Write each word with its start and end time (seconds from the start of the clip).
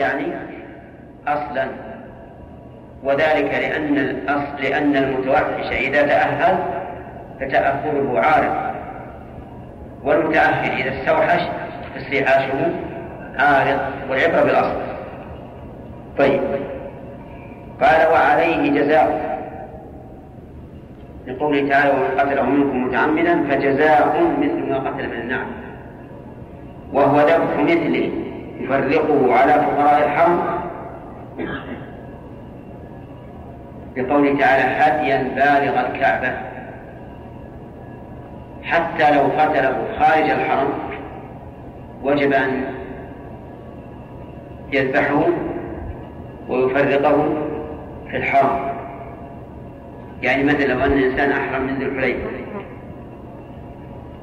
يعني 0.00 0.24
أصلا. 1.28 1.66
وذلك 3.04 3.54
لأن 3.54 3.98
الأصل 3.98 4.62
لأن 4.62 4.96
المتوحش 4.96 5.72
إذا 5.72 6.02
تأهل 6.02 6.58
فتأهله 7.40 8.20
عارض 8.20 8.74
والمتأهل 10.04 10.80
إذا 10.80 11.00
استوحش 11.00 11.42
فاستيحاشه 11.94 12.72
عارض 13.38 13.80
والعبرة 14.10 14.42
بالأصل. 14.42 14.80
طيب. 16.18 16.40
قال 17.80 18.12
وعليه 18.12 18.80
جزاء 18.80 19.30
لقوله 21.26 21.68
تعالى 21.68 21.90
ومن 21.90 22.20
قتله 22.20 22.42
منكم 22.42 22.84
متعمدا 22.84 23.42
فجزاء 23.42 24.32
مثل 24.38 24.70
ما 24.70 24.78
قتل 24.78 25.06
من 25.08 25.20
النعم. 25.22 25.46
وهو 26.92 27.20
ذبح 27.20 27.58
مثله. 27.58 28.29
يفرقه 28.60 29.34
على 29.34 29.52
فقراء 29.52 30.04
الحرم 30.04 30.60
بقوله 33.96 34.38
تعالى 34.38 34.62
هديا 34.62 35.22
بالغ 35.22 35.80
الكعبة. 35.80 36.32
حتى 38.62 39.10
لو 39.16 39.22
قتله 39.22 39.84
خارج 39.98 40.30
الحرم 40.30 40.72
وجب 42.02 42.32
أن 42.32 42.64
يذبحه 44.72 45.24
ويفرقه 46.48 47.28
في 48.10 48.16
الحرم. 48.16 48.70
يعني 50.22 50.44
مثلا 50.44 50.64
لو 50.64 50.84
أن 50.84 50.92
الإنسان 50.92 51.32
أحرم 51.32 51.62
من 51.62 51.78
ذي 51.78 51.84
الحليفة 51.84 52.30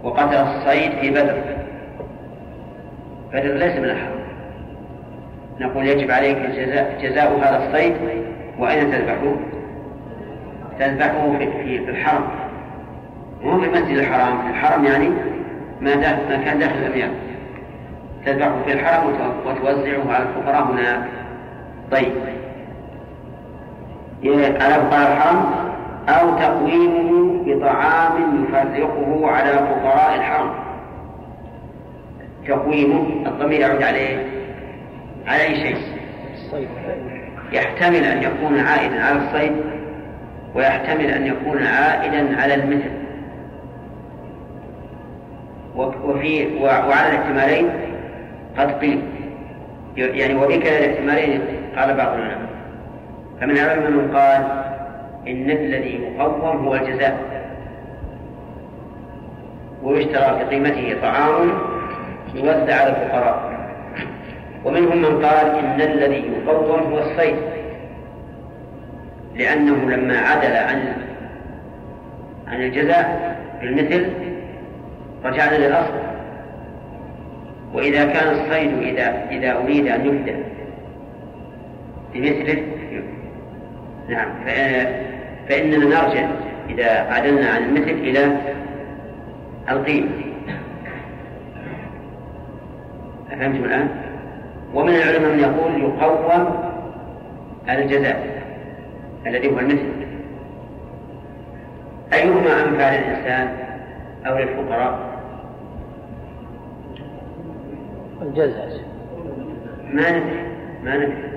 وقتل 0.03 0.35
الصيد 0.35 0.91
في 0.91 1.09
بدر. 1.09 1.41
بدر 3.33 3.53
ليس 3.53 3.75
من 3.75 3.85
الحرم. 3.85 4.16
نقول 5.59 5.87
يجب 5.87 6.11
عليك 6.11 6.37
جزاء, 6.37 6.97
جزاء 7.01 7.39
هذا 7.39 7.67
الصيد 7.67 7.93
وأين 8.59 8.91
تذبحه؟ 8.91 9.35
تذبحه 10.79 11.37
في, 11.37 11.89
الحرم. 11.89 12.23
مو 13.43 13.59
في 13.59 13.65
المسجد 13.65 13.97
الحرام 13.97 14.41
في 14.41 14.49
الحرم 14.49 14.85
يعني 14.85 15.09
ما, 15.81 15.95
ما 16.29 16.43
كان 16.45 16.59
داخل 16.59 16.75
الأميال 16.75 17.11
تذبحه 18.25 18.63
في 18.65 18.73
الحرم 18.73 19.07
وتوزعه 19.45 20.13
على 20.13 20.23
الفقراء 20.23 20.63
هناك 20.63 21.03
طيب. 21.91 22.11
على 24.61 24.73
فقراء 24.73 25.11
الحرم 25.11 25.45
أو 26.09 26.37
تقويمه 26.37 27.43
بطعام 27.45 28.43
يفرقه 28.43 29.27
على 29.31 29.51
فقراء 29.51 30.15
الحرم. 30.15 30.49
تقويمه 32.47 33.05
الضمير 33.25 33.59
يعود 33.59 33.83
عليه. 33.83 34.36
على 35.27 35.43
أي 35.43 35.55
شيء؟ 35.55 35.77
يحتمل 37.51 38.03
أن 38.03 38.23
يكون 38.23 38.59
عائدا 38.59 39.03
على 39.03 39.17
الصيد 39.17 39.51
ويحتمل 40.55 41.05
أن 41.05 41.27
يكون 41.27 41.63
عائدا 41.63 42.41
على 42.41 42.53
المثل. 42.55 42.91
وفي 45.75 46.57
وعلى 46.61 47.09
الاحتمالين 47.09 47.69
قد 48.57 48.71
قيل. 48.71 49.01
يعني 49.97 50.35
وبكلا 50.35 50.85
الاحتمالين 50.85 51.41
قال 51.77 51.97
بعض 51.97 52.13
العلماء. 52.13 52.49
فمن 53.41 53.51
العلماء 53.51 53.91
من 53.91 54.11
قال 54.15 54.63
إن 55.27 55.51
الذي 55.51 56.01
يقوم 56.17 56.67
هو 56.67 56.75
الجزاء. 56.75 57.17
ويشترى 59.83 60.37
في 60.39 60.43
قيمته 60.43 61.01
طعام 61.01 61.51
يوزع 62.35 62.81
على 62.81 62.89
الفقراء. 62.89 63.56
ومنهم 64.65 64.97
من 64.97 65.25
قال 65.25 65.59
إن 65.59 65.81
الذي 65.81 66.31
يقوم 66.45 66.93
هو 66.93 66.99
الصيد 66.99 67.35
لأنه 69.35 69.89
لما 69.95 70.17
عدل 70.17 70.55
عن 70.55 70.93
عن 72.47 72.61
الجزاء 72.61 73.37
بالمثل 73.61 74.05
رجعنا 75.25 75.55
للأصل 75.55 75.93
وإذا 77.73 78.05
كان 78.05 78.27
الصيد 78.33 78.77
إذا 78.77 79.27
إذا 79.31 79.57
أريد 79.57 79.87
أن 79.87 80.05
يبدأ 80.05 80.43
بمثله 82.13 82.63
نعم 84.09 84.29
فإننا 85.49 85.77
نرجع 85.77 86.27
إذا 86.69 86.89
عدلنا 86.89 87.49
عن 87.49 87.63
المثل 87.63 87.91
إلى 87.91 88.37
القيمة 89.69 90.09
أفهمتم 93.31 93.63
الآن؟ 93.63 94.06
ومن 94.73 94.95
العلماء 94.95 95.31
من 95.31 95.39
يقول 95.39 95.81
يقوم 95.81 96.67
الجزاء 97.69 98.43
الذي 99.27 99.47
هو 99.47 99.59
المثل. 99.59 99.91
أيهما 102.13 102.63
أنفع 102.63 102.95
للإنسان 102.95 103.57
أو 104.25 104.37
للفقراء؟ 104.37 104.99
الجزاء. 108.21 108.81
ما 109.93 110.09
ندري 110.11 110.41
ما 110.83 110.97
ندري. 110.97 111.29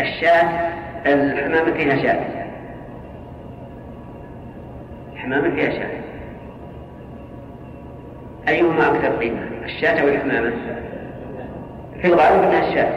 الشاة 0.00 0.72
الحمامة 1.06 1.72
فيها 1.72 1.96
شاة. 2.02 2.24
الحمامة 5.12 5.50
فيها 5.54 5.70
شاة. 5.70 6.00
أيهما 8.48 8.88
أكثر 8.88 9.16
قيمة 9.16 9.40
الشاة 9.64 10.00
أو 10.00 10.08
الحمامة؟ 10.08 10.52
في 12.04 12.10
الغالب 12.10 12.42
أنها 12.42 12.68
الشاة. 12.68 12.90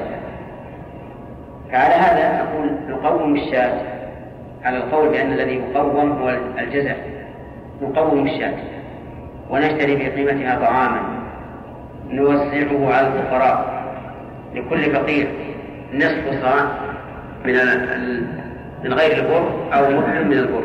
فعلى 1.72 1.94
هذا 1.94 2.44
نقول 2.44 2.70
نقوم 2.90 3.36
الشاة. 3.36 3.82
على 4.64 4.78
القول 4.78 5.10
بأن 5.10 5.34
الذي 5.34 5.56
يقوم 5.56 6.12
هو 6.12 6.38
الجزاء 6.60 6.98
نقوم 7.82 8.28
الشاة. 8.28 8.54
ونشتري 9.50 9.96
بقيمتها 9.96 10.60
طعاما. 10.60 11.02
نوزعه 12.10 12.94
على 12.94 13.08
الفقراء. 13.08 13.84
لكل 14.56 14.92
فقير 14.92 15.28
نصف 15.94 16.42
صاع 16.42 16.66
من 17.46 17.54
من 18.84 18.94
غير 18.94 19.18
البر 19.18 19.50
أو 19.74 19.90
مد 19.90 20.26
من 20.26 20.34
البر. 20.34 20.64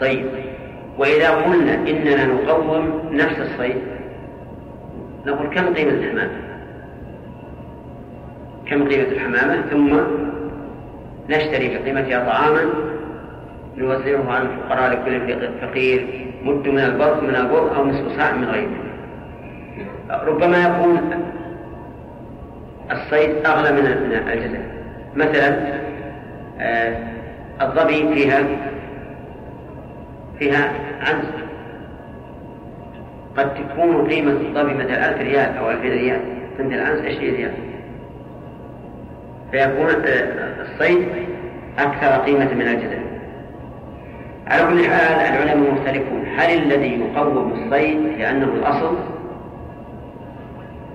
طيب. 0.00 0.26
وإذا 0.98 1.30
قلنا 1.30 1.74
إننا 1.74 2.26
نقوم 2.26 3.00
نفس 3.12 3.38
الصيد 3.38 3.93
نقول 5.26 5.46
كم 5.54 5.74
قيمة 5.74 5.90
الحمامة؟ 5.92 6.30
كم 8.66 8.88
قيمة 8.88 9.02
الحمامة؟ 9.02 9.62
ثم 9.70 9.96
نشتري 11.30 11.78
بقيمتها 11.78 12.24
طعاما 12.26 12.64
نوزعه 13.76 14.32
على 14.32 14.48
الفقراء 14.48 14.90
لكل 14.92 15.48
فقير 15.60 16.26
مد 16.42 16.68
من 16.68 16.78
البر 16.78 17.20
من 17.20 17.36
البر 17.36 17.76
أو 17.76 17.84
نصف 17.84 18.16
صاع 18.16 18.32
من 18.32 18.44
غيره. 18.44 18.70
ربما 20.10 20.58
يكون 20.62 21.00
الصيد 22.92 23.46
أغلى 23.46 23.72
من 23.72 23.86
الجزاء 23.86 24.64
مثلا 25.16 25.74
آه 26.60 26.98
الظبي 27.62 28.14
فيها 28.14 28.44
فيها 30.38 30.72
عنز 31.00 31.24
قد 33.36 33.54
تكون 33.54 34.08
قيمة 34.08 34.30
الظبي 34.30 34.74
مثلا 34.74 35.08
ألف 35.08 35.20
ريال 35.20 35.56
أو 35.56 35.70
ألفين 35.70 35.90
ريال. 35.90 36.20
عند 36.60 36.72
العنز 36.72 37.00
عشرين 37.00 37.34
ريال. 37.34 37.52
فيكون 39.50 39.86
الصيد 40.60 41.08
أكثر 41.78 42.24
قيمة 42.24 42.54
من 42.54 42.68
الجزاء 42.68 43.04
على 44.46 44.62
كل 44.62 44.84
حال 44.84 45.44
العلماء 45.44 45.72
مختلفون. 45.72 46.24
هل 46.36 46.62
الذي 46.62 47.00
يقوم 47.00 47.52
الصيد 47.52 48.18
لأنه 48.18 48.44
الأصل 48.44 48.96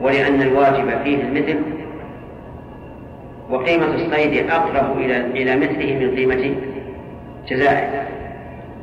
ولأن 0.02 0.42
الواجب 0.42 1.04
فيه 1.04 1.24
المثل؟ 1.24 1.60
وقيمة 3.50 3.96
الصيد 3.96 4.50
أقرب 4.50 4.98
إلى 4.98 5.18
إلى 5.18 5.56
مثله 5.56 6.00
من 6.00 6.16
قيمة 6.16 6.56
جزائه. 7.50 8.08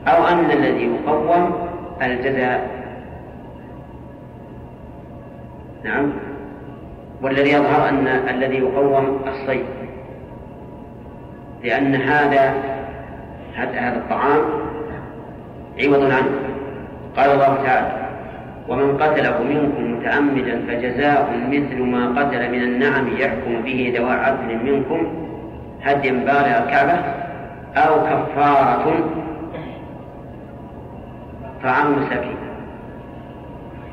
أو 0.08 0.26
أن 0.26 0.50
الذي 0.50 0.84
يقوم 0.84 1.68
الجزاء 2.02 2.75
نعم. 5.86 6.12
والذي 7.22 7.50
يظهر 7.50 7.88
أن 7.88 8.06
الذي 8.06 8.56
يقوم 8.56 9.20
الصيد. 9.28 9.64
لأن 11.64 11.94
هذا 11.94 12.54
هذا 13.54 13.96
الطعام 13.96 14.42
عوض 15.78 16.02
عنه. 16.02 16.30
قال 17.16 17.30
الله 17.30 17.58
تعالى 17.64 18.06
ومن 18.68 18.98
قتله 18.98 19.42
منكم 19.42 19.92
متعمدا 19.92 20.62
فجزاء 20.68 21.46
مثل 21.48 21.82
ما 21.82 22.20
قتل 22.20 22.52
من 22.52 22.62
النعم 22.62 23.08
يحكم 23.16 23.62
به 23.62 23.94
ذوى 23.96 24.10
عدل 24.10 24.58
منكم 24.64 25.06
هديا 25.82 26.12
بالغ 26.12 26.58
الكعبة 26.58 26.98
أو 27.76 27.94
كفارة 28.02 29.10
طعام 31.62 31.92
مساكين 31.92 32.45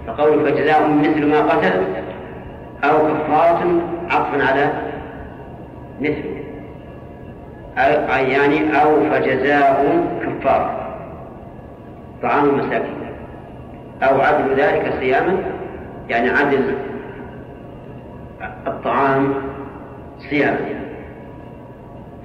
فقوله 0.07 0.51
فجزاء 0.51 0.89
مثل 0.89 1.25
ما 1.25 1.41
قتل 1.41 1.83
أو 2.83 3.07
كفارة 3.07 3.81
عطفا 4.09 4.43
على 4.43 4.69
مثل. 6.01 6.23
أي 7.77 8.31
يعني 8.31 8.81
أو 8.81 9.09
فجزاء 9.11 10.05
كفارة. 10.23 10.79
طعام 12.23 12.45
المساكين. 12.45 13.03
أو 14.03 14.21
عدل 14.21 14.55
ذلك 14.55 14.93
صياما 14.99 15.37
يعني 16.09 16.29
عدل 16.29 16.75
الطعام 18.67 19.33
صياما. 20.29 20.57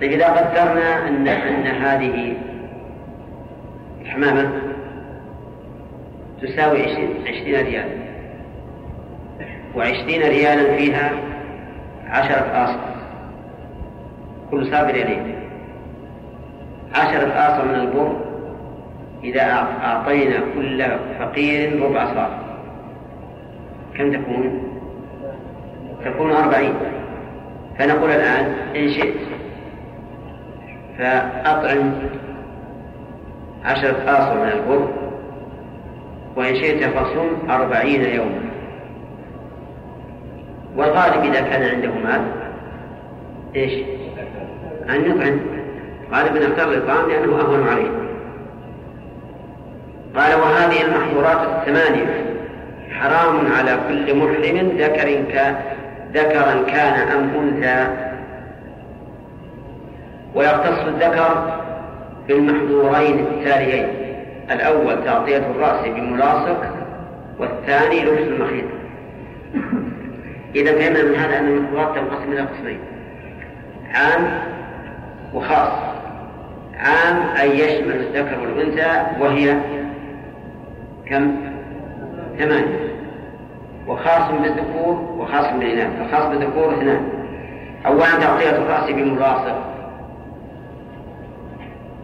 طيب 0.00 0.12
إذا 0.12 0.26
قدرنا 0.26 1.08
أن 1.08 1.28
أن 1.28 1.66
هذه 1.66 2.36
الحمامة 4.02 4.67
تساوي 6.42 6.82
عشرين 7.26 7.66
ريال. 7.66 7.88
وعشرين 9.76 10.22
ريالا 10.22 10.76
فيها 10.76 11.10
عشرة 12.06 12.64
آصل 12.64 12.80
كل 14.50 14.66
صابر 14.66 14.92
ريالين 14.92 15.34
عشرة 16.94 17.28
آصل 17.28 17.68
من 17.68 17.74
البر. 17.74 18.16
إذا 19.24 19.42
أعطينا 19.82 20.40
كل 20.54 20.84
فقير 21.18 21.82
ربع 21.82 22.14
صاع 22.14 22.28
كم 23.96 24.12
تكون؟ 24.12 24.62
تكون 26.04 26.32
أربعين. 26.32 26.74
فنقول 27.78 28.10
الآن 28.10 28.54
إن 28.76 28.88
شئت. 28.88 29.14
فأطعم 30.98 31.92
عشرة 33.64 34.04
آصل 34.06 34.38
من 34.38 34.48
البر. 34.48 35.07
وإن 36.38 36.54
شئت 36.54 36.84
فصم 36.84 37.50
أربعين 37.50 38.04
يوما. 38.04 38.40
والغالب 40.76 41.24
إذا 41.24 41.40
كان 41.40 41.62
عنده 41.62 41.90
مال 42.04 42.20
إيش؟ 43.56 43.72
أن 44.90 45.10
يطعم. 45.10 45.40
غالبا 46.12 46.48
اختار 46.48 46.68
الإطعام 46.68 47.08
لأنه 47.08 47.40
أهون 47.40 47.68
عليه. 47.68 47.90
قال 50.16 50.40
وهذه 50.40 50.82
المحظورات 50.82 51.38
الثمانية. 51.48 52.24
حرام 52.90 53.52
على 53.52 53.78
كل 53.88 54.16
محرم 54.16 54.78
ذكر 54.78 55.22
ك 55.32 55.56
ذكرا 56.14 56.62
كان 56.66 57.08
أم 57.08 57.30
أنثى. 57.40 57.90
ويختص 60.34 60.86
الذكر 60.86 61.58
بالمحظورين 62.28 63.18
التاليين. 63.18 64.07
الأول 64.50 65.04
تغطية 65.04 65.36
الرأس 65.36 65.86
بملاصق 65.86 66.60
والثاني 67.38 68.04
لبس 68.04 68.18
المخيط. 68.18 68.64
إذا 70.54 70.72
فهمنا 70.72 71.02
من 71.02 71.14
هذا 71.14 71.38
أن 71.38 71.48
المحظورات 71.48 71.98
تنقسم 71.98 72.32
إلى 72.32 72.40
قسمين. 72.40 72.78
عام 73.94 74.40
وخاص. 75.34 75.72
عام 76.78 77.36
أي 77.40 77.58
يشمل 77.58 77.96
الذكر 77.96 78.40
والأنثى 78.40 79.02
وهي 79.20 79.56
كم؟ 81.06 81.36
ثمانية. 82.38 82.88
وخاص 83.86 84.30
بالذكور 84.30 85.14
وخاص 85.18 85.52
بالإناث 85.52 86.00
الخاص 86.00 86.26
بالذكور 86.26 86.74
اثنان 86.74 87.08
أولا 87.86 88.10
تغطية 88.20 88.50
الرأس 88.50 88.90
بملاصق. 88.90 89.68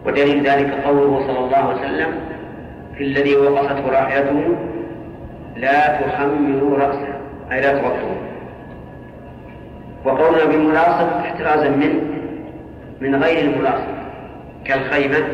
ودليل 0.05 0.47
ذلك 0.47 0.73
قوله 0.85 1.27
صلى 1.27 1.39
الله 1.39 1.57
عليه 1.57 1.79
وسلم 1.79 2.34
في 2.97 3.03
الذي 3.03 3.35
وقصته 3.35 3.87
راحلته 3.91 4.55
لا 5.55 6.01
تخمروا 6.01 6.77
رأسه 6.77 7.13
أي 7.51 7.61
لا 7.61 7.73
تغطوه 7.73 8.17
وقولنا 10.05 10.45
بالملاصق 10.45 11.17
احترازا 11.17 11.69
منه 11.69 12.01
من 13.01 13.15
غير 13.23 13.45
الملاصق 13.45 13.95
كالخيمة 14.65 15.27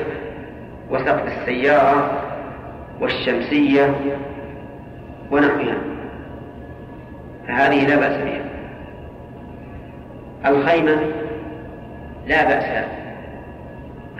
وسقف 0.90 1.28
السيارة 1.28 2.22
والشمسية 3.02 3.96
ونحوها. 5.32 5.78
فهذه 7.48 7.88
لا 7.88 7.96
بأس 7.96 8.18
بها. 8.22 8.42
الخيمة 10.46 10.98
لا 12.28 12.44
بأس 12.44 12.86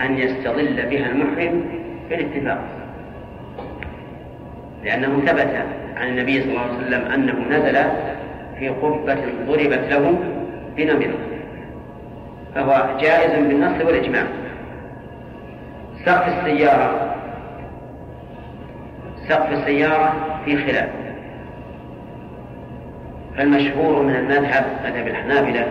أن 0.02 0.18
يستظل 0.18 0.86
بها 0.90 1.06
المحرم 1.06 1.64
بالاتفاق 2.10 2.81
لأنه 4.84 5.20
ثبت 5.26 5.66
عن 5.98 6.08
النبي 6.08 6.42
صلى 6.42 6.52
الله 6.52 6.62
عليه 6.62 6.78
وسلم 6.78 7.12
أنه 7.12 7.58
نزل 7.58 7.78
في 8.60 8.70
قبة 8.70 9.18
ضربت 9.48 9.92
له 9.92 10.20
بنمرة 10.78 11.18
فهو 12.56 12.98
جائز 13.02 13.32
بالنص 13.32 13.86
والإجماع. 13.86 14.24
سقف 16.06 16.28
السيارة. 16.28 17.16
سقف 19.30 19.52
السيارة 19.52 20.14
في 20.46 20.58
خلاف. 20.58 20.90
فالمشهور 23.38 24.04
من 24.04 24.16
المذهب 24.16 24.66
مذهب 24.86 25.08
الحنابلة 25.08 25.68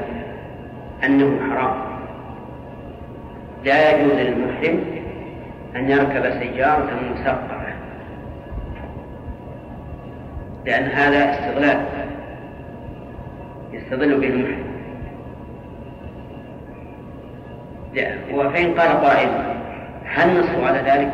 أنه 1.05 1.41
حرام. 1.51 1.75
لا 3.65 3.91
يجوز 3.91 4.12
للمحرم 4.12 4.81
أن 5.77 5.91
يركب 5.91 6.41
سيارة 6.41 6.91
مسقفة 7.12 7.60
لأن 10.65 10.85
هذا 10.85 11.31
استغلال 11.31 11.81
يستظل 13.73 14.21
به 14.21 14.27
المحرم 14.27 14.71
وفإن 18.35 18.75
قال 18.75 19.01
قائل 19.01 19.29
هل 20.05 20.41
نص 20.41 20.65
على 20.65 20.79
ذلك؟ 20.79 21.12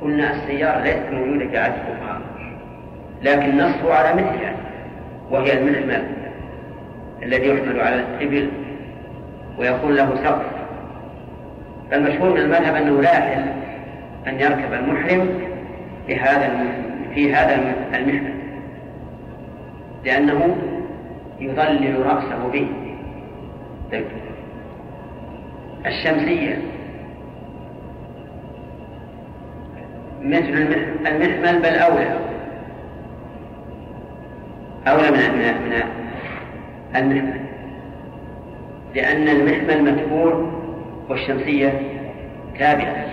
قلنا 0.00 0.32
السيارة 0.34 0.82
ليست 0.82 1.10
موجودة 1.12 1.66
الفقهاء 1.66 2.20
لكن 3.22 3.56
نص 3.56 3.84
على 3.84 4.14
مثلها 4.14 4.52
وهي 5.30 5.52
المحمل 5.58 6.02
الذي 7.22 7.48
يحمل 7.48 7.80
على 7.80 7.96
الإبل 7.96 8.50
ويكون 9.58 9.94
له 9.94 10.14
سقف. 10.24 10.46
فالمشهور 11.90 12.30
من 12.30 12.40
المذهب 12.40 12.74
أنه 12.74 13.02
لا 13.02 13.12
يحل 13.18 13.44
أن 14.26 14.40
يركب 14.40 14.72
المحرم 14.72 15.28
بهذا 16.08 16.50
في 17.14 17.34
هذا 17.34 17.54
المحمل 17.54 18.35
لأنه 20.06 20.56
يظلل 21.40 22.06
رأسه 22.06 22.48
به. 22.52 22.68
طيب. 23.92 24.04
الشمسية. 25.86 26.58
مثل 30.22 30.76
المحمل 31.06 31.62
بل 31.62 31.74
أولى. 31.74 32.18
أولى 34.88 35.10
من 35.10 35.18
من 35.18 35.82
المحمل. 36.94 37.40
لأن 38.94 39.28
المحمل 39.28 39.84
مدفوع 39.84 40.50
والشمسية 41.08 41.80
تابعة 42.58 43.06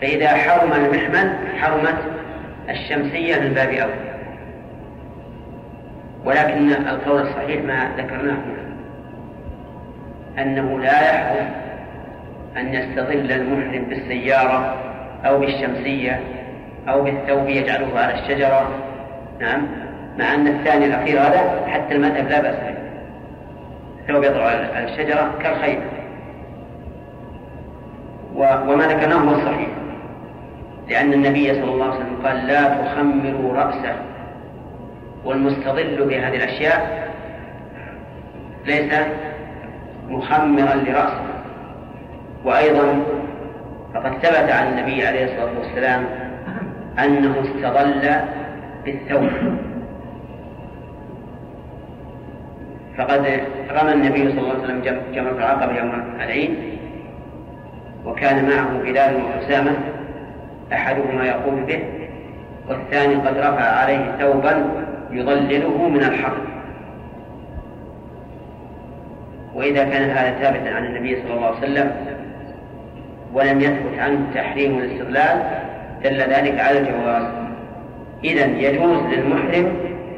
فإذا 0.00 0.28
حرم 0.28 0.72
المحمل 0.72 1.38
حرمت 1.58 1.98
الشمسية 2.68 3.40
من 3.40 3.52
باب 3.54 3.68
أولى. 3.68 4.07
ولكن 6.24 6.72
القول 6.72 7.22
الصحيح 7.22 7.64
ما 7.64 7.88
ذكرناه 7.96 8.34
هنا. 8.34 8.68
أنه 10.42 10.78
لا 10.80 11.00
يحرم 11.00 11.50
أن 12.56 12.74
يستظل 12.74 13.32
المحرم 13.32 13.84
بالسيارة 13.84 14.76
أو 15.24 15.38
بالشمسية 15.38 16.20
أو 16.88 17.02
بالثوب 17.02 17.48
يجعله 17.48 17.98
على 17.98 18.14
الشجرة. 18.14 18.70
نعم. 19.40 19.66
مع 20.18 20.34
أن 20.34 20.46
الثاني 20.46 20.84
الأخير 20.84 21.20
هذا 21.20 21.66
حتى 21.66 21.94
المذهب 21.94 22.28
لا 22.28 22.40
بأس 22.40 22.56
به. 22.56 22.78
الثوب 24.00 24.24
يضع 24.24 24.44
على 24.44 24.84
الشجرة 24.84 25.34
كالخيمة 25.42 25.82
وما 28.38 28.86
ذكرناه 28.86 29.16
هو 29.16 29.30
الصحيح. 29.30 29.68
لأن 30.88 31.12
النبي 31.12 31.54
صلى 31.54 31.72
الله 31.72 31.84
عليه 31.84 31.94
وسلم 31.94 32.26
قال 32.26 32.46
لا 32.46 32.64
تخمروا 32.64 33.54
رأسه. 33.54 34.07
والمستظل 35.24 36.06
بهذه 36.08 36.36
الأشياء 36.36 37.08
ليس 38.66 38.94
مخمرا 40.08 40.74
لرأسه. 40.74 41.22
وأيضا 42.44 43.02
فقد 43.94 44.12
ثبت 44.12 44.50
عن 44.50 44.66
النبي 44.68 45.06
عليه 45.06 45.24
الصلاة 45.24 45.58
والسلام 45.58 46.04
أنه 46.98 47.34
استظل 47.40 48.10
بالثوب. 48.84 49.30
فقد 52.98 53.40
رمى 53.70 53.92
النبي 53.92 54.30
صلى 54.30 54.40
الله 54.40 54.52
عليه 54.52 54.62
وسلم 54.64 54.82
جمرة 55.14 55.38
العقبة 55.38 55.78
يوم 55.78 56.02
العيد 56.20 56.78
وكان 58.04 58.48
معه 58.48 58.78
بلال 58.82 59.22
وأسامة 59.24 59.76
أحدهما 60.72 61.26
يقول 61.26 61.60
به 61.64 61.82
والثاني 62.68 63.14
قد 63.14 63.38
رفع 63.38 63.62
عليه 63.62 64.16
ثوبا 64.20 64.70
يظلله 65.10 65.88
من 65.88 66.04
الحر 66.04 66.36
وإذا 69.54 69.84
كان 69.84 70.10
هذا 70.10 70.38
ثابتا 70.38 70.68
عن 70.68 70.84
النبي 70.84 71.22
صلى 71.22 71.34
الله 71.34 71.46
عليه 71.46 71.58
وسلم 71.58 71.92
ولم 73.34 73.60
يثبت 73.60 73.98
عنه 73.98 74.20
تحريم 74.34 74.78
الاستغلال 74.78 75.42
دل 76.04 76.20
ذلك 76.20 76.60
على 76.60 76.78
الجواز. 76.78 77.26
إذا 78.24 78.46
يجوز 78.46 78.98
للمحرم 78.98 79.72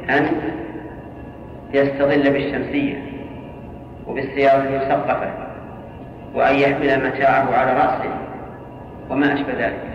أن 0.09 0.27
يستظل 1.73 2.33
بالشمسية 2.33 3.03
وبالسيارة 4.07 4.63
المثقفة 4.63 5.31
وأن 6.35 6.55
يحمل 6.55 7.07
متاعه 7.07 7.55
على 7.55 7.73
رأسه 7.73 8.13
وما 9.09 9.33
أشبه 9.33 9.53
ذلك. 9.53 9.91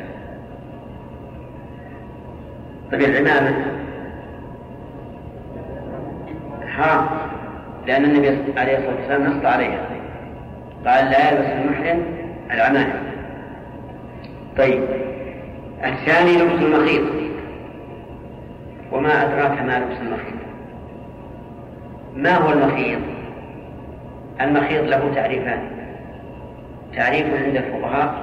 طيب 2.92 3.00
العمامة 3.00 3.76
حرام. 6.76 7.06
لأن 7.86 8.04
النبي 8.04 8.28
عليه 8.60 8.78
الصلاة 8.78 8.94
والسلام 8.96 9.22
نص 9.22 9.44
عليها. 9.44 9.80
قال 10.86 11.10
لا 11.10 11.30
يلبس 11.30 11.46
المحرم 11.46 12.02
العمامة 12.50 13.02
طيب. 14.58 14.82
الثاني 15.84 16.32
لبس 16.32 16.62
المخيط. 16.62 17.02
وما 18.92 19.22
أدراك 19.22 19.62
ما 19.62 19.78
لبس 19.78 20.00
المخيط؟ 20.00 20.36
ما 22.16 22.36
هو 22.36 22.52
المخيط؟ 22.52 23.00
المخيط 24.40 24.84
له 24.84 25.12
تعريفان. 25.14 25.60
تعريف 26.96 27.26
عند 27.44 27.56
الفقهاء 27.56 28.14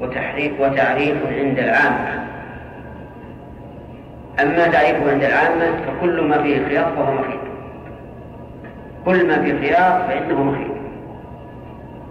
وتحريف 0.00 0.60
وتعريف 0.60 1.16
عند 1.26 1.58
العامة. 1.58 2.31
أما 4.42 4.66
تعريفه 4.66 5.10
عند 5.10 5.24
العامة 5.24 5.76
فكل 5.86 6.22
ما 6.22 6.42
فيه 6.42 6.66
خياط 6.66 6.86
فهو 6.86 7.12
مخيط. 7.14 7.40
كل 9.04 9.26
ما 9.28 9.42
فيه 9.42 9.60
خياط 9.60 10.08
فإنه 10.08 10.42
مخيط. 10.42 10.72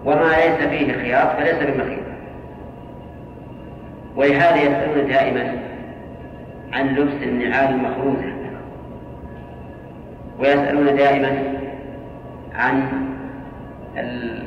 وما 0.04 0.24
ليس 0.24 0.68
فيه 0.68 0.92
خياط 0.92 1.36
فليس 1.36 1.54
بمخيط. 1.54 2.02
ولهذا 4.16 4.56
يسألون 4.56 5.08
دائما 5.08 5.54
عن 6.72 6.86
لبس 6.88 7.22
النعال 7.22 7.74
المخروزة. 7.74 8.32
ويسألون 10.38 10.96
دائما 10.96 11.42
عن 12.54 12.82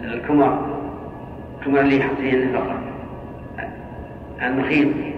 الكمر. 0.03 0.79
الكمر 1.59 1.79
اللي 1.79 1.99
يحط 1.99 2.15
فيه 2.17 2.33
النفقة 2.33 2.79
المخيط. 4.41 5.14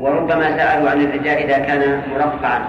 وربما 0.00 0.56
سألوا 0.56 0.90
عن 0.90 1.00
الرجال 1.00 1.36
إذا 1.36 1.58
كان 1.58 2.02
مرقعا 2.14 2.60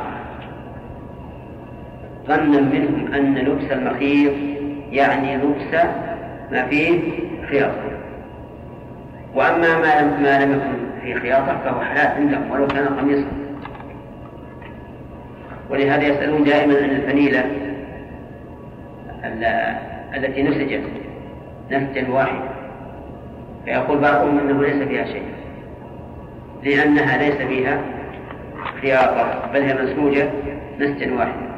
ظنا 2.27 2.62
منهم 2.62 3.13
أن 3.13 3.36
لبس 3.36 3.72
المخيط 3.72 4.34
يعني 4.92 5.38
لبس 5.38 5.86
ما 6.51 6.65
فيه 6.65 7.01
خياطة 7.50 7.94
وأما 9.36 9.77
ما 9.77 10.01
لم, 10.01 10.24
ما 10.24 10.46
لم 10.46 10.51
يكن 10.51 11.01
فيه 11.01 11.15
خياطة 11.15 11.58
فهو 11.65 11.82
حلال 11.82 12.08
عندهم 12.08 12.51
ولو 12.51 12.68
كان 12.68 12.86
قميصا. 12.86 13.27
ولهذا 15.70 16.03
يسألون 16.03 16.44
دائما 16.44 16.77
عن 16.77 16.89
الفنيلة 16.89 17.44
التي 20.15 20.44
نسجت 20.44 20.84
نسجا 21.72 22.10
واحدا 22.10 22.50
فيقول 23.65 23.98
بعضهم 23.98 24.39
أنه 24.39 24.62
ليس 24.62 24.88
فيها 24.88 25.06
شيء. 25.06 25.24
لأنها 26.63 27.17
ليس 27.17 27.36
فيها 27.36 27.82
خياطة 28.82 29.50
بل 29.53 29.62
هي 29.62 29.74
مسموجة 29.74 30.29
نسجا 30.79 31.13
واحدا 31.13 31.53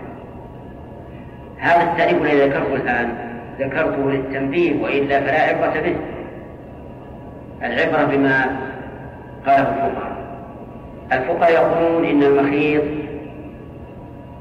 هذا 1.58 1.84
التعريف 1.84 2.22
الذي 2.22 2.50
ذكرته 2.50 2.76
الآن 2.76 3.26
ذكرته 3.60 4.12
للتنبيه 4.12 4.84
وإلا 4.84 5.22
فلا 5.22 5.42
عبرة 5.42 5.82
به. 5.82 5.96
العبرة 7.64 8.16
بما 8.16 8.58
قاله 9.46 9.70
الفقهاء. 9.70 10.16
الفقهاء 11.12 11.52
يقولون 11.54 12.06
إن 12.06 12.24
المخيط 12.24 12.84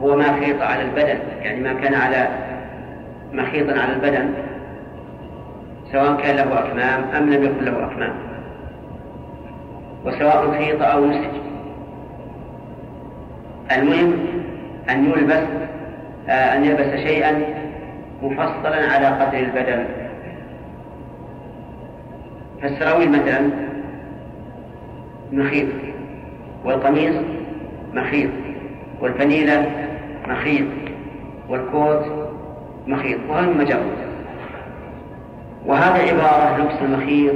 هو 0.00 0.16
ما 0.16 0.40
خيط 0.40 0.62
على 0.62 0.82
البدن 0.82 1.18
يعني 1.42 1.60
ما 1.60 1.72
كان 1.72 1.94
على 1.94 2.28
مخيطا 3.32 3.72
على 3.80 3.92
البدن 3.92 4.30
سواء 5.92 6.16
كان 6.16 6.36
له 6.36 6.58
أكمام 6.58 7.04
أم 7.16 7.30
لم 7.30 7.44
يكن 7.44 7.64
له 7.64 7.84
أكمام. 7.84 8.12
وسواء 10.04 10.50
خيط 10.50 10.82
أو 10.82 11.06
نسج 11.06 11.44
المهم 13.72 14.14
أن 14.90 15.04
يلبس 15.04 15.44
آه، 16.28 16.56
أن 16.56 16.64
يلبس 16.64 17.00
شيئا 17.00 17.42
مفصلا 18.22 18.92
على 18.92 19.06
قدر 19.06 19.38
البدن. 19.38 19.84
فالسراويل 22.62 23.12
مثلا 23.12 23.40
مخيط 25.32 25.68
والقميص 26.64 27.14
مخيط 27.94 28.30
والفنيلة 29.00 29.70
مخيط 30.28 30.66
والكوت 31.48 32.28
مخيط 32.86 33.18
وهل 33.28 33.58
مجرد. 33.58 34.14
وهذه 35.66 36.10
عبارة 36.10 36.62
لبس 36.62 36.82
المخيط 36.82 37.34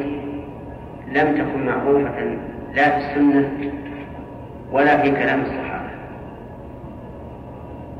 لم 1.13 1.35
تكن 1.35 1.67
معروفة 1.67 2.39
لا 2.79 2.91
في 2.91 2.97
السنة 2.97 3.51
ولا 4.73 5.03
في 5.03 5.11
كلام 5.11 5.41
الصحابة. 5.41 5.89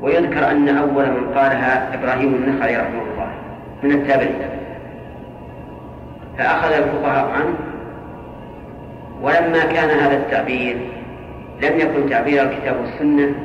ويذكر 0.01 0.51
أن 0.51 0.69
أول 0.69 1.05
من 1.05 1.33
قالها 1.35 1.93
إبراهيم 1.93 2.33
النخعي 2.33 2.77
رحمه 2.77 3.01
الله 3.01 3.29
من 3.83 3.91
التابعين. 3.91 4.49
فأخذ 6.37 6.71
الفقهاء 6.71 7.29
عنه 7.29 7.55
ولما 9.21 9.65
كان 9.73 9.89
هذا 9.89 10.17
التعبير 10.17 10.77
لم 11.61 11.79
يكن 11.79 12.09
تعبير 12.09 12.43
الكتاب 12.43 12.75
والسنة 12.81 13.35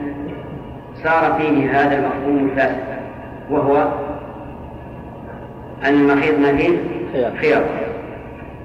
صار 1.04 1.34
فيه 1.38 1.80
هذا 1.80 1.96
المفهوم 1.98 2.48
الفاسد 2.48 2.84
وهو 3.50 3.88
أن 5.84 5.94
المخيط 5.94 6.38
ما 6.38 6.56
فيه 6.56 6.78
خيار. 7.40 7.64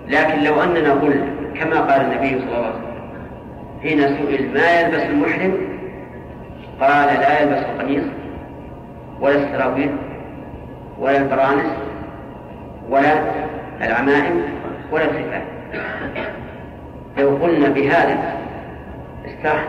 لكن 0.08 0.44
لو 0.44 0.64
أننا 0.64 0.94
قلنا 0.94 1.39
كما 1.56 1.80
قال 1.80 2.02
النبي 2.02 2.30
صلى 2.30 2.48
الله 2.48 2.66
عليه 2.66 2.70
وسلم 2.70 2.90
حين 3.82 4.00
سئل 4.00 4.54
ما 4.54 4.80
يلبس 4.82 5.04
المحرم؟ 5.04 5.58
قال 6.82 7.08
لا 7.20 7.42
يلبس 7.42 7.58
القميص 7.66 8.04
ولا 9.22 9.36
السراويل 9.36 9.96
ولا 11.00 11.18
البرانس 11.18 11.72
ولا 12.90 13.14
العمائم 13.82 14.42
ولا 14.92 15.04
الخفاف 15.04 15.44
لو 17.18 17.30
قلنا 17.30 17.70
بهذا 17.70 18.18
استح 19.26 19.68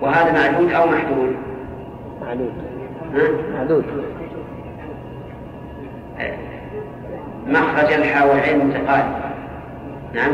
وهذا 0.00 0.32
معدود 0.32 0.72
أو 0.72 0.86
محدود؟ 0.86 1.36
معدود. 2.22 2.52
معدود. 3.54 3.84
مخرج 7.46 7.92
الحاء 7.92 8.28
والعين 8.30 8.58
متقارب 8.58 9.29
نعم؟ 10.14 10.32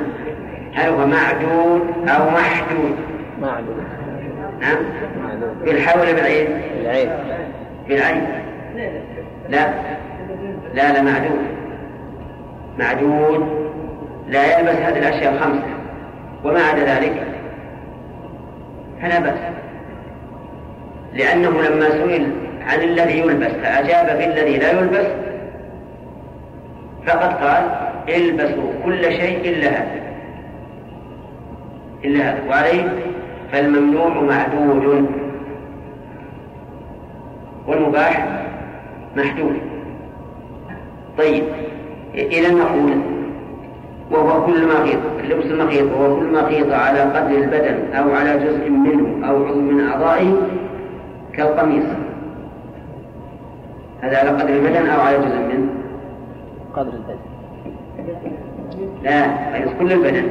هل 0.75 0.88
هو 0.88 1.06
معدود 1.06 2.09
أو 2.09 2.30
محدود؟ 2.30 2.97
معدود. 3.40 3.83
نعم؟ 4.61 4.76
بالحاء 5.64 6.00
ولا 6.00 6.12
بالعين؟ 6.12 6.49
بالعين 6.76 7.11
بالعين 7.88 8.26
لا. 9.49 9.71
لا 10.75 10.92
لا 10.92 11.02
معدود. 11.02 11.38
معدود. 12.78 13.66
لا 14.28 14.59
يلبس 14.59 14.76
هذه 14.76 14.99
الأشياء 14.99 15.35
الخمسة. 15.35 15.66
وما 16.45 16.62
عدا 16.62 16.85
ذلك؟ 16.85 17.26
فلا 19.02 19.18
بأس. 19.18 19.38
لأنه 21.14 21.62
لما 21.62 21.90
سئل 21.90 22.33
عن 22.66 22.80
الذي 22.80 23.18
يلبس 23.18 23.50
فأجاب 23.50 24.18
بالذي 24.18 24.59
لا 24.59 24.71
يلبس 24.71 25.06
فقد 27.06 27.35
قال 27.35 27.64
البسوا 28.09 28.73
كل 28.85 29.03
شيء 29.03 29.41
إلا 29.41 29.69
هذا. 29.69 30.01
إلا 32.05 32.21
هذا. 32.21 32.49
وعليه 32.49 32.89
فالممنوع 33.53 34.09
معدود 34.09 35.07
والمباح 37.67 38.43
محدود. 39.17 39.57
طيب 41.19 41.45
إذا 42.15 42.51
نقول 42.51 42.93
وهو 44.11 44.47
كل 44.47 44.67
ما 44.67 44.85
خيط 44.85 44.99
لبس 45.31 45.47
المخيط 45.47 45.93
وهو 45.93 46.17
كل 46.17 46.27
ما 46.27 46.47
خيط 46.47 46.73
على 46.73 47.01
قدر 47.01 47.37
البدن 47.37 47.95
أو 47.95 48.11
على 48.11 48.39
جزء 48.39 48.71
منه 48.71 49.29
أو 49.29 49.47
عضو 49.47 49.61
من 49.61 49.81
أعضائه 49.89 50.37
كالقميص. 51.33 51.85
هذا 54.01 54.19
على 54.19 54.31
قدر 54.31 54.49
البدن 54.49 54.87
أو 54.87 55.01
على 55.01 55.19
جزء 55.19 55.39
منه؟ 55.39 55.69
قدر 56.75 56.93
البدن. 56.93 57.25
لا 59.03 59.23
قيس 59.55 59.69
كل 59.79 59.93
البدن 59.93 60.31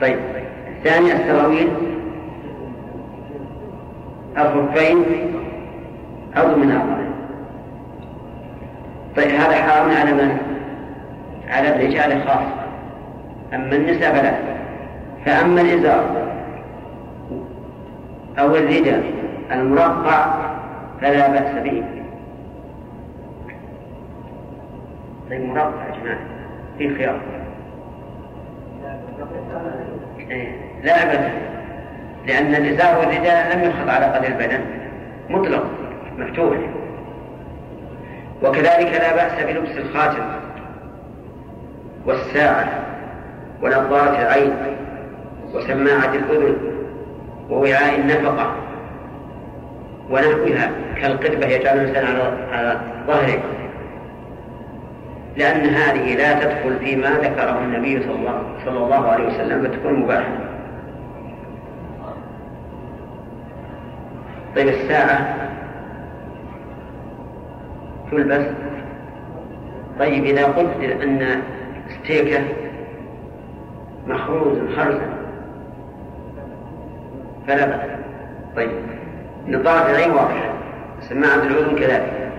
طيب 0.00 0.18
الثاني 0.68 1.12
السراويل. 1.12 1.68
الخفين 4.38 5.04
عضو 6.36 6.56
من 6.56 6.70
أعضائه 6.70 7.06
طيب 9.16 9.30
هذا 9.40 9.56
حرام 9.56 9.90
على 9.90 10.12
من؟ 10.12 10.38
على 11.48 11.68
الرجال 11.68 12.22
خاصة 12.28 12.66
أما 13.54 13.76
النساء 13.76 14.14
فلا. 14.14 14.34
فأما 15.24 15.60
الإزار 15.60 16.04
أو 18.38 18.54
الرداء 18.54 19.02
المرقع 19.52 20.26
فلا 21.00 21.28
بأس 21.28 21.62
به. 21.64 21.82
طيب 25.30 25.40
مرقع 25.40 25.86
يا 25.86 26.00
جماعة. 26.00 26.35
في 26.78 26.94
خيار. 26.94 27.20
إيه، 30.30 30.48
لا 30.82 31.02
أبدا. 31.02 31.32
لأن 32.26 32.54
الإزار 32.54 32.98
والرداء 32.98 33.56
لم 33.56 33.62
يخض 33.70 33.88
على 33.88 34.06
قدر 34.06 34.26
البدن. 34.26 34.60
مطلق 35.28 35.64
مفتوح. 36.18 36.56
وكذلك 38.42 38.92
لا 38.92 39.14
بأس 39.14 39.44
بلبس 39.44 39.76
الخاتم 39.76 40.24
والساعة 42.06 42.68
ونظارة 43.62 44.22
العين 44.22 44.52
وسماعة 45.54 46.14
الأذن 46.14 46.56
ووعاء 47.50 47.98
النفقة 47.98 48.52
ونحوها 50.10 50.70
كالقربة 50.96 51.46
يجعل 51.46 51.78
الإنسان 51.78 52.06
على 52.06 52.32
على 52.52 52.80
ظهره. 53.06 53.42
لأن 55.36 55.66
هذه 55.66 56.14
لا 56.14 56.44
تدخل 56.44 56.78
فيما 56.78 57.10
ذكره 57.10 57.58
النبي 57.58 58.02
صلى 58.02 58.14
الله, 58.14 58.42
صلى 58.64 58.78
الله 58.78 59.08
عليه 59.08 59.26
وسلم 59.26 59.62
فتكون 59.62 59.94
مباحة. 59.94 60.32
طيب 64.56 64.68
الساعة 64.68 65.34
تلبس. 68.10 68.46
طيب 69.98 70.24
إذا 70.24 70.44
قلت 70.44 71.02
أن 71.02 71.42
ستيكة 71.88 72.40
مخروز 74.06 74.58
خرزا 74.76 75.16
فلا 77.46 77.66
بأس. 77.66 77.90
طيب 78.56 78.70
نظارة 79.48 79.90
العين 79.90 80.10
واضحة. 80.10 80.52
سماعة 81.00 81.34
الأذن 81.34 81.76
كذلك. 81.78 82.30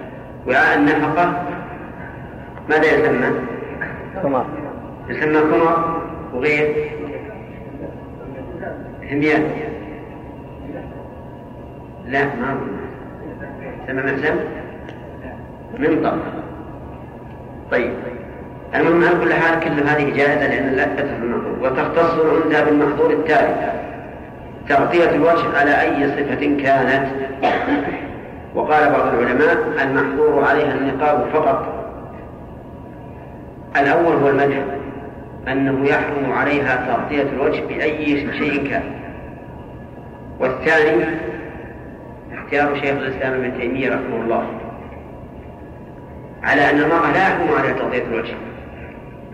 وعاء 0.47 0.77
النفقة 0.77 1.46
ماذا 2.69 2.85
يسمى؟ 2.85 3.27
قمر 4.23 4.45
يسمى 5.09 5.37
قمر 5.37 6.01
وغير؟ 6.33 6.91
هميان 9.11 9.43
لا 12.07 12.23
ما 12.23 12.57
يسمى؟ 13.87 14.03
محزن 14.03 14.35
منطق. 15.79 16.17
طيب. 17.71 17.93
المهم 18.75 19.03
على 19.03 19.19
كل 19.23 19.33
حال 19.33 19.59
كل 19.59 19.87
هذه 19.87 20.15
جائزة 20.17 20.47
لأن 20.47 20.73
لا 20.75 20.85
تدخل 20.85 21.23
المحظور 21.23 21.57
وتختص 21.61 22.13
الأنثى 22.13 22.65
بالمحظور 22.65 23.11
التالي. 23.11 23.73
تغطية 24.69 25.09
الوجه 25.09 25.57
على 25.57 25.81
أي 25.81 26.07
صفة 26.07 26.57
كانت؟ 26.63 27.07
وقال 28.55 28.91
بعض 28.91 29.13
العلماء 29.13 29.57
المحظور 29.83 30.43
عليها 30.43 30.73
النقاب 30.73 31.25
فقط. 31.33 31.86
الأول 33.75 34.15
هو 34.15 34.29
المذهب 34.29 34.65
أنه 35.47 35.87
يحرم 35.87 36.31
عليها 36.31 36.75
تغطية 36.75 37.21
الوجه 37.21 37.65
بأي 37.65 38.31
شيء 38.33 38.69
كان. 38.69 38.83
والثاني 40.39 41.03
اختيار 42.33 42.75
شيخ 42.75 42.97
الإسلام 42.97 43.33
ابن 43.33 43.57
تيمية 43.59 43.89
رحمه 43.89 44.21
الله 44.23 44.47
على 46.43 46.69
أن 46.69 46.79
المرأة 46.79 47.11
لا 47.11 47.27
يحرم 47.27 47.47
عليها 47.57 47.73
تغطية 47.73 48.03
الوجه 48.03 48.33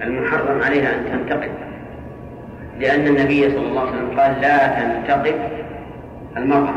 المحرم 0.02 0.62
عليها 0.62 0.96
أن 0.96 1.06
تنتقد. 1.06 1.52
لأن 2.80 3.08
النبي 3.08 3.50
صلى 3.50 3.68
الله 3.68 3.82
عليه 3.82 3.92
وسلم 3.92 4.20
قال 4.20 4.42
لا 4.42 4.68
تنتقب 4.68 5.36
المرأة 6.38 6.74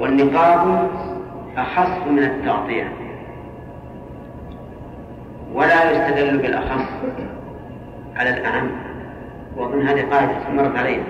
والنقاب 0.00 0.88
أخص 1.56 2.06
من 2.10 2.18
التغطية. 2.18 2.92
ولا 5.54 5.90
يستدل 5.90 6.38
بالأخص 6.38 6.84
على 8.16 8.30
الأعم 8.30 8.70
وأظن 9.56 9.88
هذه 9.88 10.02
قاعدة 10.10 10.32
مرت 10.54 10.76
علينا 10.76 11.02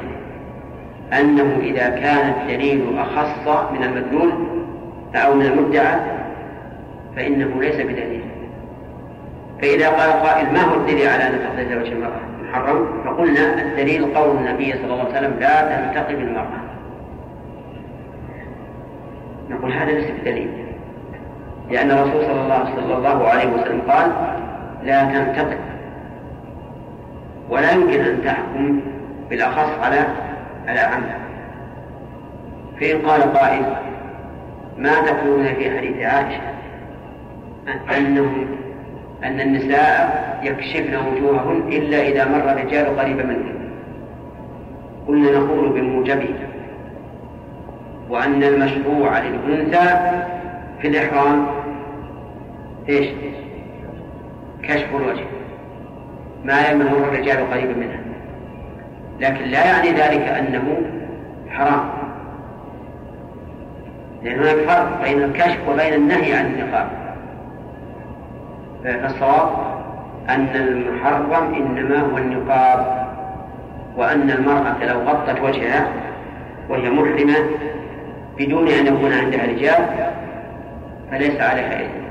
أنه 1.12 1.58
إذا 1.60 1.88
كان 1.88 2.34
الدليل 2.40 2.98
أخص 2.98 3.70
من 3.72 3.84
المدلول 3.84 4.32
أو 5.14 5.34
من 5.34 5.46
المدعى 5.46 6.00
فإنه 7.16 7.60
ليس 7.60 7.76
بدليل. 7.76 8.22
فإذا 9.62 9.88
قال 9.88 10.12
قائل 10.12 10.52
ما 10.52 10.62
هو 10.62 10.74
الدليل 10.74 11.08
على 11.08 11.26
أن 11.26 11.40
تغطية 11.40 11.76
وجه 11.76 11.92
المرأة 11.92 12.20
محرم؟ 12.42 13.02
فقلنا 13.04 13.62
الدليل 13.62 14.14
قول 14.14 14.36
النبي 14.36 14.72
صلى 14.72 14.84
الله 14.84 15.04
عليه 15.04 15.18
وسلم 15.18 15.36
لا 15.40 15.62
تنتقب 15.62 16.18
المرأة 16.18 16.60
نقول 19.50 19.72
هذا 19.72 19.92
ليس 19.92 20.10
بدليل. 20.20 20.59
لأن 21.70 21.90
الرسول 21.90 22.22
صلى 22.22 22.40
الله, 22.40 22.64
صلى 22.76 22.96
الله 22.96 23.28
عليه 23.28 23.46
وسلم 23.46 23.80
قال 23.88 24.12
لا 24.84 25.04
تنتقب 25.04 25.58
ولا 27.50 27.72
يمكن 27.72 28.00
أن 28.00 28.24
تحكم 28.24 28.80
بالأخص 29.30 29.70
على 29.82 30.06
على 30.68 30.80
عمها 30.80 31.18
فإن 32.80 32.98
قال 32.98 33.22
قائل 33.22 33.62
ما 34.78 35.00
تقولون 35.00 35.54
في 35.54 35.78
حديث 35.78 35.96
عائشة 35.96 36.40
أنه 37.96 38.46
أن 39.24 39.40
النساء 39.40 40.40
يكشفن 40.42 40.96
وجوههن 40.96 41.62
إلا 41.68 42.02
إذا 42.02 42.24
مر 42.24 42.52
الرجال 42.52 42.98
قريبا 42.98 43.22
منهن 43.22 43.70
قلنا 45.08 45.38
نقول 45.38 45.68
بموجبه 45.68 46.34
وأن 48.10 48.42
المشروع 48.42 49.18
للأنثى 49.18 49.98
في 50.80 50.88
الإحرام 50.88 51.46
إيش؟ 52.88 53.08
كشف 54.62 54.88
الوجه 54.94 55.24
ما 56.44 56.68
يمر 56.68 56.86
الرجال 56.86 57.50
قريبا 57.50 57.74
منها 57.74 58.00
لكن 59.20 59.44
لا 59.44 59.64
يعني 59.64 59.88
ذلك 59.88 60.28
أنه 60.28 60.82
حرام. 61.50 61.90
لأن 64.22 64.38
هناك 64.38 64.56
فرق 64.56 65.02
بين 65.02 65.22
الكشف 65.22 65.58
وبين 65.68 65.94
النهي 65.94 66.32
عن 66.32 66.46
النقاب. 66.46 66.88
فالصواب 68.84 69.50
أن 70.28 70.48
المحرم 70.54 71.54
إنما 71.54 72.00
هو 72.00 72.18
النقاب 72.18 73.06
وأن 73.96 74.30
المرأة 74.30 74.84
لو 74.84 75.00
غطت 75.00 75.40
وجهها 75.40 75.88
وهي 76.68 76.90
محرمة 76.90 77.36
بدون 78.38 78.68
أن 78.68 78.86
يكون 78.86 79.12
عندها 79.12 79.46
رجال 79.46 80.10
فليس 81.10 81.40
عليها 81.40 81.82
إثم. 81.82 82.09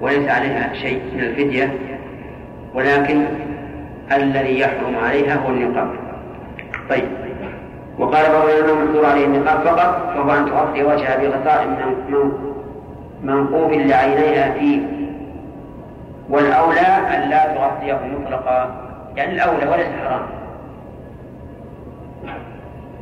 وليس 0.00 0.28
عليها 0.28 0.72
شيء 0.74 1.02
من 1.14 1.20
الفدية 1.20 1.72
ولكن 2.74 3.24
الذي 4.12 4.60
يحرم 4.60 4.96
عليها 5.04 5.36
هو 5.36 5.48
النقاب. 5.48 5.90
طيب. 6.90 7.08
وقال 7.98 8.32
بعض 8.32 8.48
العلماء 8.48 8.84
محظور 8.84 9.06
عليه 9.06 9.26
النقاب 9.26 9.60
فقط 9.60 10.16
وهو 10.16 10.30
أن 10.30 10.46
تغطي 10.46 10.84
وجهها 10.84 11.16
بغطاء 11.16 11.66
منقوب 13.22 13.72
لعينيها 13.72 14.50
فيه. 14.50 14.80
والأولى 16.30 16.80
أن 16.80 17.30
لا 17.30 17.54
تغطيه 17.54 18.00
مطلقا 18.18 18.88
يعني 19.16 19.32
الأولى 19.32 19.68
وليس 19.68 19.86
حرام. 20.04 20.22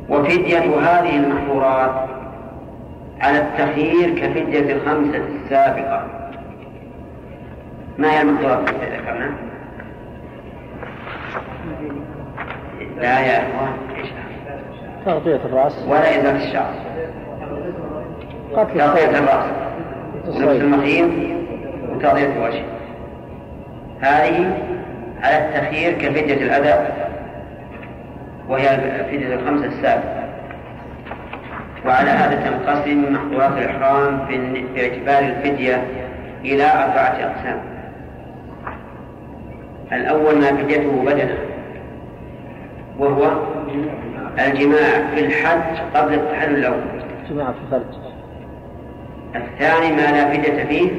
وفدية 0.09 0.79
هذه 0.79 1.17
المحظورات 1.17 2.07
على 3.21 3.39
التخيير 3.39 4.09
كفدية 4.09 4.73
الخمسة 4.73 5.21
السابقة. 5.43 6.03
ما 7.97 8.11
هي 8.11 8.21
المحظورات 8.21 8.69
التي 8.69 8.97
ذكرنا؟ 8.97 9.31
لا 12.97 13.19
يا 13.19 13.37
إخوان 13.37 13.73
إيش 13.97 14.07
تغطية 15.05 15.45
الرأس. 15.45 15.85
ولا 15.87 16.19
إزالة 16.19 16.45
الشعر. 16.47 16.73
تغطية 18.53 19.19
الرأس. 19.19 19.45
ونفس 20.27 20.61
المخيط 20.61 21.09
وتغطية 21.89 22.25
الوجه. 22.25 22.63
هذه 24.01 24.57
على 25.23 25.37
التخيير 25.37 25.91
كفدية 25.93 26.33
الأذى 26.33 26.87
وهي 28.49 28.67
فدية 29.07 29.35
الخمسة 29.35 29.65
السابقة 29.65 30.23
وعلى 31.85 32.09
هذا 32.09 32.49
تنقسم 32.49 33.13
محظورات 33.13 33.51
الإحرام 33.51 34.17
باعتبار 34.75 35.19
الفدية 35.19 35.87
إلى 36.41 36.63
أربعة 36.63 37.17
أقسام. 37.23 37.76
الأول 39.91 40.37
ما 40.37 40.47
فديته 40.47 41.03
بدنه 41.05 41.37
وهو 42.99 43.31
الجماع 44.39 45.15
في 45.15 45.19
الحج 45.25 45.77
قبل 45.95 46.13
التحلل 46.13 46.57
الأول. 46.57 46.81
جماع 47.29 47.51
في 47.51 47.57
الفرج. 47.65 47.95
الثاني 49.35 49.91
ما 49.95 50.01
لا 50.01 50.29
فدية 50.29 50.63
فيه 50.63 50.91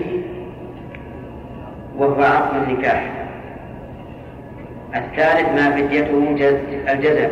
وهو 1.97 2.23
عقد 2.23 2.69
النكاح. 2.69 3.13
الثالث 4.97 5.63
ما 5.63 5.71
فديته 5.71 6.37
الجزاء 6.93 7.31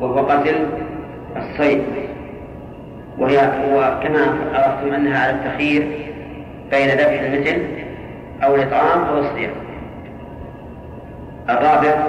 وهو 0.00 0.18
قتل 0.18 0.66
الصيد. 1.36 1.82
وهي 3.18 3.36
وكما 3.72 4.34
عرفتم 4.54 4.94
أنها 4.94 5.18
على 5.18 5.32
التخيير 5.32 5.82
بين 6.70 6.88
ذبح 6.88 7.20
المثل 7.20 7.62
أو 8.44 8.54
الإطعام 8.54 9.02
أو 9.02 9.18
الصيام. 9.18 9.52
الرابع 11.52 12.06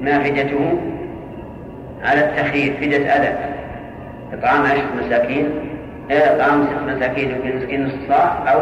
ما 0.00 0.18
فديته 0.18 0.78
على 2.04 2.20
التخيير 2.20 2.76
فدية 2.76 3.16
أذى 3.16 3.34
إطعام 4.32 4.62
عشرة 4.62 5.06
مساكين 5.06 5.50
إطعام 6.10 6.66
مساكين 6.86 7.30
يمكن 7.30 7.56
مسكين 7.56 7.86
نصف 7.86 8.08
صاع 8.08 8.52
أو 8.52 8.60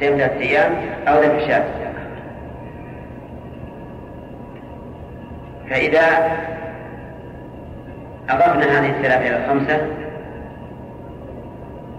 صيام 0.00 0.18
ثلاثة 0.18 0.40
أيام 0.40 0.72
أو 1.08 1.22
ذبح 1.22 1.46
شاة 1.46 1.64
فإذا 5.70 6.02
أضفنا 8.30 8.80
هذه 8.80 8.90
الثلاثة 8.90 9.26
إلى 9.26 9.44
الخمسة 9.44 9.86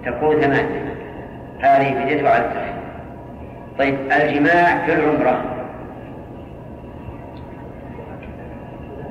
تكون 0.06 0.42
ثمانية. 0.42 0.94
هذه 1.60 2.04
فديته 2.04 2.30
على 2.30 2.46
التخيير. 2.46 2.74
طيب 3.80 3.96
الجماع 4.12 4.86
في 4.86 4.94
العمرة. 4.94 5.53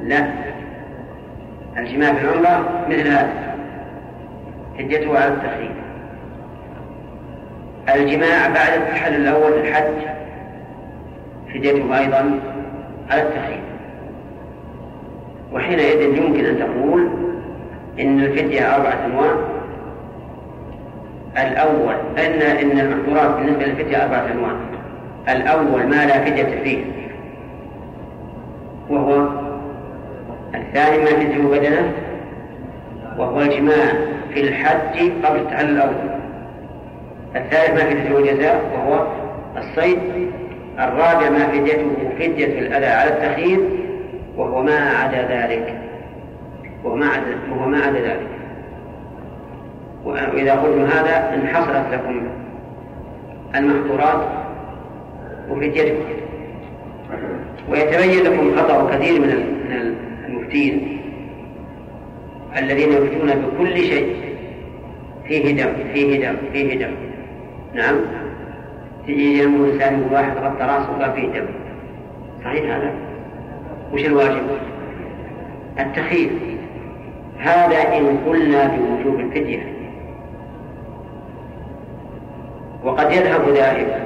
لا. 0.04 0.26
الجماع 1.78 2.12
في 2.14 2.24
العمرة 2.24 2.86
مثل 2.88 3.08
هذا 3.08 3.54
حجته 4.78 5.18
على 5.18 5.28
التخييم 5.28 5.74
الجماع 7.94 8.48
بعد 8.48 8.72
التحلل 8.82 9.16
الأول 9.16 9.52
في 9.52 9.68
الحج 9.68 9.94
فديته 11.54 11.98
أيضا 11.98 12.40
على 13.10 13.22
التخييم 13.22 13.62
وحينئذ 15.52 16.00
يمكن 16.00 16.44
أن 16.44 16.58
تقول 16.58 17.08
إن 18.00 18.20
الفدية 18.20 18.74
أربعة 18.74 19.06
أنواع. 19.06 19.32
الأول 21.36 21.94
أن 22.18 22.42
إن 22.42 22.78
المحظورات 22.78 23.36
بالنسبة 23.36 23.64
للفدية 23.66 24.02
أربعة 24.04 24.26
أنواع. 24.32 24.52
الأول 25.28 25.86
ما 25.86 26.06
لا 26.06 26.24
فدية 26.24 26.62
فيه 26.62 26.84
وهو 28.90 29.21
الثاني 30.72 30.98
ما 30.98 31.10
فديه 31.10 31.58
بدنه 31.58 31.92
وهو 33.18 33.40
الجماع 33.40 33.92
في 34.34 34.40
الحج 34.40 35.12
قبل 35.24 35.40
التحلل 35.40 35.70
الأول 35.70 35.92
الثالث 37.36 37.70
ما 37.70 37.90
فديته 37.90 38.18
الجزاء 38.18 38.64
وهو 38.74 39.06
الصيد. 39.56 39.98
الرابع 40.78 41.30
ما 41.30 41.46
فديته 41.46 41.90
فدية 42.18 42.58
الأذى 42.58 42.86
على 42.86 43.10
التخيير 43.10 43.60
وهو 44.36 44.62
ما 44.62 44.78
عدا 44.78 45.22
ذلك. 45.22 45.74
وهو 46.84 46.96
ما 46.96 47.06
عدا 47.06 47.36
وهو 47.50 47.68
ما 47.68 47.78
عدا 47.78 47.98
ذلك. 47.98 48.28
وإذا 50.04 50.52
قلتم 50.52 50.84
هذا 50.84 51.34
انحصرت 51.34 51.92
لكم 51.92 52.22
المحظورات 53.54 54.22
وفديتكم. 55.50 56.02
ويتبين 57.70 58.24
لكم 58.24 58.56
خطأ 58.56 58.90
كثير 58.90 59.20
من 59.20 59.52
المفتين 60.54 60.98
الذين 62.58 62.88
يفتون 62.92 63.30
بكل 63.30 63.76
شيء 63.76 64.16
فيه 65.28 65.62
دم 65.62 65.72
فيه 65.94 66.30
دم 66.30 66.36
فيه 66.52 66.78
دم. 66.78 66.92
نعم. 67.74 67.96
تجي 69.06 69.38
ينمو 69.38 69.64
الإنسان 69.64 70.08
واحد 70.12 70.36
غطى 70.36 70.64
راسه 70.64 70.90
وقال 70.90 71.12
فيه 71.12 71.28
دم. 71.28 71.46
صحيح 72.44 72.64
هذا؟ 72.64 72.92
وش 73.92 74.04
الواجب؟ 74.04 74.42
التخيير. 75.80 76.30
هذا 77.38 77.98
إن 77.98 78.18
قلنا 78.26 78.66
بوجوب 78.66 79.20
الفدية. 79.20 79.72
وقد 82.84 83.12
يذهب 83.12 83.48
ذلك 83.48 84.02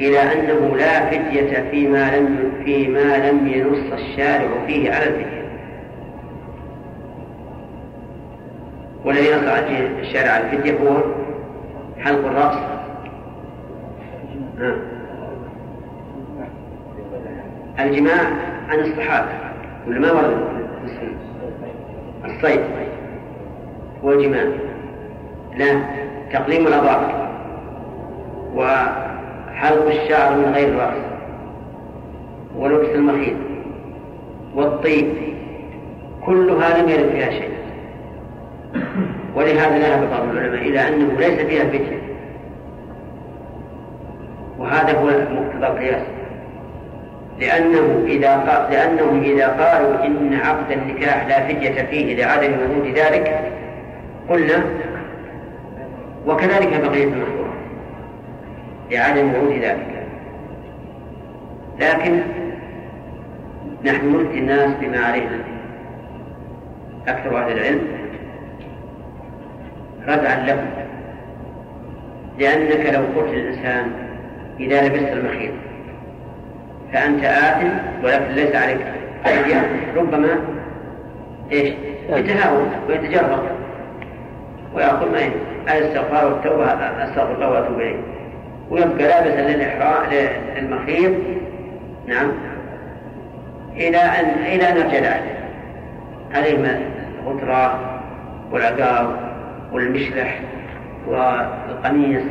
إلى 0.00 0.18
أنه 0.18 0.76
لا 0.76 1.10
فدية 1.10 1.70
فيما 1.70 2.16
لم 2.16 2.52
فيما 2.64 3.30
لم 3.30 3.48
ينص 3.48 3.92
الشارع 3.92 4.48
فيه 4.66 4.92
على 4.92 5.04
الفدية. 5.04 5.41
والذي 9.04 9.34
نص 9.34 9.48
عليه 9.48 10.00
الشارع 10.00 10.36
الفدية 10.38 10.72
هو 10.72 10.96
حلق 11.98 12.26
الرأس. 12.26 12.58
الجماع 17.80 18.20
عن 18.68 18.78
الصحابة. 18.78 19.28
ولا 19.86 20.00
ما 20.00 20.12
ورد؟ 20.12 20.36
الصيد. 22.24 22.60
والجماع. 24.02 24.44
لا. 25.56 25.82
تقليم 26.32 26.66
الأظافر 26.66 27.28
وحلق 28.54 29.86
الشعر 29.86 30.36
من 30.36 30.52
غير 30.54 30.68
الرأس 30.68 31.02
ولبس 32.56 32.88
المخيط 32.88 33.36
والطيب. 34.54 35.06
كلها 36.26 36.82
لم 36.82 36.88
يرد 36.88 37.08
فيها 37.10 37.30
شيء. 37.30 37.61
ولهذا 39.34 39.78
ذهب 39.78 40.10
بعض 40.10 40.28
العلماء 40.28 40.60
إلى 40.60 40.88
أنه 40.88 41.18
ليس 41.18 41.40
فيها 41.40 41.64
فتنة. 41.64 41.98
وهذا 44.58 44.98
هو 44.98 45.06
مقتضى 45.06 45.66
القياس. 45.66 46.02
لأنه 47.40 48.04
إذا 48.06 48.36
قال 48.36 48.72
لأنهم 48.72 49.22
إذا 49.22 49.46
قالوا 49.46 50.06
إن 50.06 50.34
عقد 50.44 50.70
النكاح 50.70 51.26
لا 51.26 51.48
فدية 51.48 51.82
فيه 51.82 52.16
لعدم 52.16 52.52
وجود 52.52 52.98
ذلك 52.98 53.52
قلنا 54.28 54.64
وكذلك 56.26 56.80
بقية 56.80 57.04
المحظورات 57.04 57.52
لعدم 58.90 59.28
وجود 59.34 59.52
ذلك. 59.52 60.06
لكن 61.80 62.20
نحن 63.84 64.20
نفتي 64.20 64.38
الناس 64.38 64.70
بما 64.80 64.98
علينا. 64.98 65.38
أكثر 67.08 67.38
أهل 67.38 67.52
العلم 67.52 68.01
ردعا 70.08 70.46
لهم 70.46 70.66
لأنك 72.38 72.94
لو 72.94 73.20
قلت 73.20 73.34
للإنسان 73.34 73.92
إذا 74.60 74.88
لبست 74.88 75.12
المخيط 75.12 75.52
فأنت 76.92 77.24
آثم 77.24 77.68
ولكن 78.04 78.32
ليس 78.34 78.54
عليك 78.56 78.78
فدية 79.24 79.66
ربما 79.96 80.28
إيش؟ 81.52 81.74
يتهاون 82.08 82.70
ويتجرأ. 82.88 83.42
ويقول 84.74 85.10
ما 85.12 85.18
الاستغفار 85.78 86.32
والتوبة 86.32 86.64
أستغفر 87.04 87.34
الله 87.34 87.50
وأتوب 87.50 87.80
إليه. 87.80 87.96
ويبقى 88.70 89.08
لابسا 89.08 89.66
للمخيط. 90.60 91.12
نعم. 92.06 92.32
إلى 93.76 93.98
أن 93.98 94.28
إلى 94.46 94.68
أن 94.68 94.76
يرجع 94.76 95.16
عليه 96.34 96.80
الغترة 97.26 97.80
والعقار 98.52 99.21
والمشلح 99.72 100.40
والقميص 101.08 102.22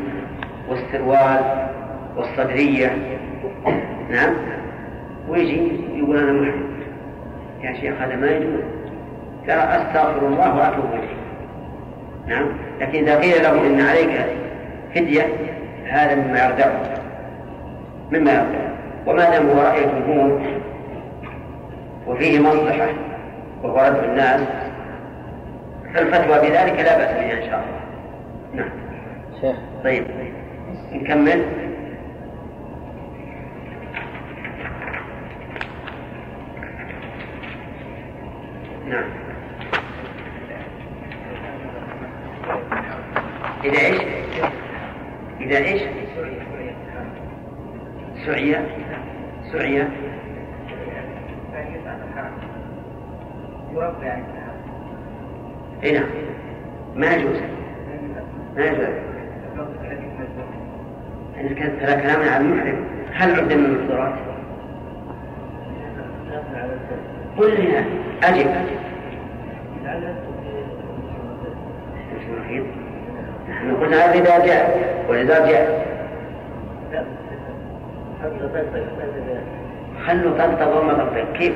والسروال 0.70 1.68
والصدرية 2.18 2.98
نعم. 4.10 4.34
ويجي 5.30 5.72
يقول 5.96 6.18
أنا 6.18 6.32
محرم 6.32 6.72
يا 7.64 7.74
شيخ 7.74 8.02
هذا 8.02 8.16
ما 8.16 8.28
يجوز 8.32 8.64
ترى 9.48 9.56
أستغفر 9.56 10.28
الله 10.28 10.56
وأتوب 10.58 10.86
إليه. 10.94 11.16
نعم. 12.28 12.46
لكن 12.82 13.00
إذا 13.04 13.20
قيل 13.20 13.44
له 13.44 13.68
إن 13.68 13.82
عليك 13.82 14.26
فدية 14.96 15.28
هذا 15.86 16.16
مما 16.16 16.46
يردعه 16.46 16.82
مما 18.12 18.32
يردعه 18.32 18.72
وما 19.08 19.30
دام 19.30 19.50
هو 19.50 19.62
رأي 19.62 19.84
الجمهور 19.84 20.42
وفيه 22.08 22.40
مصلحة 22.40 22.88
وهو 23.64 23.78
ردع 23.78 24.04
الناس 24.04 24.42
فالفتوى 25.94 26.50
بذلك 26.50 26.80
لا 26.80 26.98
بأس 26.98 27.12
بها 27.12 27.44
إن 27.44 27.50
شاء 27.50 27.66
الله. 27.66 27.82
نعم. 28.54 28.70
شيخ. 29.42 29.56
طيب. 29.84 30.06
نكمل. 30.92 31.46
نعم. 38.88 39.04
إذا 43.64 43.80
إيش؟ 43.80 44.02
إذا 45.42 45.58
إيش؟ 45.58 45.82
سعية. 48.26 48.68
سعية. 49.52 49.90
يربى 53.74 54.06
يعني 54.06 54.51
اي 55.84 55.92
نعم. 55.92 56.10
ما 56.96 57.14
يجوز. 57.14 57.38
ما 58.58 58.66
يجوز. 58.66 58.86
هذا 61.82 62.02
كلام 62.02 62.20
على 62.30 62.38
المحرم. 62.38 62.86
هل 63.14 63.36
عد 63.36 63.54
من 63.54 63.66
المحظورات؟ 63.66 64.14
قل 67.38 67.50
لي 67.50 67.86
أجب. 68.24 68.48
نحن 73.50 73.76
قلنا 73.76 74.14
إذا 74.14 74.46
جاء 74.46 75.06
وإذا 75.10 75.48
جاء. 75.48 75.92
خلوا 80.06 80.32
طنطا 80.38 80.66
وما 80.66 80.94
طنطا 80.94 81.32
كيف؟ 81.34 81.54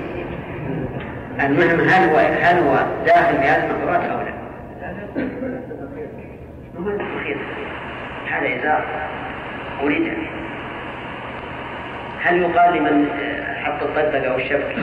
المهم 1.40 1.90
هل 1.90 2.10
هو 2.10 2.18
هل 2.18 2.58
هو 2.58 2.76
داخل 3.06 3.38
في 3.38 3.44
هذه 3.44 3.66
المحظورات 3.66 4.04
أو 4.04 4.20
لا؟ 4.20 4.36
هذا 8.32 8.56
إزار 8.56 8.86
أريد 9.84 10.14
هل 12.22 12.42
يقال 12.42 12.78
لمن 12.78 13.08
حط 13.64 13.84
الطبق 13.84 14.32
أو 14.32 14.36
الشبك 14.36 14.76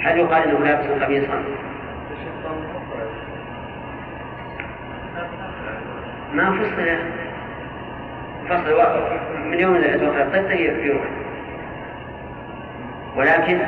هل 0.00 0.18
يقال 0.18 0.42
إنه 0.42 0.58
لابس 0.58 1.02
قميصا؟ 1.02 1.44
ما 6.34 6.50
فصل 6.50 6.98
فصل 8.48 8.80
من 9.44 9.60
يوم 9.60 9.82
توفى 9.82 10.22
الطفل 10.22 10.60
يروح 10.60 11.04
ولكن 13.16 13.58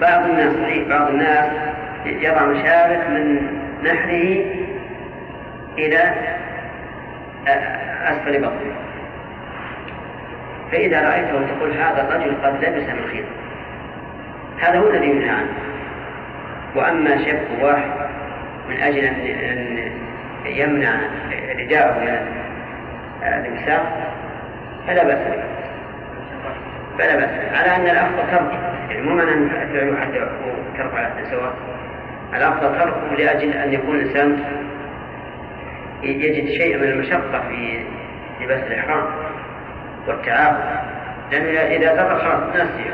بعض 0.00 0.24
الناس 0.24 0.52
صحيح 0.62 0.88
بعض 0.88 1.08
الناس 1.08 1.50
يضع 2.06 2.44
مشابك 2.44 3.08
من 3.10 3.48
نحره 3.84 4.44
إلى 5.78 6.14
أسفل 8.04 8.38
بطنه. 8.38 8.74
فإذا 10.72 11.08
رأيته 11.08 11.46
تقول 11.46 11.72
هذا 11.72 12.08
الرجل 12.08 12.36
قد 12.42 12.64
لبس 12.64 12.88
مخيطا 13.04 13.28
هذا 14.60 14.78
هو 14.78 14.90
الذي 14.90 15.06
ينهى 15.06 15.30
عنه. 15.30 15.52
وأما 16.74 17.24
شق 17.24 17.64
واحد 17.64 17.90
من 18.68 18.76
أجل 18.76 19.04
أن 19.04 19.78
يمنع 20.46 21.00
رداءه 21.58 21.98
من 21.98 22.08
الإمساك 23.22 23.82
فلا 24.86 25.04
بأس 25.04 25.18
فلا 26.98 27.16
بأس. 27.16 27.30
على 27.52 27.76
أن 27.76 27.96
الأفضل 27.96 28.30
ترك. 28.30 28.52
يعني 28.90 29.02
مو 29.02 29.14
معنى 29.14 29.30
أن 29.30 29.48
فعله 29.48 30.00
حتى 30.00 30.28
ترك 30.78 30.94
على 30.94 31.30
سواء. 31.30 31.54
الأفضل 32.34 32.78
تركه 32.78 33.14
لأجل 33.18 33.52
أن 33.52 33.72
يكون 33.72 33.94
الإنسان 33.94 34.44
يجد 36.02 36.48
شيئا 36.48 36.78
من 36.78 36.84
المشقة 36.84 37.42
في 37.48 37.84
لباس 38.40 38.62
الإحرام 38.62 39.06
والتعاهد 40.06 40.56
لأنه 41.32 41.60
إذا 41.60 41.96
ترك 41.96 42.18
خلاص 42.18 42.56
نسي 42.56 42.90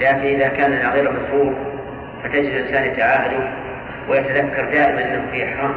لكن 0.00 0.26
إذا 0.26 0.48
كان 0.48 0.90
غير 0.92 1.12
مفهوم 1.12 1.54
فتجد 2.22 2.44
الإنسان 2.44 2.84
يتعاهد 2.84 3.50
ويتذكر 4.08 4.64
دائما 4.64 5.04
أنه 5.04 5.26
في 5.32 5.44
إحرام. 5.44 5.74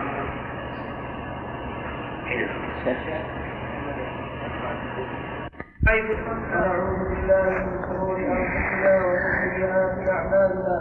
ونعوذ 5.88 7.00
بالله 7.10 7.50
من 7.50 7.80
شرور 7.88 8.18
أنفسنا 8.20 8.94
وسيئات 9.08 9.96
أعمالنا. 10.16 10.76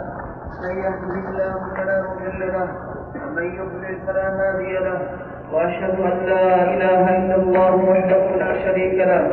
من 0.63 0.75
يهده 0.83 1.13
الله 1.27 1.53
فلا 1.75 1.97
مضل 2.07 2.39
له 2.55 2.67
ومن 3.23 3.45
يضلل 3.59 3.95
فلا 4.07 4.27
هادي 4.39 4.73
له. 4.73 4.99
وأشهد 5.53 5.95
أن 5.99 6.17
لا 6.31 6.47
إله 6.73 7.03
إلا 7.17 7.35
الله 7.35 7.75
وحده 7.75 8.21
لا 8.43 8.51
شريك 8.65 8.93
له 8.93 9.23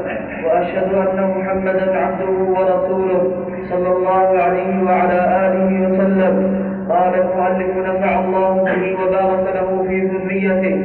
وأشهد 0.46 0.94
أن 0.94 1.18
محمدا 1.38 1.86
عبده 1.98 2.36
ورسوله 2.56 3.22
صلى 3.70 3.90
الله 3.96 4.42
عليه 4.42 4.84
وعلى 4.86 5.20
آله 5.46 5.70
وسلم. 5.84 6.34
قال 6.90 7.12
المؤلف 7.14 7.72
نفع 7.88 8.20
الله 8.20 8.64
به 8.64 8.82
وبارك 9.02 9.44
له 9.58 9.68
في 9.88 9.96
ذريته. 10.06 10.76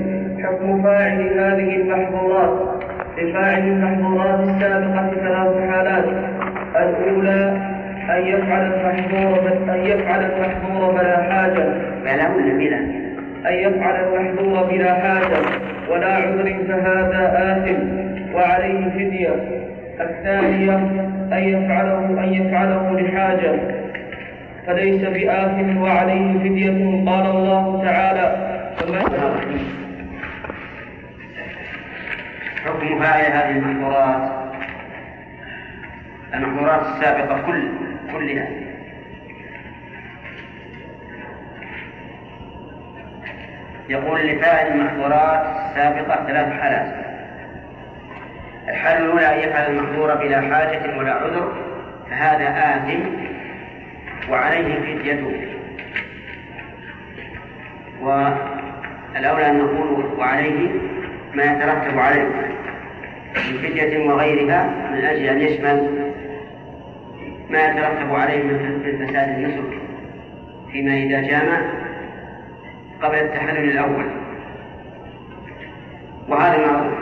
حكم 0.43 0.83
فاعل 0.83 1.21
هذه 1.39 1.69
المحظورات. 1.81 2.78
لفاعل 3.21 3.59
المحظورات 3.59 4.39
السابقة 4.39 5.11
ثلاث 5.15 5.69
حالات 5.69 6.05
الأولى 6.75 7.57
أن 8.09 8.27
يفعل 8.27 8.73
المحظور 8.73 9.39
أن 9.69 9.79
يفعل 9.79 10.19
المحظور 10.19 10.91
بلا 10.91 11.23
حاجة. 11.23 11.65
بلا 12.03 12.29
ولا 12.35 12.57
بلا 12.57 12.77
أن 13.49 13.53
يفعل 13.53 13.95
المحظور 13.95 14.63
بلا 14.63 14.93
حاجة. 14.93 15.37
ولا 15.91 16.15
عذر 16.15 16.55
فهذا 16.67 17.33
آثم. 17.35 17.77
وعليه 18.35 18.89
فدية. 18.89 19.35
الثانية 20.01 20.75
أن 21.33 21.43
يفعله 21.43 22.23
أن 22.23 22.33
يفعله 22.33 22.99
لحاجة. 22.99 23.51
فليس 24.67 25.01
بآثم 25.01 25.77
وعليه 25.77 26.39
فدية. 26.39 27.05
قال 27.11 27.25
الله 27.25 27.83
تعالى. 27.85 28.35
حكم 32.65 32.99
فاعل 32.99 33.31
هذه 33.31 33.49
المحظورات 33.49 34.31
المحظورات 36.33 36.81
السابقة 36.81 37.41
كل 37.41 37.69
كلها. 38.11 38.47
يقول 43.89 44.27
لفاعل 44.27 44.67
المحظورات 44.67 45.45
السابقة 45.69 46.27
ثلاث 46.27 46.61
حالات. 46.61 47.09
الحالة 48.69 49.05
الأولى 49.05 49.33
أن 49.33 49.49
يفعل 49.49 49.71
المحظور 49.71 50.15
بلا 50.15 50.41
حاجة 50.41 50.97
ولا 50.97 51.13
عذر 51.13 51.53
فهذا 52.09 52.75
آثم 52.75 52.99
وعليه 54.31 54.75
فديته 54.79 55.47
والأولى 58.01 59.49
أن 59.49 59.57
نقول 59.57 60.19
وعليه 60.19 60.69
ما 61.39 61.45
يترتب 61.45 61.99
عليه. 61.99 62.23
من 63.35 63.57
فدية 63.57 64.09
وغيرها 64.09 64.63
من 64.91 65.05
أجل 65.05 65.25
أن 65.25 65.41
يشمل 65.41 65.89
ما 67.49 67.59
يترتب 67.59 68.15
عليه 68.15 68.43
من 68.43 69.07
فساد 69.07 69.29
النسك. 69.29 69.79
فيما 70.71 70.93
إذا 70.93 71.21
جامع 71.21 71.61
قبل 73.01 73.15
التحلل 73.15 73.69
الأول. 73.69 74.05
وهذا 76.29 76.67
معروف 76.67 76.93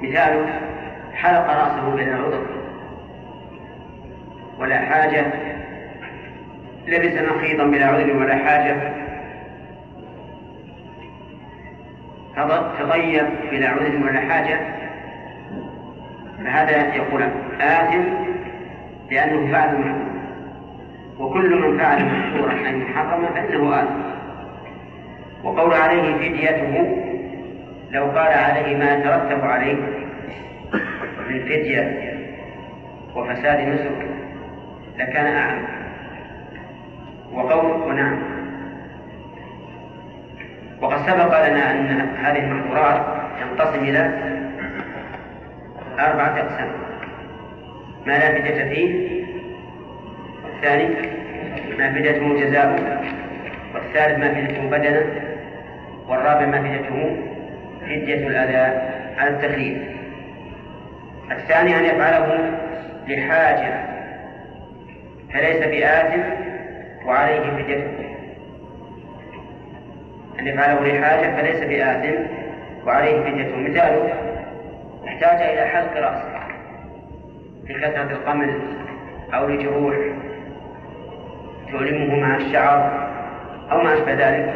مثاله 0.00 0.46
حلق 1.14 1.46
رأسه 1.50 1.90
بلا 1.96 2.14
عذر 2.16 2.46
ولا 4.58 4.78
حاجة. 4.78 5.26
لبس 6.88 7.12
نقيضا 7.12 7.64
بلا 7.64 7.86
عذر 7.86 8.16
ولا 8.16 8.36
حاجة. 8.36 9.03
تضيق 12.78 13.26
بلا 13.50 13.68
عذر 13.68 14.00
ولا 14.04 14.20
حاجة 14.20 14.60
فهذا 16.44 16.94
يقول 16.94 17.22
آثم 17.60 18.02
لأنه 19.10 19.52
فعل 19.52 19.78
محظور 19.78 20.14
وكل 21.18 21.54
من 21.62 21.78
فعل 21.78 22.04
محظورا 22.04 22.52
أي 22.52 22.76
محرما 22.76 23.28
فإنه 23.28 23.78
آثم. 23.80 24.00
وقول 25.44 25.74
عليه 25.74 26.14
فديته 26.14 26.96
لو 27.90 28.04
قال 28.04 28.32
عليه 28.32 28.76
ما 28.76 28.94
يترتب 28.94 29.44
عليه 29.44 29.74
من 31.28 31.40
فدية 31.40 32.14
وفساد 33.16 33.68
نسك 33.68 34.06
لكان 34.98 35.26
أعلم 35.36 35.66
وقول 37.32 37.82
ونعم 37.82 38.33
وقد 40.84 41.06
سبق 41.06 41.48
لنا 41.48 41.70
أن 41.70 42.08
هذه 42.22 42.38
المحظورات 42.38 43.00
تنقسم 43.40 43.84
إلى 43.84 44.10
أربعة 45.98 46.38
أقسام. 46.38 46.68
ما 48.06 48.12
لا 48.12 48.34
فدية 48.34 48.64
فيه 48.64 49.24
والثاني 50.44 50.88
ما 51.78 51.92
فديته 51.92 52.40
جزاء 52.40 52.68
والثالث 53.74 54.18
ما 54.18 54.34
فديته 54.34 54.70
بدنا 54.70 55.02
والرابع 56.08 56.46
ما 56.46 56.62
فديته 56.62 57.16
فدية 57.80 58.26
الأذى 58.26 58.80
على 59.18 59.30
التخليف 59.30 59.78
الثاني 61.30 61.78
أن 61.78 61.84
يفعله 61.84 62.50
لحاجة 63.08 63.84
فليس 65.32 65.66
بآثم 65.66 66.20
وعليه 67.06 67.40
فديته 67.40 68.03
أن 70.40 70.46
يفعله 70.46 70.86
لحاجة 70.86 71.36
فليس 71.36 71.60
بآثم 71.60 72.22
وعليه 72.86 73.20
فديته 73.20 73.56
مثاله 73.56 74.12
احتاج 75.06 75.42
إلى 75.42 75.66
حلق 75.66 75.96
رأسه 75.96 76.34
لكثرة 77.68 78.10
القمل 78.10 78.60
أو 79.34 79.48
لجروح 79.48 79.96
تؤلمه 81.72 82.20
مع 82.20 82.36
الشعر 82.36 83.08
أو 83.70 83.80
ما 83.80 83.94
أشبه 83.94 84.12
ذلك. 84.12 84.54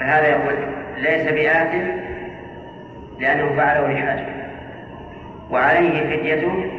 فهذا 0.00 0.28
يقول 0.28 0.54
ليس 0.96 1.28
بآثم 1.28 1.86
لأنه 3.18 3.56
فعله 3.56 3.92
لحاجة. 3.92 4.26
وعليه 5.50 6.16
فديته 6.16 6.70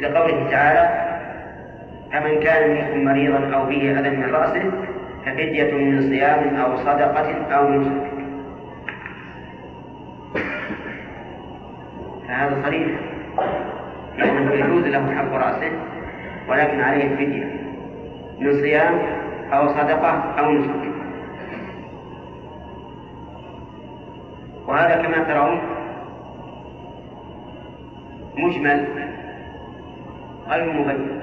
لقوله 0.00 0.50
تعالى 0.50 1.08
فمن 2.12 2.40
كان 2.40 2.70
منكم 2.70 3.04
مريضا 3.04 3.56
أو 3.56 3.66
به 3.66 4.00
أذى 4.00 4.10
من 4.10 4.34
رأسه 4.34 4.72
ففدية 5.28 5.74
من 5.74 6.10
صيام 6.10 6.56
أو 6.56 6.76
صدقة 6.76 7.54
أو 7.54 7.70
نسك 7.70 8.10
فهذا 12.28 12.62
صريح. 12.64 12.88
لأنه 14.18 14.52
يجوز 14.52 14.84
له 14.84 15.14
حق 15.14 15.32
رأسه 15.32 15.70
ولكن 16.48 16.80
عليه 16.80 17.04
الفدية 17.04 17.44
من 18.40 18.52
صيام 18.52 18.98
أو 19.52 19.68
صدقة 19.68 20.10
أو 20.38 20.50
نسك 20.50 20.92
وهذا 24.66 25.02
كما 25.02 25.24
ترون 25.24 25.60
مجمل 28.36 28.86
غير 30.48 30.72
مبين 30.72 31.20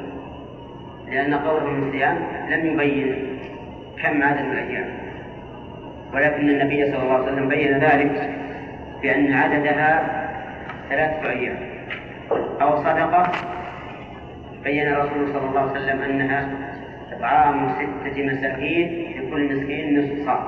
لأن 1.08 1.34
قوله 1.34 1.66
من 1.70 1.88
الصيام 1.88 2.18
لم 2.50 2.66
يبين. 2.66 3.36
كم 4.06 4.24
عدد 4.24 4.40
الأيام. 4.40 4.86
ولكن 6.14 6.50
النبي 6.50 6.92
صلى 6.92 7.04
الله 7.04 7.14
عليه 7.14 7.24
وسلم 7.24 7.48
بين 7.48 7.78
ذلك 7.78 8.30
بأن 9.02 9.34
عددها 9.34 10.04
ثلاثة 10.90 11.30
أيام. 11.30 11.58
أو 12.62 12.84
صدقة 12.84 13.32
بين 14.64 14.88
الرسول 14.88 15.34
صلى 15.34 15.50
الله 15.50 15.62
عليه 15.62 15.72
وسلم 15.72 16.02
أنها 16.02 16.50
إطعام 17.12 17.70
ستة 17.70 18.24
مساكين 18.24 19.12
لكل 19.18 19.56
مسكين 19.56 20.00
نصف 20.00 20.26
صاع. 20.26 20.44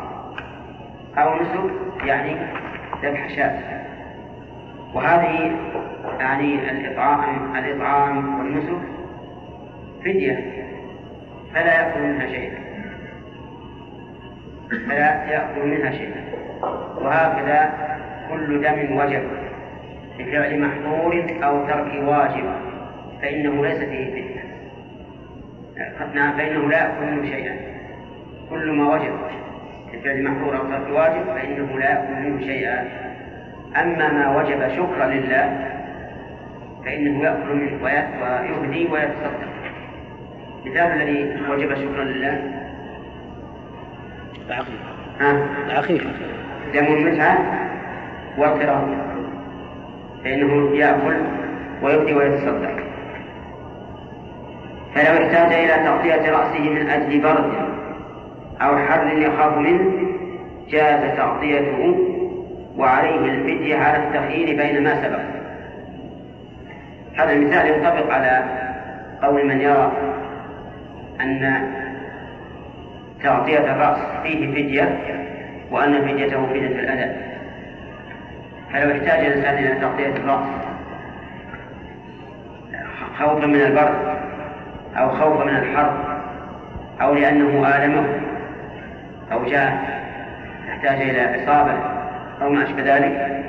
أو 1.17 1.35
نسك 1.35 1.73
يعني 2.05 2.35
ذبح 3.03 3.29
شاة. 3.35 3.59
وهذه 4.93 5.51
يعني 6.19 6.71
الإطعام 6.71 7.55
الإطعام 7.55 8.39
والنسك 8.39 8.79
فدية 10.05 10.51
فلا 11.53 11.73
يأكل 11.73 12.01
منها 12.01 12.27
شيئا. 12.27 12.66
فلا 14.69 15.25
يأكل 15.31 15.65
منها 15.65 15.91
شيئا. 15.91 16.23
وهكذا 16.97 17.73
كل 18.29 18.61
دم 18.61 18.97
وجب 18.97 19.23
بفعل 20.19 20.59
محظور 20.59 21.25
أو 21.43 21.67
ترك 21.67 22.03
واجب 22.07 22.45
فإنه 23.21 23.65
ليس 23.65 23.77
فيه 23.77 24.11
فدية 24.11 24.43
نعم 26.13 26.37
فإنه 26.37 26.69
لا 26.69 26.77
يأكل 26.77 27.05
منه 27.05 27.29
شيئا. 27.29 27.55
كل 28.49 28.71
ما 28.71 28.93
وجب 28.93 29.13
بفعل 29.93 30.23
محظور 30.23 30.57
أو 30.57 30.63
ترك 30.63 30.87
واجب 30.91 31.25
فإنه 31.25 31.79
لا 31.79 31.89
يأكل 31.89 32.13
منه 32.13 32.41
شيئا. 32.41 32.87
أما 33.81 34.11
ما 34.13 34.37
وجب 34.37 34.67
شكرا 34.67 35.05
لله 35.07 35.73
فإنه 36.85 37.23
يأكل 37.23 37.55
منه 37.55 37.83
ويهدي 37.83 38.87
ويتصدق. 38.91 39.47
مثال 40.65 41.01
الذي 41.01 41.41
وجب 41.49 41.75
شكرا 41.75 42.03
لله 42.03 42.66
العقيقة 44.47 44.97
ها؟ 45.19 45.47
العقيقة 45.65 46.09
دم 46.73 46.85
المتعة 46.85 47.37
والقراءة 48.37 48.87
فإنه 50.23 50.75
يأكل 50.75 51.15
ويبدي 51.83 52.13
ويتصدق. 52.13 52.77
فلو 54.95 55.13
احتاج 55.13 55.53
إلى 55.53 55.83
تغطية 55.83 56.31
رأسه 56.31 56.69
من 56.69 56.89
أجل 56.89 57.21
برد 57.21 57.51
أو 58.61 58.77
حر 58.77 59.17
يخاف 59.17 59.57
منه 59.57 59.91
جاز 60.69 61.17
تغطيته 61.17 61.97
وعليه 62.77 63.19
الفدية 63.19 63.77
على 63.77 63.97
التخيير 63.97 64.57
بين 64.57 64.83
ما 64.83 65.03
سبق. 65.03 65.19
هذا 67.17 67.31
المثال 67.31 67.67
ينطبق 67.67 68.13
على 68.13 68.43
قول 69.21 69.45
من 69.45 69.61
يرى 69.61 69.91
أن 71.21 71.71
تغطية 73.27 73.71
الرأس 73.71 73.97
فيه 74.23 74.51
فدية 74.51 74.97
وأن 75.71 76.01
فديته 76.01 76.45
فدية 76.45 76.67
الأذى 76.67 77.15
فلو 78.73 78.91
احتاج 78.91 79.25
الإنسان 79.25 79.57
إلى 79.57 79.79
تغطية 79.81 80.07
الرأس 80.07 80.47
خوفا 83.19 83.45
من 83.45 83.61
البرد 83.61 84.17
أو 84.97 85.09
خوفا 85.09 85.45
من 85.45 85.55
الحر 85.55 86.19
أو 87.01 87.13
لأنه 87.13 87.75
آلمه 87.75 88.05
أو 89.31 89.45
جاء 89.45 89.77
يحتاج 90.67 91.01
إلى 91.01 91.43
إصابة 91.43 91.73
أو 92.41 92.49
ما 92.49 92.63
أشبه 92.63 92.95
ذلك. 92.95 93.43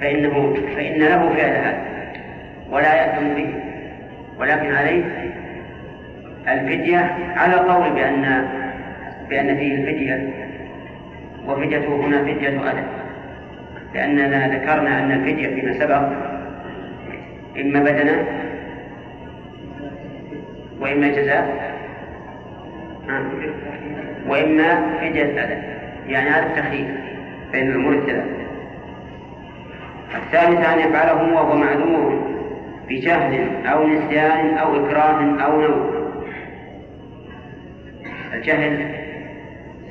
فإنه 0.00 0.54
فإن 0.76 1.00
له 1.00 1.28
فعل 1.28 1.50
هذا 1.50 1.78
ولا 2.70 2.94
يأثم 2.94 3.34
به. 3.34 3.54
ولكن 4.38 4.74
عليه 4.74 5.04
الفدية 6.48 7.16
على 7.36 7.54
قول 7.54 7.90
بأن 7.90 8.48
بأن 9.28 9.56
فيه 9.56 9.74
الفدية 9.74 10.28
وفديته 11.46 11.96
هنا 11.96 12.22
فدية 12.22 12.70
أذى 12.70 12.84
لأننا 13.94 14.48
ذكرنا 14.48 14.98
أن 14.98 15.12
الفدية 15.12 15.54
فيما 15.54 15.72
سبق 15.72 16.02
إما 17.60 17.80
بدنا 17.80 18.24
وإما 20.80 21.08
جزاء 21.08 21.72
وإما 24.28 24.98
فدية 25.00 25.44
أذى 25.44 25.62
يعني 26.08 26.30
هذا 26.30 26.46
التخيير 26.46 26.94
بين 27.52 27.70
الأمور 27.70 27.94
الثلاثة 27.94 28.42
الثالث 30.14 30.68
أن 30.68 30.78
يفعله 30.78 31.34
وهو 31.34 31.56
معذور 31.56 32.32
بجهل 32.88 33.66
أو 33.66 33.86
نسيان 33.86 34.58
أو 34.58 34.86
إكراه 34.86 35.44
أو 35.44 35.60
نوم 35.60 35.90
الجهل 38.34 39.01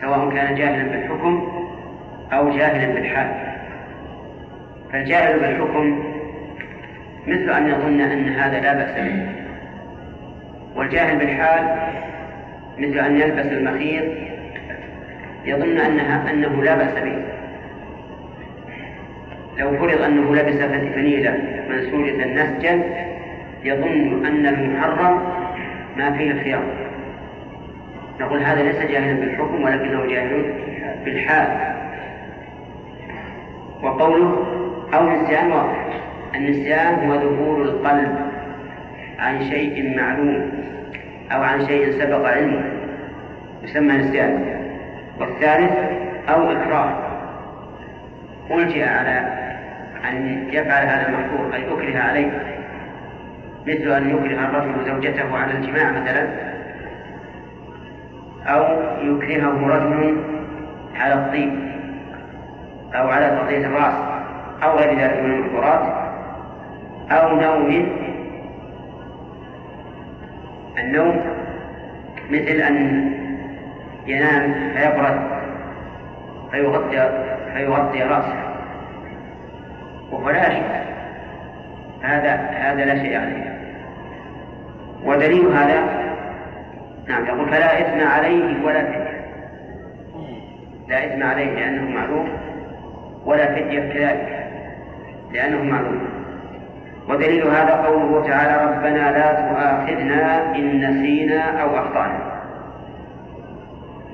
سواء 0.02 0.30
كان 0.30 0.56
جاهلا 0.56 0.84
بالحكم 0.84 1.64
أو 2.34 2.50
جاهلا 2.50 2.94
بالحال. 2.94 3.28
فالجاهل 4.92 5.40
بالحكم 5.40 6.04
مثل 7.28 7.50
أن 7.50 7.68
يظن 7.68 8.02
أن 8.02 8.30
هذا 8.30 8.60
لا 8.60 8.74
بأس 8.74 8.96
به. 9.00 9.28
والجاهل 10.76 11.18
بالحال 11.18 11.78
مثل 12.78 13.00
أن 13.00 13.22
يلبس 13.22 13.46
المخيط 13.46 14.04
يظن 15.46 15.78
أنها 15.78 16.32
أنه 16.32 16.64
لا 16.64 16.76
بأس 16.76 16.94
به. 17.04 17.22
لو 19.60 19.78
فرض 19.78 20.02
أنه 20.02 20.36
لبس 20.36 20.56
فنيلة 20.96 21.38
منسوجة 21.70 22.26
نسجا 22.26 22.84
يظن 23.64 24.26
أن 24.26 24.46
المحرم 24.46 25.22
ما 25.98 26.12
فيه 26.12 26.32
الخيار 26.32 26.81
نقول 28.22 28.44
هذا 28.44 28.64
ليس 28.64 28.92
جاهلا 28.92 29.20
بالحكم 29.20 29.64
ولكنه 29.64 30.06
جاهل 30.06 30.54
بالحال. 31.06 31.48
وقوله 33.84 34.46
أو 34.94 35.10
نسيان 35.10 35.52
واضح. 35.52 35.86
النسيان 36.36 37.10
هو 37.10 37.16
ذهول 37.16 37.62
القلب 37.62 38.16
عن 39.20 39.50
شيء 39.50 39.98
معلوم 39.98 40.52
أو 41.32 41.42
عن 41.42 41.68
شيء 41.68 41.92
سبق 41.92 42.28
علمه 42.28 42.64
يسمى 43.64 43.94
نسيان. 43.94 44.62
والثالث 45.20 45.74
أو 46.30 46.52
إكراه. 46.52 46.98
ألجئ 48.52 48.84
على 48.84 49.42
أن 50.10 50.48
يفعل 50.52 50.88
هذا 50.88 51.08
المحظور 51.08 51.56
أي 51.56 51.74
أكره 51.74 52.00
عليه 52.00 52.32
مثل 53.68 53.92
أن 53.92 54.10
يكره 54.10 54.46
الرجل 54.46 54.86
زوجته 54.86 55.38
على 55.38 55.52
الجماع 55.52 55.92
مثلا. 55.92 56.51
أو 58.48 58.64
يكرهه 59.02 59.68
رجل 59.68 60.18
على 60.96 61.14
الطيب 61.14 61.54
أو 62.96 63.08
على 63.10 63.30
تغطية 63.30 63.68
الرأس 63.68 63.94
أو 64.64 64.78
غير 64.78 65.00
ذلك 65.00 65.24
من 65.24 65.32
المحظورات 65.32 65.82
أو 67.12 67.36
نوم 67.36 67.88
النوم 70.78 71.22
مثل 72.30 72.62
أن 72.62 73.12
ينام 74.08 74.54
فيبرد 74.76 75.22
فيغطي 76.52 77.10
فيغطي 77.54 78.04
رأسه 78.04 78.52
وهو 80.12 80.30
لا 80.30 80.50
شيء 80.50 80.64
هذا 82.02 82.36
هذا 82.36 82.86
لا 82.86 83.04
شيء 83.04 83.20
عليه 83.20 83.60
ودليل 85.06 85.48
هذا 85.48 86.01
نعم 87.08 87.26
يقول 87.26 87.50
فلا 87.50 87.82
إثم 87.82 88.08
عليه 88.08 88.66
ولا 88.66 88.84
فدية. 88.84 89.22
لا 90.88 91.06
إثم 91.06 91.24
عليه 91.24 91.56
لأنه 91.56 91.90
معروف 91.90 92.28
ولا 93.26 93.46
فدية 93.46 93.94
كذلك 93.94 94.48
لأنه 95.34 95.64
معروف. 95.64 96.02
ودليل 97.10 97.48
هذا 97.48 97.74
قوله 97.74 98.28
تعالى 98.28 98.72
ربنا 98.72 99.12
لا 99.12 99.34
تؤاخذنا 99.34 100.56
إن 100.56 100.92
نسينا 100.92 101.62
أو 101.62 101.78
أخطأنا. 101.78 102.20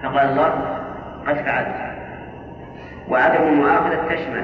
فقال 0.04 0.30
الله 0.30 0.78
قد 1.28 1.36
فعلت. 1.36 1.88
وعدم 3.10 3.48
المؤاخذة 3.48 4.08
تشمل 4.10 4.44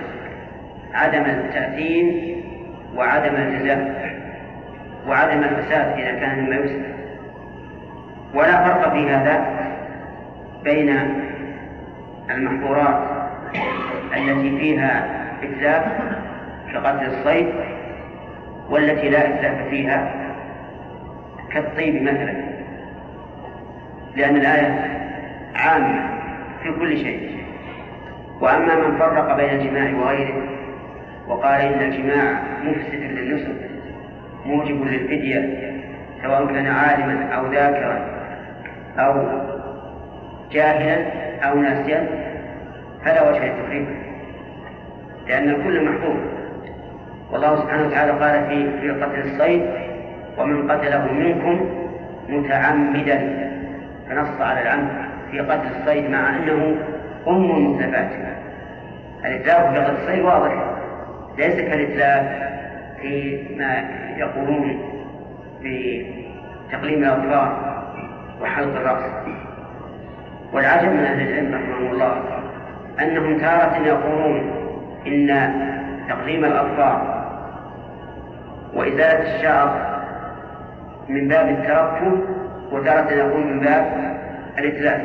عدم 0.94 1.22
التأثيم 1.22 2.36
وعدم 2.96 3.36
الجزاء 3.36 4.14
وعدم 5.08 5.44
الفساد 5.44 6.00
إذا 6.00 6.20
كان 6.20 6.44
مما 6.44 6.56
يفسد 6.56 6.93
ولا 8.34 8.64
فرق 8.64 8.94
في 8.94 9.10
هذا 9.10 9.46
بين 10.64 11.00
المحظورات 12.30 13.00
التي 14.18 14.58
فيها 14.58 15.06
إتلاف 15.44 15.84
كقتل 16.74 17.06
الصيد 17.06 17.48
والتي 18.70 19.10
لا 19.10 19.28
إتلاف 19.28 19.70
فيها 19.70 20.14
كالطيب 21.52 22.02
مثلا 22.04 22.36
لأن 24.16 24.36
الآية 24.36 25.00
عامة 25.56 26.10
في 26.64 26.72
كل 26.72 26.98
شيء. 26.98 27.44
وأما 28.42 28.76
من 28.76 28.98
فرق 28.98 29.36
بين 29.38 29.50
الجماع 29.50 30.04
وغيره 30.04 30.44
وقال 31.28 31.62
إن 31.62 31.82
الجماع 31.82 32.42
مفسد 32.64 33.02
للنسك 33.02 33.70
موجب 34.46 34.84
للفدية 34.84 35.72
سواء 36.24 36.46
كان 36.46 36.68
عالما 36.68 37.34
أو 37.34 37.46
ذاكرا. 37.52 38.23
أو 38.98 39.28
جاهلا 40.52 41.06
أو 41.44 41.56
ناسيا 41.56 42.08
فلا 43.06 43.30
وجه 43.30 43.46
للتفريق 43.46 43.88
لأن 45.28 45.50
الكل 45.50 45.86
محفوظ 45.86 46.18
والله 47.32 47.56
سبحانه 47.56 47.88
وتعالى 47.88 48.12
قال 48.12 48.48
في 48.48 48.82
في 48.82 48.92
قتل 48.92 49.20
الصيد 49.20 49.62
ومن 50.38 50.72
قتله 50.72 51.14
منكم 51.14 51.70
متعمدا 52.30 53.50
فنص 54.10 54.42
على 54.42 54.62
العمد 54.62 54.90
في 55.32 55.40
قتل 55.40 55.68
الصيد 55.80 56.10
مع 56.10 56.30
أنه 56.30 56.76
أم 57.28 57.52
المتلفات 57.52 58.10
الإتلاف 59.26 59.74
في 59.74 59.80
قتل 59.80 59.96
الصيد 59.96 60.20
واضح 60.20 60.74
ليس 61.38 61.56
كالإتلاف 61.56 62.54
في 63.02 63.44
ما 63.58 63.84
يقولون 64.18 64.80
في 65.62 66.06
تقليم 66.72 67.04
الأظفار 67.04 67.73
وحلق 68.44 68.76
الرأس 68.76 69.12
والعجب 70.54 70.90
من 70.90 71.06
أهل 71.06 71.28
العلم 71.28 71.54
رحمهم 71.56 71.92
الله 71.92 72.22
أنهم 73.02 73.38
تارة 73.38 73.78
يقولون 73.86 74.52
إن 75.08 75.54
تقليم 76.10 76.46
الأظفار 76.46 77.24
وإزالة 78.74 79.36
الشعر 79.36 79.94
من 81.10 81.28
باب 81.28 81.50
الترفه 81.50 82.18
وتارة 82.72 83.12
يقول 83.12 83.46
من 83.46 83.60
باب 83.60 84.16
الإتلاف. 84.58 85.02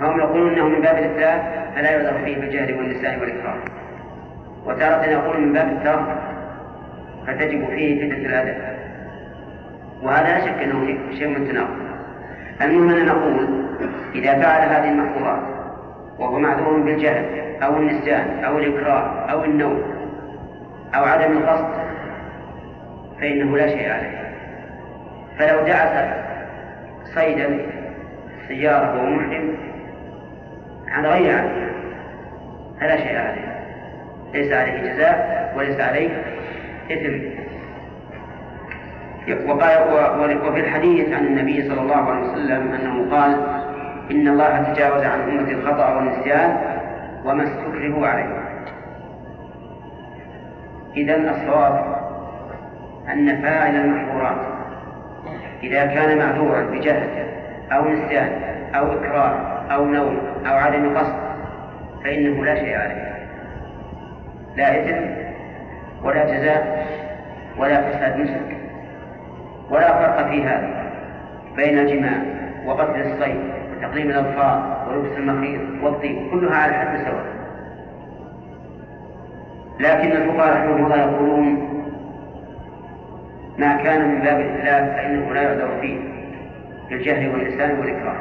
فهم 0.00 0.20
يقولون 0.20 0.52
أنه 0.52 0.68
من 0.68 0.80
باب 0.80 0.98
الإتلاف 0.98 1.42
فلا 1.74 1.90
يعذر 1.90 2.24
فيه 2.24 2.36
بالجهل 2.36 2.74
والنساء 2.74 3.20
والإكرام 3.20 3.58
وتارة 4.66 5.04
يقول 5.04 5.40
من 5.40 5.52
باب 5.52 5.68
الترفه 5.68 6.16
فتجب 7.26 7.66
فيه 7.66 8.08
فتنة 8.08 8.26
الأذى 8.26 8.77
وهذا 10.02 10.28
لا 10.28 10.40
شك 10.40 10.62
أنه 10.62 10.98
شيء 11.18 11.28
من 11.28 11.36
التناقض 11.36 11.88
المهم 12.62 12.90
أن 12.90 13.06
نقول 13.06 13.48
إذا 14.14 14.42
فعل 14.42 14.68
هذه 14.68 14.88
المحظورات 14.88 15.42
وهو 16.18 16.38
معذور 16.38 16.80
بالجهل 16.80 17.24
أو 17.62 17.76
النسيان 17.76 18.44
أو 18.44 18.58
الإكراه 18.58 19.30
أو 19.30 19.44
النوم 19.44 19.82
أو 20.94 21.04
عدم 21.04 21.32
القصد 21.32 21.68
فإنه 23.20 23.56
لا 23.56 23.68
شيء 23.68 23.92
عليه. 23.92 24.18
فلو 25.38 25.66
دعس 25.66 26.14
صيدا 27.14 27.60
سيارة 28.48 28.94
وهو 28.94 29.06
محرم 29.06 29.54
على 30.88 31.08
غير 31.08 31.38
عمد 31.38 31.68
فلا 32.80 32.96
شيء 32.96 33.18
عليه. 33.18 33.58
ليس 34.34 34.52
عليه 34.52 34.92
جزاء 34.92 35.52
وليس 35.56 35.80
عليه 35.80 36.10
إثم. 36.92 37.47
وفي 40.48 40.60
الحديث 40.60 41.12
عن 41.12 41.26
النبي 41.26 41.68
صلى 41.68 41.80
الله 41.80 42.10
عليه 42.10 42.20
وسلم 42.20 42.72
أنه 42.72 43.16
قال 43.16 43.36
إن 44.10 44.28
الله 44.28 44.62
تجاوز 44.62 45.02
عن 45.02 45.20
أمة 45.20 45.50
الخطأ 45.50 45.94
والنسيان 45.94 46.56
وما 47.24 47.42
استكرهوا 47.42 48.06
عليه. 48.06 48.38
إذا 50.96 51.16
الصواب 51.16 51.98
أن 53.12 53.42
فاعل 53.42 53.76
المحظورات 53.76 54.36
إذا 55.62 55.86
كان 55.86 56.18
معذورا 56.18 56.62
بجهل 56.62 57.08
أو 57.72 57.88
نسيان 57.88 58.30
أو 58.74 58.92
إكراه 58.92 59.34
أو 59.70 59.84
نوم 59.84 60.18
أو 60.46 60.56
عدم 60.56 60.98
قصد 60.98 61.14
فإنه 62.04 62.44
لا 62.44 62.54
شيء 62.54 62.76
عليه. 62.76 63.08
لا 64.56 64.80
إثم 64.80 65.28
ولا 66.04 66.24
جزاء 66.24 66.86
ولا 67.58 67.82
فساد 67.82 68.20
نسك 68.20 68.57
ولا 69.70 69.92
فرق 69.92 70.30
في 70.30 70.42
هذا 70.42 70.92
بين 71.56 71.78
الجماع 71.78 72.22
وقتل 72.66 73.00
الصيد 73.00 73.40
وتقليم 73.76 74.10
الأظفار 74.10 74.86
ولبس 74.88 75.16
المخيط 75.18 75.60
والطيب 75.82 76.30
كلها 76.30 76.56
على 76.56 76.72
حد 76.72 76.98
سواء. 76.98 77.38
لكن 79.80 80.12
الفقهاء 80.12 80.56
رحمهم 80.56 80.84
الله 80.84 80.96
يقولون 80.96 81.68
ما 83.58 83.76
كان 83.76 84.08
من 84.08 84.20
باب 84.20 84.40
الإتلاف 84.40 84.96
فإنه 84.96 85.34
لا 85.34 85.42
يعذر 85.42 85.80
فيه 85.80 85.98
بالجهل 86.90 87.28
واللسان 87.28 87.78
والإكراه. 87.78 88.16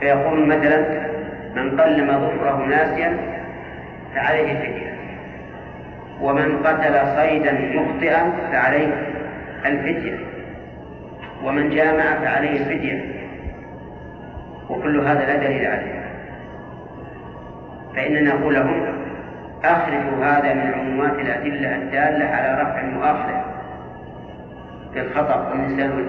فيقول 0.00 0.46
مثلا 0.46 1.04
من 1.56 1.80
قلم 1.80 2.06
ظفره 2.06 2.66
ناسيا 2.66 3.16
فعليه 4.14 4.58
فدية 4.58 4.94
ومن 6.22 6.58
قتل 6.58 7.16
صيدا 7.16 7.52
مخطئا 7.52 8.32
فعليه 8.52 9.13
الفدية 9.66 10.18
ومن 11.44 11.70
جامع 11.70 12.14
فعليه 12.14 12.60
الفدية 12.60 13.04
وكل 14.70 15.00
هذا 15.00 15.26
لا 15.26 15.36
دليل 15.36 15.66
عليه. 15.66 16.04
فإننا 17.96 18.34
نقول 18.34 18.54
لهم 18.54 19.04
أخرجوا 19.64 20.24
هذا 20.24 20.54
من 20.54 20.74
عمومات 20.74 21.12
الأدلة 21.12 21.76
الدالة 21.76 22.24
على 22.24 22.62
رفع 22.62 22.80
المؤاخذة 22.80 23.44
في 24.94 25.00
الخطأ 25.00 25.48
والنسيان 25.50 26.06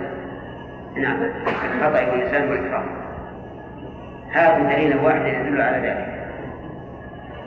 نعم 0.97 1.17
في 1.45 1.65
الخطأ 1.75 2.11
والنسيان 2.11 2.49
والإكرام 2.49 2.85
هذا 4.31 4.59
دليل 4.59 4.97
واحد 4.97 5.25
يدل 5.25 5.61
على 5.61 5.77
ذلك. 5.77 6.15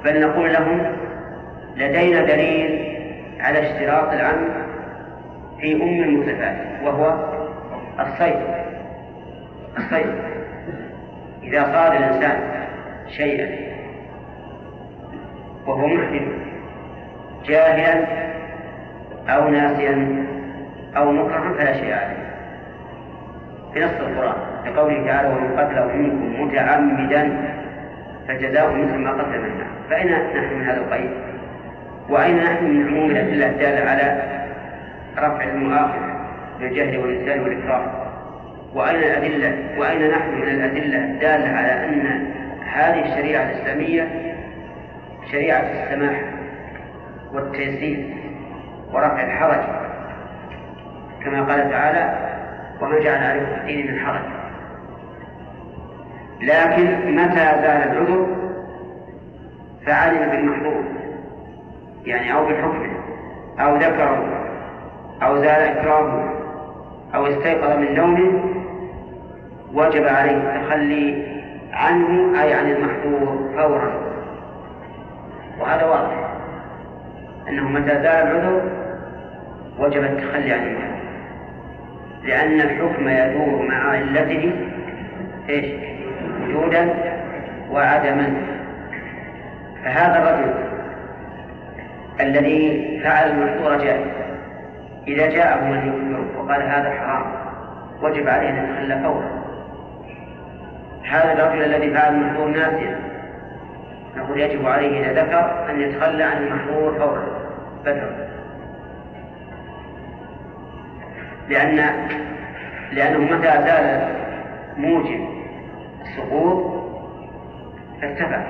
بل 0.05 0.21
نقول 0.21 0.53
لهم 0.53 0.93
لدينا 1.77 2.25
دليل 2.25 2.99
على 3.41 3.59
اشتراط 3.59 4.13
العمد 4.13 4.68
في 5.61 5.75
أم 5.75 6.03
المتلفات 6.03 6.57
وهو 6.85 7.15
الصيد. 8.01 8.37
الصيد. 9.79 10.15
إذا 11.43 11.63
صاد 11.63 11.93
الإنسان 11.93 12.41
شيئا 13.09 13.49
وهو 15.67 15.87
محدث 15.87 16.23
جاهلا 17.47 18.07
أو 19.29 19.49
ناسيا 19.49 20.25
أو 20.97 21.13
مكرها 21.13 21.53
فلا 21.53 21.73
شيء 21.73 21.93
عليه. 21.93 22.29
في 23.75 23.85
نص 23.85 23.91
القرآن 24.01 24.35
لقوله 24.67 25.07
تعالى 25.07 25.29
ومن 25.29 25.59
قتله 25.59 25.93
منكم 25.97 26.43
متعمدا 26.43 27.53
فجزاؤه 28.29 28.73
مثل 28.73 28.99
ما 28.99 29.11
قتل 29.11 29.39
منا 29.39 29.67
فأين 29.91 30.13
نحن 30.13 30.55
من 30.55 30.65
هذا 30.65 30.81
القيد؟ 30.81 31.11
وأين 32.09 32.37
نحن 32.37 32.65
من 32.65 32.89
عموم 32.89 33.11
الأدلة 33.11 33.47
الدالة 33.47 33.91
على 33.91 34.38
رفع 35.19 35.45
المؤاخذة 35.45 36.19
بالجهل 36.61 36.99
والنسيان 36.99 37.41
والإكراه 37.41 38.09
وأين 38.75 38.97
الأدلة؟ 38.97 39.79
وأين 39.79 40.11
نحن 40.11 40.31
من 40.31 40.49
الأدلة 40.49 41.05
الدالة 41.05 41.49
على 41.49 41.85
أن 41.85 42.33
هذه 42.65 43.13
الشريعة 43.13 43.43
الإسلامية 43.43 44.09
شريعة 45.33 45.59
السماح 45.61 46.21
والتيسير 47.33 48.15
ورفع 48.93 49.25
الحرج 49.25 49.65
كما 51.25 51.43
قال 51.43 51.71
تعالى 51.71 52.29
وما 52.81 52.99
جعل 52.99 53.25
عليكم 53.25 53.61
الدين 53.61 53.93
من 53.93 54.01
حرج 54.01 54.23
لكن 56.41 57.17
متى 57.17 57.35
زال 57.35 57.91
العذر 57.93 58.27
فعلم 59.87 60.31
بالمحظور 60.31 60.85
يعني 62.05 62.33
أو 62.33 62.47
بحكمه 62.47 62.99
أو 63.61 63.77
ذكره 63.77 64.38
أو 65.23 65.37
زال 65.37 65.49
إكراهه 65.49 66.35
أو 67.15 67.27
استيقظ 67.27 67.77
من 67.77 67.95
نومه 67.95 68.41
وجب 69.75 70.07
عليه 70.07 70.37
التخلي 70.37 71.27
عنه 71.73 72.43
أي 72.43 72.55
عن 72.55 72.71
المحظور 72.71 73.51
فورا. 73.57 73.93
وهذا 75.61 75.85
واضح. 75.85 76.29
أنه 77.49 77.69
متى 77.69 77.89
زال 77.89 78.07
العذر 78.07 78.63
وجب 79.79 80.05
التخلي 80.05 80.53
عن 80.53 80.63
المحظور 80.63 80.99
لأن 82.25 82.61
الحكم 82.61 83.09
يدور 83.09 83.67
مع 83.69 83.91
علته 83.91 84.53
إيش؟ 85.49 85.67
وجودا 86.43 86.95
وعدما. 87.71 88.35
فهذا 89.85 90.19
الرجل 90.23 90.55
الذي 92.21 93.01
فعل 93.05 93.31
المحظور 93.31 93.77
جائز. 93.85 94.28
إذا 95.09 95.27
جاءه 95.27 95.65
من 95.65 95.79
يخبره 95.79 96.43
وقال 96.43 96.63
هذا 96.63 96.91
حرام 96.91 97.33
وجب 98.03 98.29
عليه 98.29 98.49
أن 98.49 98.57
يتخلى 98.57 99.03
فورا 99.03 99.39
هذا 101.11 101.33
الرجل 101.33 101.65
الذي 101.65 101.95
فعل 101.95 102.15
المحظور 102.15 102.49
ناسيا. 102.49 102.99
نقول 104.17 104.41
يجب 104.41 104.67
عليه 104.67 105.01
إذا 105.01 105.23
ذكر 105.23 105.71
أن 105.71 105.81
يتخلى 105.81 106.25
عن 106.25 106.37
المحظور 106.37 106.95
فورا 106.99 107.27
بدرا. 107.85 108.29
لأن 111.49 112.09
لأنه 112.93 113.19
متى 113.19 113.49
زال 113.49 114.09
موجب 114.77 115.29
السقوط 116.03 116.85
ارتفع 118.03 118.43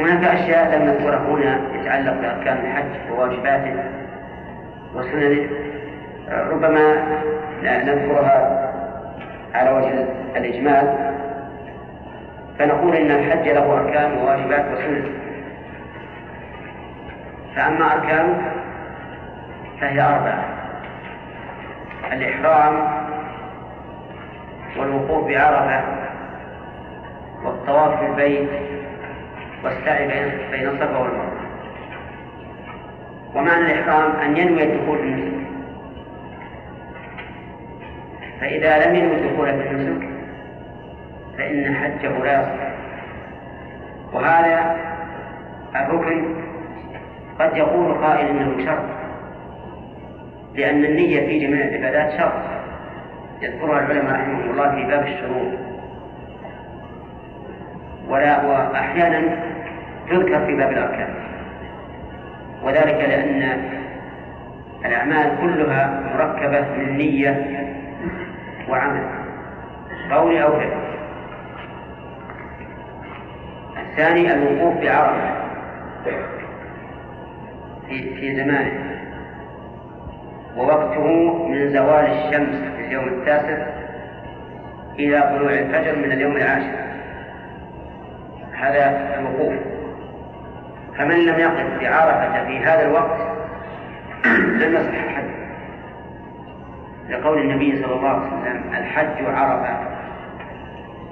هناك 0.00 0.24
أشياء 0.24 0.76
لم 0.76 0.82
نذكرها 0.82 1.18
هنا 1.18 1.60
تتعلق 1.74 2.12
بأركان 2.12 2.56
الحج 2.56 3.12
وواجباته 3.12 3.74
وسننه 4.94 5.48
ربما 6.28 7.02
نذكرها 7.62 8.70
على 9.54 9.70
وجه 9.70 10.04
الإجمال 10.36 11.12
فنقول 12.58 12.96
إن 12.96 13.10
الحج 13.10 13.48
له 13.48 13.72
أركان 13.78 14.12
وواجبات 14.18 14.64
وسنن. 14.72 15.04
فأما 17.56 17.94
أركانه 17.94 18.52
فهي 19.80 20.00
أربعة 20.00 20.44
الإحرام 22.12 23.00
والوقوف 24.78 25.28
بعرفة 25.28 25.82
والطواف 27.44 27.98
في 28.00 28.06
البيت 28.06 28.48
والسعي 29.64 30.06
بين 30.50 30.68
الصفا 30.68 30.98
والمروة. 30.98 31.40
ومعنى 33.34 33.72
الإحرام 33.72 34.12
أن 34.12 34.36
ينوي 34.36 34.62
الدخول 34.62 34.98
في 34.98 35.04
النسك 35.04 35.46
فإذا 38.40 38.86
لم 38.86 38.94
ينوي 38.94 39.14
الدخول 39.14 39.62
في 39.62 39.70
النسك 39.70 40.08
فإن 41.38 41.74
حجه 41.74 42.24
لا 42.24 42.40
يصح. 42.40 42.70
وهذا 44.12 44.76
الركن 45.76 46.34
قد 47.38 47.56
يقول 47.56 47.94
قائل 47.94 48.26
إنه 48.26 48.64
شرط 48.64 48.84
لأن 50.54 50.84
النية 50.84 51.26
في 51.26 51.38
جميع 51.38 51.66
العبادات 51.66 52.20
شرط 52.20 52.32
يذكرها 53.42 53.78
العلماء 53.78 54.14
رحمهم 54.14 54.50
الله 54.50 54.70
في 54.70 54.84
باب 54.84 55.06
الشروط. 55.06 55.69
ولا 58.10 58.44
وأحيانا 58.44 59.36
تذكر 60.10 60.46
في 60.46 60.56
باب 60.56 60.72
الأركان. 60.72 61.14
وذلك 62.62 63.04
لأن 63.08 63.62
الأعمال 64.84 65.36
كلها 65.40 66.00
مركبة 66.14 66.60
من 66.60 66.96
نية 66.98 67.66
وعمل 68.68 69.02
قول 70.10 70.36
أو 70.36 70.52
فعل. 70.52 70.70
الثاني 73.76 74.32
الوقوف 74.32 74.80
بعرفة. 74.80 75.34
في 77.88 78.14
في 78.14 78.36
زمانه. 78.36 78.72
ووقته 80.56 81.06
من 81.48 81.72
زوال 81.72 82.04
الشمس 82.04 82.56
في 82.76 82.86
اليوم 82.86 83.08
التاسع 83.08 83.66
إلى 84.98 85.22
طلوع 85.22 85.50
الفجر 85.50 85.96
من 85.96 86.12
اليوم 86.12 86.36
العاشر. 86.36 86.89
هذا 88.60 89.14
الوقوف 89.18 89.54
فمن 90.98 91.26
لم 91.26 91.38
يقف 91.40 91.80
بعرفة 91.80 92.44
في 92.44 92.58
هذا 92.58 92.82
الوقت 92.82 93.20
لم 94.34 94.74
يصح 94.74 95.04
الحج. 95.04 95.30
لقول 97.08 97.38
النبي 97.38 97.82
صلى 97.82 97.94
الله 97.94 98.08
عليه 98.08 98.26
وسلم 98.26 98.62
الحج 98.78 99.24
عرفة. 99.34 99.76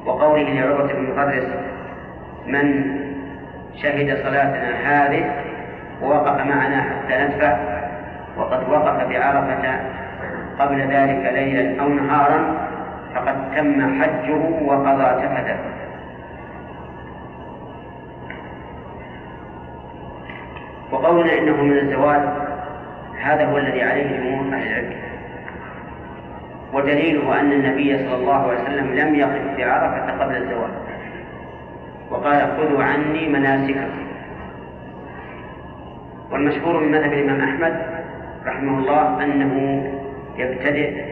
وقوله 0.07 0.43
لعروة 0.43 0.93
بن 0.93 1.11
مدرس 1.17 1.47
من 2.47 2.85
شهد 3.83 4.23
صلاتنا 4.23 4.71
هذه 4.85 5.31
ووقف 6.03 6.47
معنا 6.47 6.83
حتى 6.83 7.25
ندفع 7.25 7.59
وقد 8.37 8.69
وقف 8.69 9.09
بعرفة 9.09 9.81
قبل 10.59 10.81
ذلك 10.81 11.33
ليلا 11.35 11.83
أو 11.83 11.89
نهارا 11.89 12.57
فقد 13.15 13.37
تم 13.57 14.03
حجه 14.03 14.65
وقضى 14.65 15.23
تفته 15.23 15.57
وقولنا 20.93 21.39
إنه 21.39 21.63
من 21.63 21.79
الزوال 21.79 22.29
هذا 23.21 23.45
هو 23.45 23.59
الذي 23.59 23.83
عليه 23.83 24.17
جمهور 24.17 24.55
أهل 24.55 24.69
العلم. 24.69 24.93
ودليله 26.73 27.41
أن 27.41 27.53
النبي 27.53 27.99
صلى 27.99 28.15
الله 28.15 28.51
عليه 28.51 28.63
وسلم 28.63 28.95
لم 28.95 29.15
يقف 29.15 29.57
بعرفة 29.57 30.25
قبل 30.25 30.37
الزوال 30.37 30.71
وقال 32.11 32.57
خذوا 32.57 32.83
عني 32.83 33.29
مناسككم. 33.29 34.09
والمشهور 36.31 36.81
من 36.81 36.93
مذهب 36.93 37.13
الإمام 37.13 37.41
أحمد 37.41 37.83
رحمه 38.47 38.79
الله 38.79 39.25
أنه 39.25 39.85
يبتدئ 40.37 41.05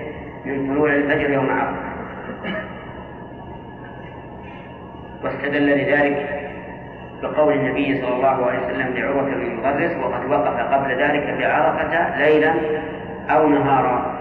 من 0.45 0.67
طلوع 0.67 0.93
الفجر 0.95 1.31
يوم 1.31 1.51
عرفة. 1.51 1.87
واستدل 5.25 5.67
لذلك 5.67 6.46
بقول 7.23 7.53
النبي 7.53 8.01
صلى 8.03 8.15
الله 8.15 8.47
عليه 8.47 8.59
وسلم 8.59 8.95
لعروة 8.95 9.23
بن 9.23 9.33
المدرس 9.33 9.97
وقد 9.97 10.31
وقف 10.31 10.73
قبل 10.73 10.91
ذلك 10.91 11.37
بعرفة 11.39 12.19
ليلا 12.19 12.55
أو 13.31 13.49
نهارا. 13.49 14.17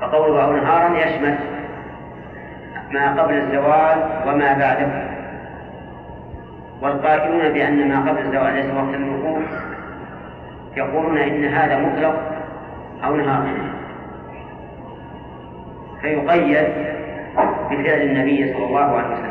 فقوله 0.00 0.44
أو 0.44 0.52
نهارا 0.52 0.98
يشمل 0.98 1.34
ما 2.90 3.22
قبل 3.22 3.34
الزوال 3.34 3.98
وما 4.26 4.58
بعده. 4.58 4.88
والقائلون 6.82 7.52
بأن 7.52 7.88
ما 7.88 8.10
قبل 8.10 8.18
الزوال 8.18 8.54
ليس 8.54 8.74
وقت 8.74 8.94
الوقوف 8.94 9.42
يقولون 10.76 11.18
إن 11.18 11.44
هذا 11.44 11.78
مطلق 11.78 12.14
أو 13.04 13.16
نهار. 13.16 13.44
فيقيد 16.00 16.68
بفعل 17.70 18.02
النبي 18.02 18.52
صلى 18.52 18.64
الله 18.64 18.98
عليه 18.98 19.14
وسلم. 19.14 19.27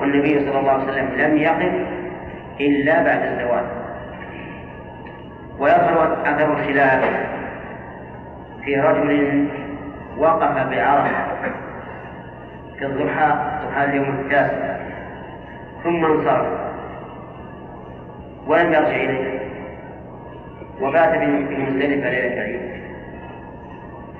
والنبي 0.00 0.40
صلى 0.40 0.58
الله 0.58 0.70
عليه 0.70 0.84
وسلم 0.84 1.08
لم 1.16 1.36
يقف 1.36 1.72
إلا 2.60 3.02
بعد 3.02 3.22
الزواج 3.22 3.64
ويظهر 5.58 6.22
أثر 6.24 6.52
الخلاف 6.52 7.04
في 8.64 8.76
رجل 8.76 9.48
وقف 10.18 10.66
بعرفة 10.68 11.30
في 12.78 12.86
الضحى 12.86 13.32
ضحى 13.66 13.84
اليوم 13.84 14.08
التاسع 14.08 14.76
ثم 15.84 16.04
انصرف 16.04 16.60
ولم 18.46 18.72
يرجع 18.72 18.96
إليه. 18.96 19.40
وبات 20.80 21.18
بمزدلفة 21.18 22.10
ليلة 22.10 22.34
العيد. 22.34 22.60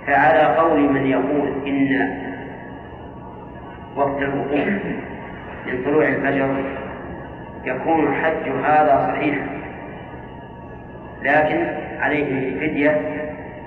فعلى 0.07 0.57
قول 0.57 0.81
من 0.81 1.07
يقول 1.07 1.67
إن 1.67 2.21
وقت 3.97 4.23
الوقوف 4.23 4.69
من 5.71 5.85
طلوع 5.85 6.09
الفجر 6.09 6.65
يكون 7.65 8.15
حج 8.15 8.49
هذا 8.65 9.13
صحيحا 9.13 9.47
لكن 11.23 11.67
عليه 12.01 12.61
فدية 12.61 13.01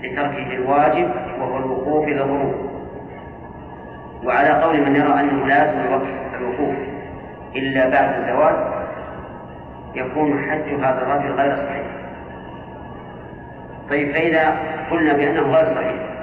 لتركه 0.03 0.53
الواجب 0.53 1.11
وهو 1.39 1.57
الوقوف 1.57 2.07
إلى 2.07 2.23
الغروب 2.23 2.55
وعلى 4.23 4.49
قول 4.49 4.81
من 4.81 4.95
يرى 4.95 5.19
أنه 5.19 5.47
لا 5.47 5.63
يدخل 5.63 5.87
الوقت 5.87 6.07
الوقوف 6.37 6.75
إلا 7.55 7.89
بعد 7.89 8.19
الزواج 8.19 8.55
يكون 9.95 10.49
حج 10.49 10.73
هذا 10.73 11.01
الرجل 11.01 11.31
غير 11.31 11.55
صحيح. 11.55 11.85
طيب 13.89 14.11
فإذا 14.11 14.55
قلنا 14.91 15.13
بأنه 15.13 15.41
غير 15.41 15.75
صحيح 15.75 16.13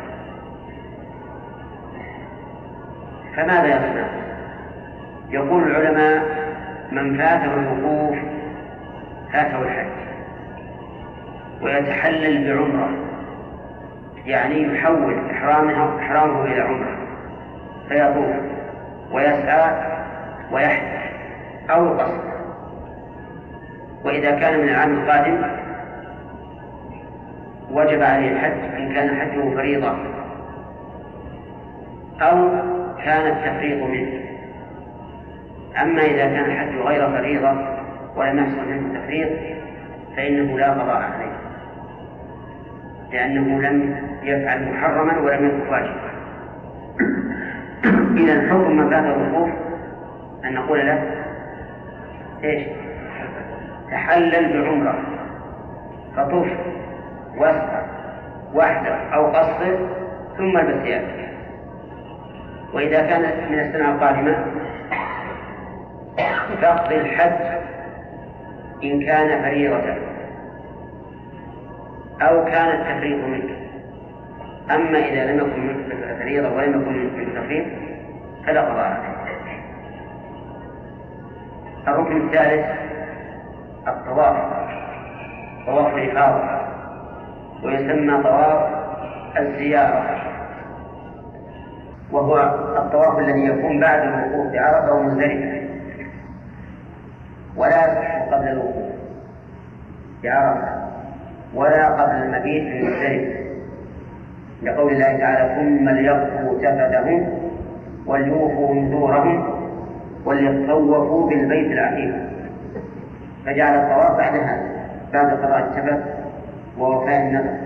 فماذا 3.37 3.67
يصنع؟ 3.67 4.30
يقول 5.31 5.63
العلماء 5.63 6.23
من 6.93 7.19
فاته 7.19 7.55
الوقوف 7.55 8.19
فاته 9.33 9.63
الحج. 9.63 9.87
ويتحلل 11.63 12.55
بعمرة. 12.55 12.91
يعني 14.27 14.63
يحول 14.63 15.31
إحرامه 15.31 15.99
إحرامه 15.99 16.45
إلى 16.45 16.61
عمرة. 16.61 16.97
فيطوف 17.89 18.37
ويسعى 19.13 19.75
ويحج 20.53 21.01
أو 21.71 21.99
قصر. 21.99 22.31
وإذا 24.05 24.31
كان 24.31 24.61
من 24.61 24.69
العام 24.69 24.93
القادم 24.93 25.43
وجب 27.71 28.03
عليه 28.03 28.33
الحج 28.33 28.75
إن 28.77 28.95
كان 28.95 29.21
حجه 29.21 29.55
فريضة 29.55 29.95
أو 32.21 32.49
كان 33.05 33.27
التفريط 33.27 33.83
منه. 33.83 34.20
أما 35.83 36.03
إذا 36.03 36.25
كان 36.25 36.45
الحج 36.45 36.77
غير 36.77 37.11
فريضة 37.11 37.53
ولم 38.17 38.39
يحصل 38.39 38.69
منه 38.69 38.87
التفريط 38.87 39.29
فإنه 40.17 40.59
لا 40.59 40.71
قضاء 40.73 40.97
عليه 40.97 41.33
لأنه 43.13 43.61
لم 43.61 43.97
يفعل 44.23 44.73
محرما 44.73 45.19
ولم 45.19 45.47
يكن 45.47 45.73
واجبا 45.73 46.11
إذا 48.23 48.33
الحكم 48.33 48.77
من 48.77 48.91
بعد 48.91 49.05
الوقوف 49.05 49.51
أن 50.45 50.55
نقول 50.55 50.87
له 50.87 51.05
إيش؟ 52.45 52.63
تحلل 53.91 54.63
بعمرة 54.63 54.99
فطف 56.17 56.47
واسعى 57.37 57.83
وحده 58.55 58.95
أو 58.95 59.27
قصر 59.27 59.77
ثم 60.39 60.59
البس 60.59 61.05
وإذا 62.75 63.01
كانت 63.01 63.51
من 63.51 63.59
السنة 63.59 63.91
القادمة 63.95 64.45
فاقضي 66.61 66.97
الحج 66.97 67.61
إن 68.85 69.05
كان 69.07 69.43
فريضة 69.43 69.95
أو 72.23 72.45
كان 72.45 72.69
التفريط 72.69 73.25
منك 73.25 73.57
أما 74.71 74.99
إذا 74.99 75.33
لم 75.33 75.39
يكن 75.39 75.67
منك 75.67 76.17
فريضة 76.19 76.57
ولم 76.57 76.81
يكن 76.81 76.93
منك 76.93 77.37
تفريط 77.37 77.67
فلا 78.47 78.61
قضاء 78.61 78.85
عليه 78.85 79.21
الركن 81.89 82.17
الثالث 82.17 82.67
الطواف. 83.89 84.37
طواف 85.67 85.95
الإفاضة. 85.95 86.61
ويسمى 87.65 88.23
طواف 88.23 88.69
الزيارة. 89.39 90.21
وهو 92.13 92.37
الطواف 92.77 93.19
الذي 93.19 93.45
يكون 93.45 93.81
بعد 93.81 94.03
الوقوف 94.03 94.53
بعرفة 94.53 94.93
ومزدلفة. 94.93 95.50
ولا 97.61 97.93
يصح 97.93 98.35
قبل 98.35 98.49
الوقوف. 98.49 98.93
بعرفة 100.23 100.69
ولا 101.55 101.89
قبل 101.89 102.23
المبيت 102.23 102.63
في 102.63 102.83
مزدلفة 102.83 103.41
لقول 104.63 104.93
الله 104.93 105.17
تعالى 105.19 105.55
ثم 105.55 105.89
ليقضوا 105.89 106.59
تفثهم 106.59 107.29
وليوفوا 108.07 108.75
نذورهم 108.75 109.45
وليطوفوا 110.25 111.29
بالبيت 111.29 111.73
العتيق. 111.73 112.15
فجعل 113.47 113.75
الطواف 113.75 114.17
بعد 114.17 114.35
هذا 114.35 114.63
بعد 115.13 115.31
قضاء 115.31 115.59
التفت 115.59 116.03
ووفاء 116.79 117.21
النذر. 117.21 117.57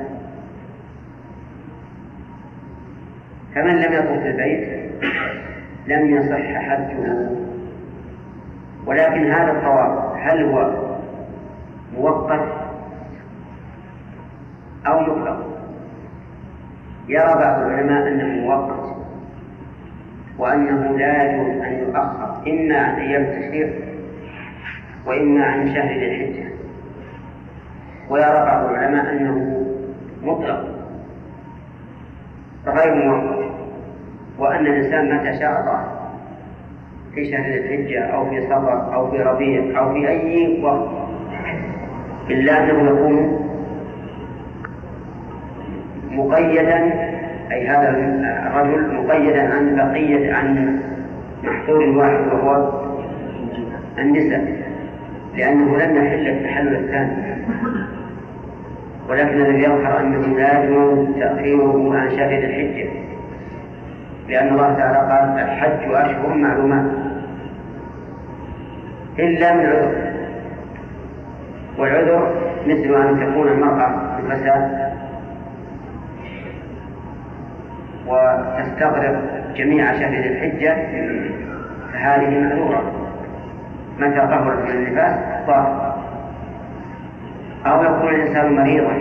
فمن 3.54 3.76
لم 3.76 3.92
يطوف 3.92 4.26
البيت 4.26 4.68
لم 5.86 6.16
يصح 6.16 6.58
حجه. 6.58 7.43
ولكن 8.86 9.30
هذا 9.30 9.52
الطواف 9.52 10.16
هل 10.16 10.44
هو 10.44 10.70
موقت 11.98 12.48
أو 14.86 15.00
مطلق 15.00 15.46
يرى 17.08 17.34
بعض 17.34 17.60
العلماء 17.62 18.08
أنه 18.08 18.46
مؤقت 18.46 18.96
وأنه 20.38 20.96
لا 20.98 21.22
يجوز 21.22 21.62
أن 21.62 21.72
يؤخر 21.72 22.42
إما 22.46 22.78
عن 22.78 22.94
أيام 22.94 23.22
التشريق 23.22 23.84
وإما 25.06 25.44
عن 25.44 25.74
شهر 25.74 25.88
ذي 25.98 26.06
الحجة 26.06 26.54
ويرى 28.10 28.44
بعض 28.44 28.64
العلماء 28.70 29.12
أنه 29.12 29.64
مطلق 30.22 30.64
غير 32.66 32.94
مؤقت 32.94 33.50
وأن 34.38 34.66
الإنسان 34.66 35.16
متى 35.16 35.38
شاء 35.38 35.60
الله 35.60 35.93
في 37.14 37.30
شهر 37.30 37.54
الحجة 37.54 38.00
أو 38.00 38.30
في 38.30 38.40
صفر 38.40 38.94
أو 38.94 39.10
في 39.10 39.22
ربيع 39.22 39.80
أو 39.80 39.92
في 39.92 40.08
أي 40.08 40.60
وقت. 40.62 40.88
إلا 42.30 42.64
أنه 42.64 42.90
يكون 42.90 43.40
مقيدا 46.10 46.92
أي 47.52 47.66
هذا 47.68 47.90
الرجل 47.90 48.94
مقيدا 48.94 49.54
عن 49.54 49.76
بقية 49.76 50.34
عن 50.34 50.78
محصور 51.44 51.84
واحد 51.84 52.26
وهو 52.32 52.72
النساء 53.98 54.64
لأنه 55.36 55.76
لم 55.76 55.96
يحل 55.96 56.28
التحلل 56.28 56.74
الثاني. 56.74 57.34
ولكن 59.08 59.40
الذي 59.40 59.62
يظهر 59.62 60.00
أنه 60.00 60.38
لا 60.38 60.64
يجوز 60.64 61.08
تأخيره 61.18 61.94
عن 61.94 62.10
شهر 62.10 62.38
الحجة 62.38 62.88
لأن 64.28 64.48
الله 64.48 64.74
تعالى 64.74 64.98
قال 64.98 65.44
الحج 65.44 65.92
أشهر 65.92 66.34
معلومات. 66.34 67.03
إلا 69.18 69.54
من 69.54 69.66
عذر. 69.66 70.12
والعذر 71.78 72.34
مثل 72.66 72.94
أن 72.94 73.20
تكون 73.20 73.48
المرأة 73.48 73.90
بفساد 74.18 74.92
وتستغرق 78.06 79.22
جميع 79.56 79.92
شهر 79.92 80.24
الحجة 80.24 80.76
فهذه 81.92 82.40
معذورة. 82.40 82.82
متى 83.98 84.20
طهرت 84.20 84.58
من 84.64 84.70
النفاس؟ 84.70 85.18
طاهر 85.46 85.94
أو 87.66 87.82
يكون 87.82 88.14
الإنسان 88.14 88.56
مريضا 88.56 88.92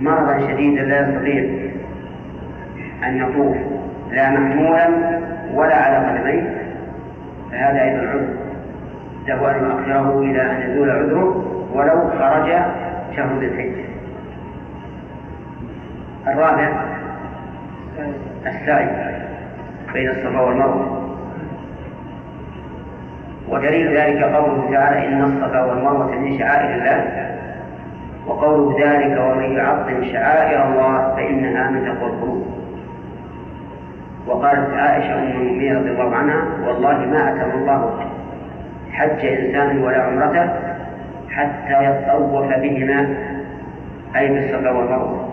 مرضا 0.00 0.38
شديدا 0.38 0.82
لا 0.82 1.00
يستطيع 1.00 1.44
أن 3.04 3.16
يطوف 3.16 3.56
لا 4.10 4.30
محمولا 4.30 4.88
ولا 5.54 5.76
على 5.76 5.96
قدميه 5.96 6.56
فهذا 7.50 7.82
أيضا 7.82 7.98
عذر. 7.98 8.45
له 9.26 9.50
أن 9.50 9.64
يؤخره 9.64 10.18
إلى 10.20 10.42
أن 10.42 10.70
يزول 10.70 10.90
عذره 10.90 11.44
ولو 11.74 12.10
خرج 12.18 12.48
شهر 13.16 13.38
ذي 13.38 13.46
الحجة. 13.46 13.84
الرابع 16.26 16.68
السعي 18.46 18.88
بين 19.92 20.10
الصفا 20.10 20.40
والمروة. 20.40 21.02
ودليل 23.48 23.96
ذلك 23.96 24.22
قوله 24.22 24.70
تعالى 24.72 25.08
إن 25.08 25.24
الصفا 25.24 25.64
والمروة 25.64 26.10
من 26.10 26.38
شعائر 26.38 26.74
الله. 26.74 27.26
وقوله 28.26 28.86
ذلك 28.86 29.20
ومن 29.20 29.52
يعظم 29.56 30.04
شعائر 30.12 30.68
الله 30.68 31.14
فإنها 31.16 31.70
من 31.70 31.84
تقوى 31.84 32.10
القلوب. 32.10 32.46
وقالت 34.26 34.74
عائشة 34.74 35.18
أم 35.18 35.24
المؤمنين 35.24 35.76
رضي 35.76 35.90
الله 35.90 36.16
عنها 36.16 36.44
والله 36.66 36.98
ما 36.98 37.32
أتم 37.32 37.58
الله 37.58 38.06
حج 38.92 39.26
إنسان 39.26 39.78
ولا 39.78 40.02
عمرته 40.02 40.48
حتى 41.30 41.84
يطوف 41.84 42.46
بهما 42.46 43.16
أي 44.16 44.28
بالصفا 44.28 44.70
والمروة. 44.70 45.28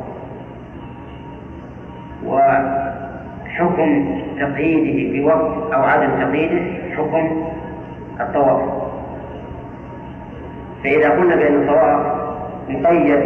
وحكم 2.25 4.21
تقييده 4.39 5.19
بوقت 5.19 5.73
أو 5.73 5.83
عدم 5.83 6.09
تقييده 6.21 6.61
حكم 6.97 7.45
الطواف. 8.19 8.61
فإذا 10.83 11.09
قلنا 11.09 11.35
بأن 11.35 11.55
الطواف 11.55 12.23
مقيد 12.69 13.19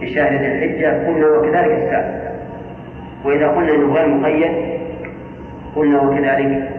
في 0.00 0.14
شهر 0.14 0.32
ذي 0.32 0.46
الحجة 0.46 1.06
قلنا 1.06 1.26
وكذلك 1.26 1.72
السائل 1.72 2.20
وإذا 3.24 3.48
قلنا 3.48 3.74
أنه 3.74 3.94
غير 3.94 4.08
مقيد 4.08 4.52
قلنا 5.76 6.00
وكذلك 6.00 6.70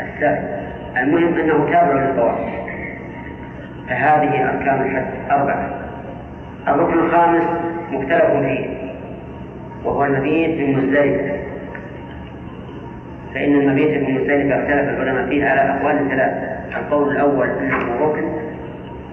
السائل 0.00 0.61
المهم 0.96 1.34
أنه 1.34 1.70
تابع 1.72 1.92
للطواف 1.92 2.38
فهذه 3.88 4.50
أركان 4.50 4.82
الحج 4.82 5.30
أربعة. 5.30 5.70
الركن 6.68 6.98
الخامس 6.98 7.42
مختلف 7.92 8.24
فيه 8.24 8.66
وهو 9.84 10.04
المبيت 10.04 10.58
بمزدلفة 10.58 11.36
فإن 13.34 13.54
المبيت 13.54 13.98
بمزدلفة 13.98 14.62
اختلف 14.62 15.00
العلماء 15.00 15.28
فيه 15.28 15.44
على 15.44 15.60
أقوال 15.60 16.08
ثلاثة. 16.08 16.78
القول 16.78 17.12
الأول 17.12 17.48
أنه 17.48 17.96
ركن 18.00 18.24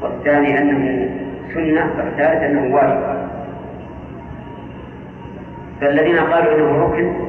والثاني 0.01 0.57
أنه 0.57 1.09
سنة 1.53 1.91
والثالث 1.97 2.43
أنه 2.43 2.75
واجب. 2.75 3.29
فالذين 5.81 6.19
قالوا 6.19 6.55
إنه 6.55 6.83
ركن 6.85 7.28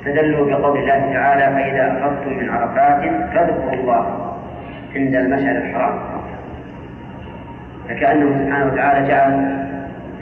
استدلوا 0.00 0.46
بقول 0.46 0.78
الله 0.78 1.12
تعالى 1.12 1.54
فإذا 1.54 2.06
أفضتم 2.06 2.38
من 2.38 2.50
عرفات 2.50 3.00
فاذكروا 3.34 3.72
الله 3.72 4.32
عند 4.96 5.14
المشعر 5.14 5.56
الحرام. 5.56 5.98
فكأنه 7.88 8.44
سبحانه 8.44 8.72
وتعالى 8.72 9.08
جعل 9.08 9.56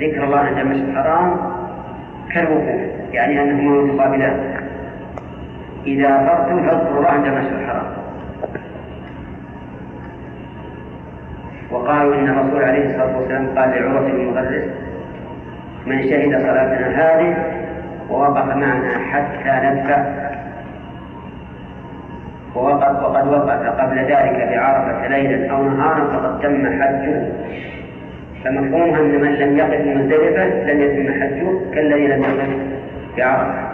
ذكر 0.01 0.24
الله 0.24 0.39
عند 0.39 0.59
المشعر 0.59 0.89
الحرام 0.89 1.37
كالوقوف 2.35 2.81
يعني 3.12 3.43
أنهما 3.43 3.83
متقابلان 3.83 4.55
إذا 5.87 6.09
أفضتم 6.09 6.66
فاذكروا 6.66 6.99
الله 6.99 7.09
عند 7.09 7.26
المشعر 7.26 7.61
الحرام. 7.61 7.87
وقالوا 11.70 12.14
إن 12.14 12.29
الرسول 12.29 12.62
عليه 12.64 12.87
الصلاة 12.87 13.16
والسلام 13.18 13.59
قال 13.59 13.70
لعروة 13.70 14.01
بن 14.01 14.68
من 15.87 16.03
شهد 16.03 16.43
صلاتنا 16.43 16.89
هذه 16.89 17.57
ووقف 18.11 18.46
معنا 18.46 18.98
حتى 18.98 19.66
ندفع 19.66 20.28
وقد 22.54 23.02
وقد 23.02 23.28
وقف 23.28 23.80
قبل 23.80 23.98
ذلك 23.98 24.48
بعرفة 24.50 25.09
ليلا 25.09 25.52
أو 25.52 25.62
نهارا 25.62 26.04
فقد 26.04 26.40
تم 26.40 26.82
حجه. 26.82 27.22
فمفهومها 28.44 29.00
أن 29.00 29.20
من 29.20 29.34
لم 29.34 29.59
يقف 29.59 29.80
مزدلفة 29.86 30.44
لم 30.44 30.80
يتم 30.80 31.22
حجه 31.22 31.74
كالذي 31.74 32.06
لم 32.06 32.22
يقف 32.22 32.48
بعرفة. 33.16 33.68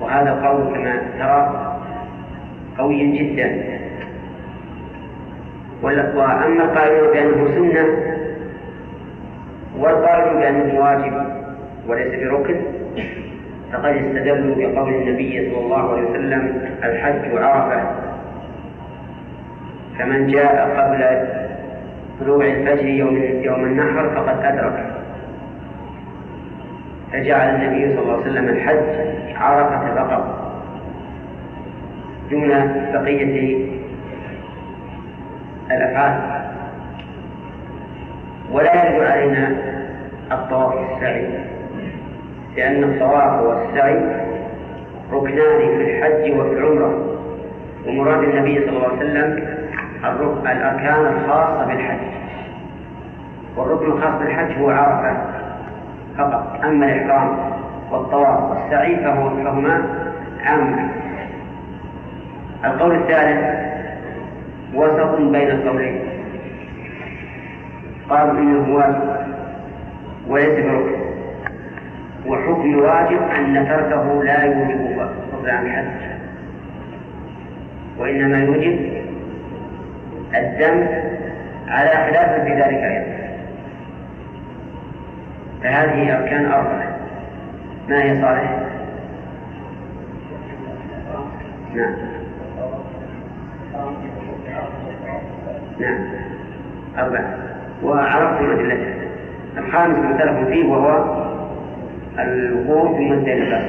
وهذا 0.00 0.30
القول 0.32 0.74
كما 0.74 0.96
ترى 1.18 1.40
قوي 2.78 3.18
جدا. 3.18 3.62
وأما 5.82 6.64
القائل 6.64 7.12
بأنه 7.12 7.54
سنة 7.54 7.86
والقائل 9.78 10.34
بأنه 10.36 10.80
واجب 10.80 11.14
وليس 11.88 12.30
بركن. 12.30 12.83
فقد 13.72 13.96
استدلوا 13.96 14.54
بقول 14.54 14.94
النبي 14.94 15.50
صلى 15.50 15.60
الله 15.60 15.92
عليه 15.92 16.02
وسلم 16.02 16.68
الحج 16.84 17.36
عرفة. 17.36 17.82
فمن 19.98 20.26
جاء 20.26 20.68
قبل 20.76 21.28
طلوع 22.20 22.44
الفجر 22.44 22.86
يوم 22.86 23.16
يوم 23.42 23.64
النحر 23.64 24.10
فقد 24.10 24.44
أدرك. 24.44 24.86
فجعل 27.12 27.54
النبي 27.54 27.92
صلى 27.94 28.02
الله 28.02 28.12
عليه 28.12 28.22
وسلم 28.22 28.48
الحج 28.48 28.86
عرفة 29.36 29.94
فقط. 29.94 30.52
دون 32.30 32.48
بقية 32.92 33.66
الأفعال. 35.70 36.20
ولا 38.52 38.88
يجب 38.88 39.04
علينا 39.04 39.56
الطواف 40.32 40.74
السعي 40.96 41.53
لأن 42.56 42.84
الطواف 42.84 43.42
والسعي 43.42 44.00
ركنان 45.12 45.58
في 45.58 45.82
الحج 45.82 46.38
وفي 46.38 46.52
العمرة. 46.52 47.18
ومراد 47.86 48.22
النبي 48.22 48.60
صلى 48.60 48.76
الله 48.76 48.88
عليه 48.88 48.96
وسلم 48.96 49.58
الأركان 50.46 51.06
الخاصة 51.06 51.66
بالحج. 51.66 51.98
والركن 53.56 53.86
الخاص 53.86 54.18
بالحج 54.18 54.58
هو 54.58 54.70
عرفة 54.70 55.16
فقط. 56.18 56.60
أما 56.64 56.86
الإحرام 56.86 57.38
والطواف 57.90 58.50
والسعي 58.50 58.96
فهو 58.96 59.30
فهما 59.30 59.82
عام 60.44 60.90
القول 62.64 62.94
الثالث 62.94 63.64
وسط 64.74 65.16
بين 65.20 65.50
القولين. 65.50 66.00
قالوا 68.10 68.38
إنه 68.38 68.74
واجب 68.74 69.16
وليس 70.28 70.64
بركن. 70.64 71.03
وحكم 72.26 72.74
الواجب 72.74 73.22
أن 73.36 73.66
تركه 73.68 74.24
لا 74.24 74.44
يوجب 74.44 75.08
عن 75.46 75.66
الحج 75.66 76.14
وإنما 77.98 78.38
يوجب 78.38 79.02
الدم 80.34 80.86
على 81.68 81.90
خلاف 81.90 82.40
في 82.40 82.52
ذلك 82.54 82.82
أيضا. 82.82 83.14
فهذه 85.62 86.16
أركان 86.18 86.46
أربعة. 86.46 86.96
ما 87.88 88.02
هي 88.02 88.20
صالح؟ 88.20 88.60
نعم. 91.74 91.94
نعم. 95.80 95.98
أربعة. 96.98 97.34
وعرفتم 97.82 98.50
أدلتها 98.50 98.94
الخامس 99.58 99.98
مختلف 99.98 100.48
فيه 100.48 100.64
وهو 100.64 101.23
الوقوف 102.18 102.96
في 102.96 103.10
مزدلفة 103.10 103.60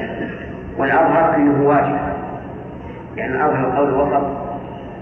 والأظهر 0.77 1.35
أنه 1.35 1.67
واجب. 1.67 1.99
يعني 3.17 3.35
الأظهر 3.35 3.67
القول 3.67 3.89
الوسط 3.89 4.27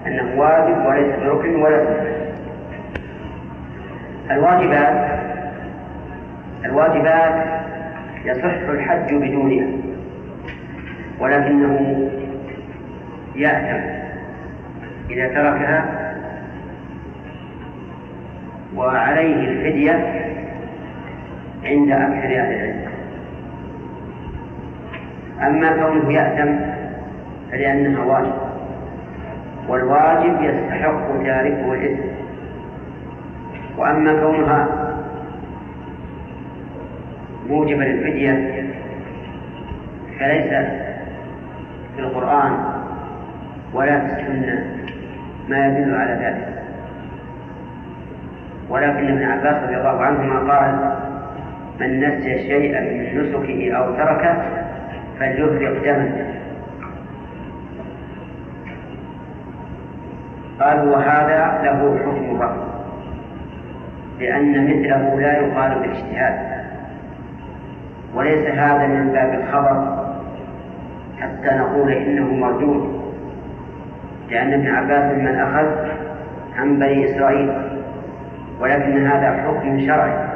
أنه 0.08 0.34
واجب 0.38 0.86
وليس 0.86 1.16
بركن 1.24 1.56
ولا 1.56 1.86
سنة. 1.86 2.14
الواجبات 4.32 5.24
الواجبات 6.66 7.46
يصح 8.26 8.70
الحج 8.70 9.14
بدونها 9.14 9.68
ولكنه 11.20 12.10
يأثم 13.36 13.84
إذا 15.10 15.28
تركها 15.28 15.86
وعليه 18.76 19.50
الفدية 19.50 20.24
عند 21.66 21.92
أكثر 21.92 22.40
أهل 22.40 22.54
العلم. 22.54 22.83
أما 25.42 25.72
كونه 25.72 26.14
يأثم 26.14 26.52
فلأنها 27.52 28.06
واجب. 28.06 28.34
والواجب 29.70 30.42
يستحق 30.42 31.24
تاركه 31.24 31.74
الإثم. 31.74 32.04
وأما 33.78 34.14
كونها 34.14 34.68
موجبا 37.50 37.84
للفدية 37.84 38.64
فليس 40.20 40.50
في 41.96 42.00
القرآن 42.00 42.54
ولا 43.74 44.00
في 44.00 44.06
السنة 44.06 44.66
ما 45.50 45.68
يدل 45.68 45.96
على 45.96 46.14
ذلك. 46.14 46.54
ولكن 48.70 49.08
ابن 49.08 49.24
عباس 49.24 49.64
رضي 49.64 49.78
الله 49.78 50.02
عنهما 50.02 50.54
قال 50.54 50.94
من 51.80 52.00
نسي 52.00 52.38
شيئا 52.38 52.82
من 52.82 53.22
نسكه 53.22 53.78
أو 53.78 53.96
تركه 53.96 54.44
فليفرق 55.20 55.84
دما 55.84 56.34
قال 60.60 60.88
وهذا 60.88 61.62
له 61.64 62.00
حكم 62.00 62.36
الرفض 62.36 62.74
لأن 64.20 64.64
مثله 64.64 65.20
لا 65.20 65.38
يقال 65.38 65.80
بالاجتهاد. 65.80 66.64
وليس 68.16 68.48
هذا 68.48 68.88
من 68.88 69.12
باب 69.14 69.34
الخبر 69.34 70.04
حتى 71.20 71.56
نقول 71.58 71.92
إنه 71.92 72.34
مردود 72.34 73.04
لأن 74.30 74.54
ابن 74.54 74.68
عباس 74.68 75.18
من 75.18 75.36
أخذ 75.40 75.66
عن 76.58 76.80
بني 76.80 77.06
إسرائيل 77.06 77.54
ولكن 78.60 79.08
هذا 79.08 79.44
حكم 79.44 79.80
شرعي. 79.80 80.34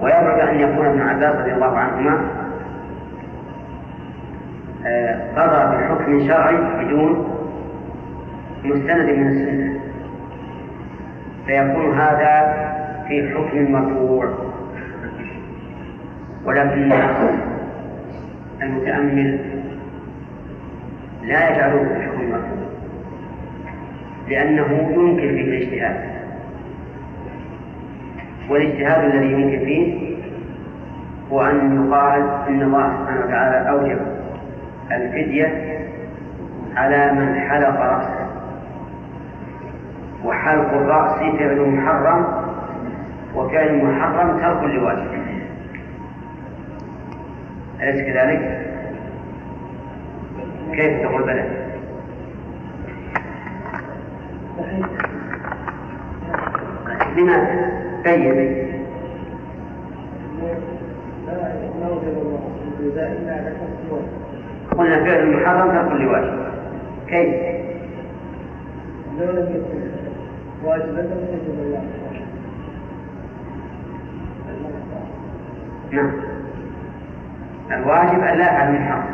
ويبعد 0.00 0.48
أن 0.48 0.60
يكون 0.60 0.86
ابن 0.86 1.00
عباس 1.00 1.36
رضي 1.36 1.52
الله 1.52 1.78
عنهما 1.78 2.20
قضى 5.36 5.76
بحكم 5.76 6.28
شرعي 6.28 6.84
بدون 6.84 7.30
مستند 8.64 9.10
من 9.10 9.28
السنة. 9.28 9.80
فيكون 11.46 11.98
هذا 11.98 12.54
في 13.08 13.30
حكم 13.34 13.72
مرفوع 13.72 14.28
ولكن 16.44 16.92
المتأمل 18.62 19.38
لا 21.22 21.50
يجعله 21.50 21.84
في 21.84 22.02
حكم 22.02 22.30
مرفوع 22.30 22.64
لأنه 24.28 24.66
يمكن 24.94 25.16
فيه 25.16 25.42
الاجتهاد. 25.42 25.96
والاجتهاد 28.50 29.04
الذي 29.04 29.32
يمكن 29.32 29.58
فيه 29.64 30.14
هو 31.32 31.42
أن 31.42 31.86
يقال 31.86 32.22
إن 32.48 32.62
الله 32.62 32.92
سبحانه 32.98 33.24
وتعالى 33.26 33.70
أوجب 33.70 34.13
الفدية 34.92 35.78
على 36.76 37.12
من 37.12 37.40
حلق 37.40 37.80
رأسه 37.80 38.26
وحلق 40.24 40.72
الرأس 40.72 41.18
فعل 41.38 41.60
محرم 41.68 42.26
وفعل 43.34 43.84
محرم 43.84 44.38
ترك 44.38 44.62
لواجب 44.74 45.24
أليس 47.82 48.00
كذلك؟ 48.06 48.60
كيف 50.72 51.02
تقول 51.02 51.22
بلى؟ 51.22 51.44
لماذا؟ 57.16 57.70
بين 58.04 58.64
قلنا 64.78 65.04
فعل 65.04 65.36
محرم 65.36 65.68
ترك 65.70 65.92
لواجب 66.02 66.38
كيف؟ 67.08 67.34
نعم. 75.90 76.10
الواجب 77.72 78.22
أن 78.22 78.38
لا 78.38 78.44
يفعل 78.44 78.68
المحرم 78.68 79.04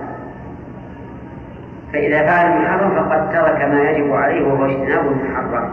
فإذا 1.93 2.27
فعل 2.27 2.53
المحرم 2.53 2.91
فقد 2.95 3.33
ترك 3.33 3.63
ما 3.63 3.91
يجب 3.91 4.13
عليه 4.13 4.47
وهو 4.47 4.65
اجتناب 4.65 5.07
المحرم 5.07 5.71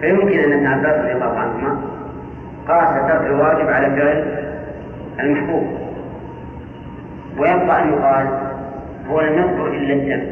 فيمكن 0.00 0.38
أن 0.38 0.52
ابن 0.52 0.66
عباس 0.66 1.00
رضي 1.00 1.12
الله 1.12 1.38
عنهما 1.38 1.80
قاس 2.68 3.08
ترك 3.08 3.26
الواجب 3.26 3.68
على 3.68 3.86
فعل 3.86 4.24
المحبوب. 5.20 5.81
ويبقى 7.38 7.82
أن 7.82 7.92
يقال 7.92 8.26
هو 9.10 9.20
لم 9.20 9.38
يذكر 9.38 9.66
إلا 9.66 9.94
الدم. 9.94 10.26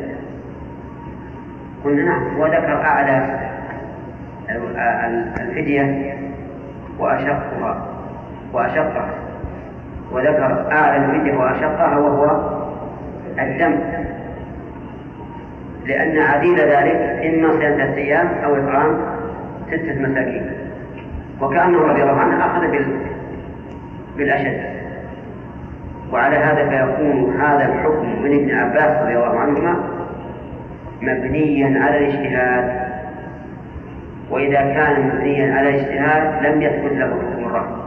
قلنا 1.84 2.02
نعم 2.02 2.36
هو 2.36 2.46
ذكر 2.46 2.82
أعلى 2.84 3.40
الفدية 5.40 6.14
وأشقها 6.98 7.86
وأشقها. 8.52 9.10
وذكر 10.12 10.66
أعلى 10.72 11.04
الفدية 11.04 11.36
وأشقها 11.36 11.98
وهو 11.98 12.40
الدم. 13.38 13.78
لأن 15.86 16.18
عديل 16.18 16.60
ذلك 16.60 17.24
إما 17.24 17.52
صيام 17.52 17.76
ثلاثة 17.76 17.96
أيام 17.96 18.28
أو 18.44 18.56
إطعام 18.56 18.96
ستة 19.66 20.02
مساكين. 20.02 20.50
وكأنه 21.40 21.78
رضي 21.78 22.02
الله 22.02 22.20
عنه 22.20 22.46
أخذ 22.46 22.60
بالأشد. 24.16 24.69
وعلى 26.12 26.36
هذا 26.36 26.68
فيكون 26.68 27.40
هذا 27.40 27.64
الحكم 27.64 28.22
من 28.22 28.34
ابن 28.34 28.54
عباس 28.54 29.02
رضي 29.02 29.16
الله 29.16 29.38
عنهما 29.38 29.76
مبنيا 31.02 31.84
على 31.84 31.98
الاجتهاد. 31.98 32.90
وإذا 34.30 34.60
كان 34.60 35.08
مبنيا 35.08 35.54
على 35.54 35.68
الاجتهاد 35.68 36.46
لم 36.46 36.62
يثبت 36.62 36.92
له 36.92 37.06
حكم 37.06 37.44
الرفض. 37.44 37.80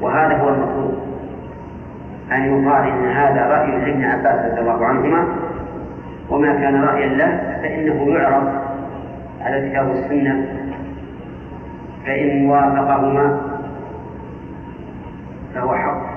وهذا 0.00 0.36
هو 0.36 0.48
المطلوب 0.48 0.94
أن 2.32 2.42
يقال 2.42 2.88
إن 2.88 3.04
هذا 3.04 3.46
رأي 3.46 3.70
لابن 3.70 4.04
عباس 4.04 4.52
رضي 4.52 4.60
الله 4.60 4.86
عنهما. 4.86 5.26
وما 6.30 6.52
كان 6.52 6.84
رأيا 6.84 7.06
له 7.06 7.58
فإنه 7.62 8.14
يعرض 8.14 8.48
على 9.40 9.58
الكتاب 9.58 9.88
والسنة 9.88 10.46
فإن 12.06 12.46
وافقهما 12.46 13.40
فهو 15.54 15.74
حق. 15.74 16.09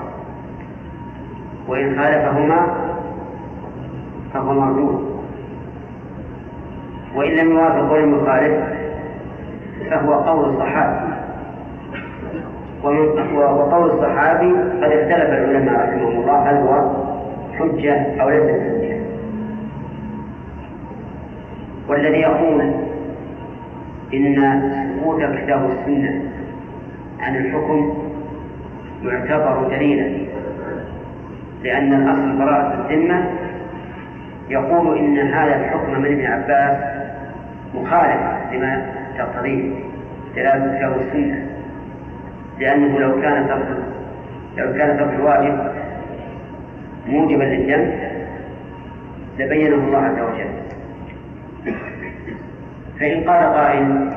وإن 1.68 2.00
خالفهما 2.00 2.68
فهو 4.34 4.54
مردود 4.54 5.14
وإن 7.16 7.32
لم 7.32 7.52
يوافق 7.52 7.92
ولم 7.92 8.20
يخالف 8.20 8.64
فهو 9.90 10.14
قول 10.14 10.50
الصحابي. 10.50 11.14
وقول 12.84 13.92
الصحابي 13.92 14.52
قد 14.54 14.92
اختلف 14.92 15.30
العلماء 15.30 15.76
رحمهم 15.80 16.22
الله 16.22 16.50
هل 16.50 16.56
هو 16.56 16.92
حجة 17.60 18.22
أو 18.22 18.30
ليس 18.30 18.44
حجة 18.44 19.02
والذي 21.88 22.18
يقول 22.18 22.62
إن 24.14 24.62
سقوط 25.00 25.20
الكتاب 25.22 25.62
والسنة 25.64 26.22
عن 27.20 27.36
الحكم 27.36 27.94
يعتبر 29.04 29.68
دليلا. 29.70 30.23
لأن 31.64 31.94
الأصل 31.94 32.38
براءة 32.38 32.86
الذمة. 32.90 33.30
يقول 34.50 34.98
إن 34.98 35.18
هذا 35.18 35.56
الحكم 35.56 36.02
من 36.02 36.06
ابن 36.06 36.26
عباس 36.26 36.78
مخالف 37.76 38.22
لما 38.54 38.86
تقتضيه 39.18 39.72
دلالة 40.36 40.66
الكتاب 40.66 40.98
والسنة. 40.98 41.46
لأنه 42.60 43.00
لو 43.00 43.22
كان 43.22 43.48
ترك 43.48 43.68
لو 44.58 44.74
كان 44.74 44.98
ترك 44.98 45.14
الواجب 45.20 45.60
موجبا 47.08 47.44
للدم 47.44 47.92
لبينه 49.40 49.76
الله 49.76 49.98
عز 49.98 50.20
وجل. 50.20 50.54
فإن 53.00 53.24
قال 53.24 53.44
قائل 53.54 54.10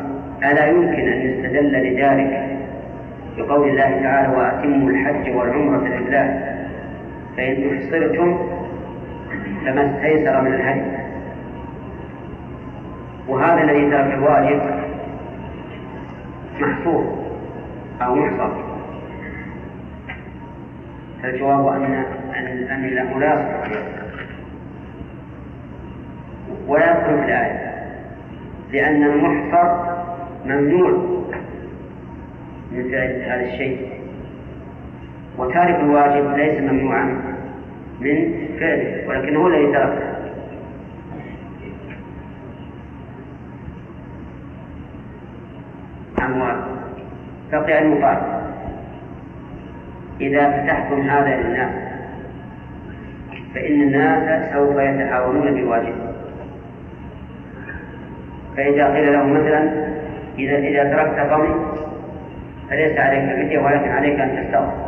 ألا 0.44 0.66
يمكن 0.66 1.09
أن 1.09 1.20
يستدل 1.20 1.72
لذلك 1.72 2.59
بقول 3.38 3.68
الله 3.68 4.01
تعالى 4.03 4.36
وأتموا 4.36 4.90
الحج 4.90 5.36
والعمرة 5.36 5.88
لله؟ 5.88 6.55
فإن 7.37 7.76
أحصرتم 7.76 8.39
فما 9.64 9.97
استيسر 9.97 10.41
من 10.41 10.55
الهدي. 10.55 10.97
وهذا 13.28 13.62
الذي 13.62 13.91
ترك 13.91 14.14
الواجب 14.14 14.61
محصور 16.61 17.26
أو 18.03 18.14
محصر. 18.14 18.51
فالجواب 21.22 21.66
أن 21.66 22.05
أن 22.34 22.68
أنه 22.70 23.18
لا 23.18 23.37
ولا 26.68 26.91
يدخل 26.91 27.18
في 27.18 27.24
الآية 27.24 27.74
لأن 28.72 29.03
المحصر 29.03 29.97
ممنوع 30.47 30.91
من 32.72 32.91
فعل 32.91 33.22
هذا 33.22 33.45
الشيء. 33.53 34.05
وتارك 35.39 35.80
الواجب 35.80 36.37
ليس 36.37 36.61
ممنوعا 36.61 37.05
من 38.01 38.47
فعله 38.61 39.09
ولكنه 39.09 39.41
هو 39.41 39.47
الذي 39.47 39.72
تركه 39.72 40.16
أموال. 46.24 46.57
بقي 47.53 47.82
المقال 47.82 48.18
إذا 50.20 50.51
فتحتم 50.51 51.01
هذا 51.01 51.37
للناس 51.37 51.70
فإن 53.55 53.82
الناس 53.82 54.53
سوف 54.53 54.76
يتحاولون 54.76 55.55
بالواجب 55.55 55.95
فإذا 58.57 58.95
قيل 58.95 59.12
لهم 59.12 59.32
مثلا 59.32 59.87
إذا 60.39 60.57
إذا 60.57 60.84
تركت 60.84 61.18
قومي 61.18 61.55
فليس 62.70 62.99
عليك 62.99 63.24
فدية 63.24 63.59
ولكن 63.59 63.89
عليك 63.89 64.20
أن 64.20 64.45
تستغفر. 64.45 64.86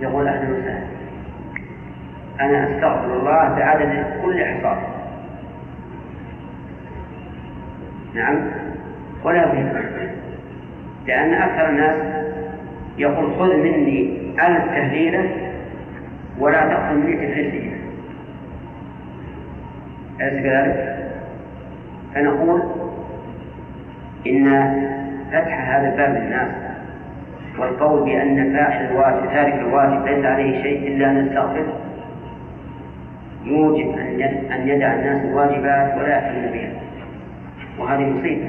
يقول 0.00 0.28
أهلا 0.28 0.48
وسهلا 0.50 0.86
أنا 2.40 2.68
أستغفر 2.68 3.16
الله 3.18 3.48
بعدد 3.58 4.04
كل 4.22 4.42
إحصاء. 4.42 4.96
نعم. 8.14 8.36
ولا 9.24 9.46
بد 9.46 9.86
لأن 11.06 11.32
أكثر 11.34 11.68
الناس 11.68 11.96
يقول 12.98 13.34
خذ 13.38 13.56
مني 13.56 14.18
ألف 14.46 14.64
تهليلة 14.64 15.30
ولا 16.38 16.60
تأخذ 16.60 16.94
مني 16.94 17.16
تفلسية 17.16 17.76
أليس 20.20 20.42
كذلك؟ 20.42 20.96
فنقول 22.14 22.62
إن 24.26 24.72
فتح 25.32 25.68
هذا 25.68 25.92
الباب 25.92 26.22
للناس 26.22 26.65
والقول 27.58 28.04
بأن 28.04 28.52
فاعل 28.52 28.86
الواجب 28.86 29.32
تارك 29.32 29.54
الواجب 29.54 30.06
ليس 30.06 30.24
عليه 30.24 30.62
شيء 30.62 30.88
إلا 30.88 31.10
أن 31.10 31.26
يستغفر 31.26 31.66
يوجب 33.44 33.98
أن 34.50 34.68
يدع 34.68 34.94
الناس 34.94 35.24
الواجبات 35.24 35.98
ولا 35.98 36.08
يأتون 36.08 36.52
بها. 36.52 36.70
وهذه 37.78 38.10
مصيبة. 38.10 38.46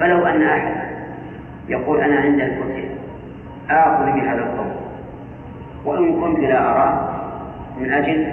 فلو 0.00 0.26
أن 0.26 0.42
أحد 0.42 0.74
يقول 1.68 2.00
أنا 2.00 2.20
عند 2.20 2.40
الكتب 2.40 2.84
آخذ 3.70 4.04
بهذا 4.04 4.38
القول. 4.38 4.72
وإن 5.84 6.20
كنت 6.20 6.38
لا 6.38 6.70
أراه 6.70 7.10
من 7.80 7.92
أجل 7.92 8.26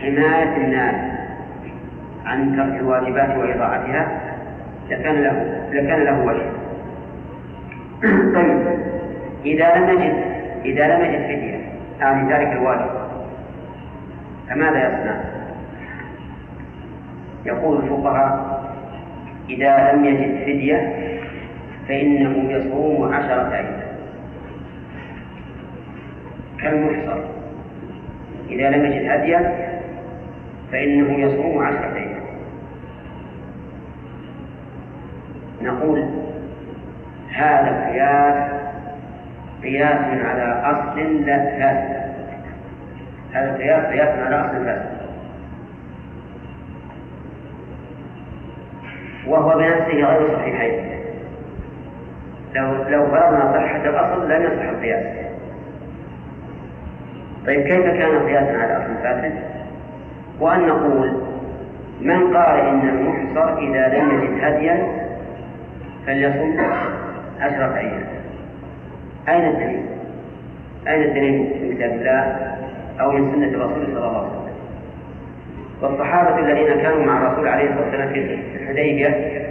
حماية 0.00 0.56
الناس 0.56 0.94
عن 2.26 2.56
ترك 2.56 2.80
الواجبات 2.80 3.36
وإضاعتها 3.36 4.20
لكان 4.90 5.14
له 5.22 5.62
لكان 5.72 6.00
له 6.00 6.24
وجه. 6.24 6.57
طيب. 8.34 8.78
إذا 9.44 9.74
لم 9.76 9.90
نجد 9.90 10.14
إذا 10.64 10.88
لم 10.88 11.04
نجد 11.04 11.22
فدية 11.22 11.58
عن 12.00 12.28
ذلك 12.28 12.52
الواجب. 12.52 12.90
فماذا 14.48 14.78
يصنع؟ 14.78 15.20
يقول 17.46 17.76
الفقهاء 17.76 18.58
إذا 19.50 19.92
لم 19.92 20.04
يجد 20.04 20.42
فدية 20.42 20.94
فإنه 21.88 22.52
يصوم 22.52 23.14
عشرة 23.14 23.52
أيام 23.52 23.80
كالمحصر. 26.60 27.20
إذا 28.50 28.70
لم 28.70 28.84
يجد 28.84 29.10
هديا 29.10 29.68
فإنه 30.72 31.18
يصوم 31.18 31.58
عشرة 31.58 31.94
أيام 31.96 32.18
نقول 35.62 36.04
هذا 37.32 37.70
القياس 37.70 38.50
قياس 39.62 40.24
على 40.24 40.60
أصل 40.64 41.26
لا 41.26 41.38
فاسد. 41.38 42.08
هذا 43.32 43.50
القياس 43.50 43.86
قياس 43.86 44.18
على 44.18 44.36
أصل 44.36 44.64
فاسد. 44.64 44.98
وهو 49.26 49.58
بنفسه 49.58 50.04
غير 50.04 50.36
صحيحين. 50.36 50.88
لو 52.54 52.72
لو 52.88 53.06
فرضنا 53.06 53.52
صحة 53.52 53.84
الأصل 53.84 54.30
لم 54.30 54.42
يصح 54.42 54.68
القياس. 54.68 55.06
طيب 57.46 57.60
كيف 57.60 57.86
كان 57.86 58.26
قياسا 58.26 58.58
على 58.58 58.76
أصل 58.76 58.94
فاسد؟ 59.02 59.32
وأن 60.40 60.66
نقول 60.66 61.22
من 62.00 62.36
قال 62.36 62.60
إن 62.60 62.88
المحصر 62.88 63.58
إذا 63.58 63.88
لم 63.88 64.10
يجد 64.10 64.44
هديا 64.44 64.86
فليصم. 66.06 66.58
عشرة 67.40 67.76
أيام 67.76 68.04
أين 69.28 69.44
الدليل؟ 69.48 69.82
أين 70.88 71.02
الدليل 71.02 71.32
من 71.32 71.74
كتاب 71.76 71.90
الله 71.90 72.56
أو 73.00 73.12
من 73.12 73.32
سنة 73.32 73.46
الرسول 73.46 73.86
صلى 73.86 73.96
الله 73.98 74.16
عليه 74.18 74.28
وسلم؟ 74.28 74.48
والصحابة 75.82 76.38
الذين 76.38 76.82
كانوا 76.82 77.04
مع 77.04 77.18
الرسول 77.18 77.48
عليه 77.48 77.64
الصلاة 77.64 77.84
والسلام 77.84 78.08
في 78.12 78.62
الحديبية 78.62 79.42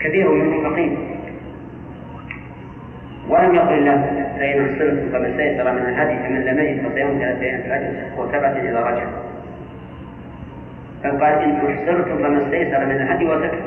كثير 0.00 0.30
منهم 0.30 0.70
فقير 0.70 0.96
ولم 3.28 3.54
يقل 3.54 3.74
الله 3.74 3.96
فإن 4.38 4.64
أحسنتم 4.64 5.08
فما 5.12 5.30
استيسر 5.30 5.72
من 5.72 5.78
الهدي 5.78 6.28
فمن 6.28 6.44
لم 6.44 6.58
يجد 6.58 6.88
فصيام 6.88 7.18
ثلاثة 7.18 7.42
أيام 7.42 7.92
في 8.16 8.20
وسبعة 8.20 8.50
إذا 8.50 8.80
رجع 8.80 9.04
بل 11.04 11.10
قال 11.10 11.32
إن 11.42 11.56
أحسنتم 11.56 12.18
فما 12.18 12.42
استيسر 12.42 12.84
من 12.86 12.96
الهدي 12.96 13.24
وسكت 13.24 13.58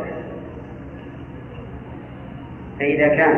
فإذا 2.79 3.07
كان 3.07 3.35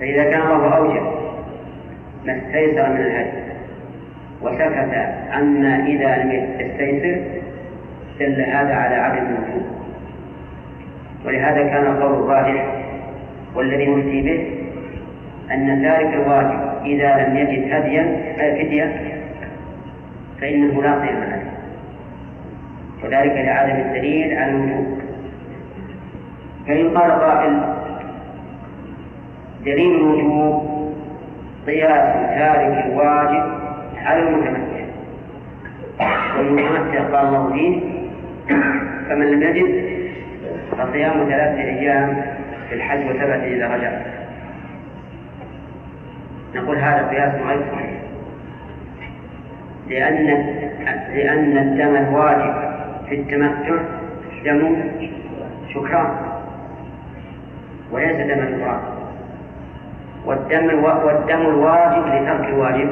فإذا 0.00 0.30
كان 0.30 0.40
الله 0.42 0.76
أوجب 0.76 1.02
ما 2.26 2.36
استيسر 2.36 2.88
من 2.88 3.00
الهدي. 3.00 3.44
وسكت 4.42 4.94
عما 5.30 5.86
إذا 5.86 6.16
لم 6.16 6.30
يستيسر 6.60 7.20
دل 8.20 8.40
هذا 8.40 8.74
على 8.74 8.94
عدم 8.94 9.26
الوجوب. 9.26 9.66
ولهذا 11.24 11.62
كان 11.62 11.86
القول 11.86 12.12
الراجح 12.12 12.66
والذي 13.54 13.86
نفتي 13.86 14.22
به 14.22 14.64
أن 15.54 15.82
تارك 15.82 16.14
الواجب 16.14 16.84
إذا 16.84 17.26
لم 17.26 17.36
يجد 17.36 17.72
هديا 17.72 18.16
فدية 18.38 18.96
فإنه 20.40 20.82
لا 20.82 21.00
صيام 21.00 21.22
عليه 21.22 21.44
وذلك 23.04 23.32
لعدم 23.32 23.76
الدليل 23.76 24.38
على 24.38 24.50
الوجوب. 24.50 24.93
فإن 26.66 26.98
قال 26.98 27.10
قائل 27.10 27.60
دليل 29.64 29.96
الوجوب 29.96 30.74
قياس 31.66 32.38
تارك 32.38 32.86
الواجب 32.86 33.44
على 33.96 34.22
المتمتع. 34.22 34.84
والمتمتع 36.38 37.02
قال 37.02 37.26
الله 37.26 37.52
فيه 37.52 37.80
فمن 39.08 39.30
لم 39.30 39.42
يجد 39.42 39.94
فصيام 40.70 41.12
ثلاثة 41.12 41.60
أيام 41.60 42.22
في 42.68 42.74
الحج 42.74 43.10
وسبعة 43.10 43.36
إذا 43.36 43.74
رجع. 43.74 43.92
نقول 46.54 46.76
هذا 46.76 47.08
قياس 47.08 47.34
غير 47.46 47.60
صحيح. 47.72 47.90
لأن 49.88 50.26
لأن 51.14 51.58
الدم 51.58 51.96
الواجب 51.96 52.54
في 53.08 53.14
التمتع 53.14 53.76
دم 54.44 54.76
شكران. 55.74 56.23
وليس 57.92 58.16
دم 58.16 58.44
شكران 58.44 58.80
والدم 60.26 60.70
ألو... 60.70 61.06
والدم 61.06 61.40
الواجب 61.40 62.06
لترك 62.06 62.48
الواجب 62.48 62.88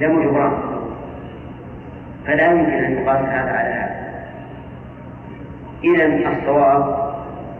دم 0.00 0.22
جبران. 0.22 0.52
فلا 2.26 2.50
يمكن 2.50 2.72
أن 2.72 2.92
يقاس 2.92 3.18
هذا 3.18 3.50
على 3.50 3.68
هذا. 3.68 4.00
إذا 5.84 6.30
الصواب 6.32 7.10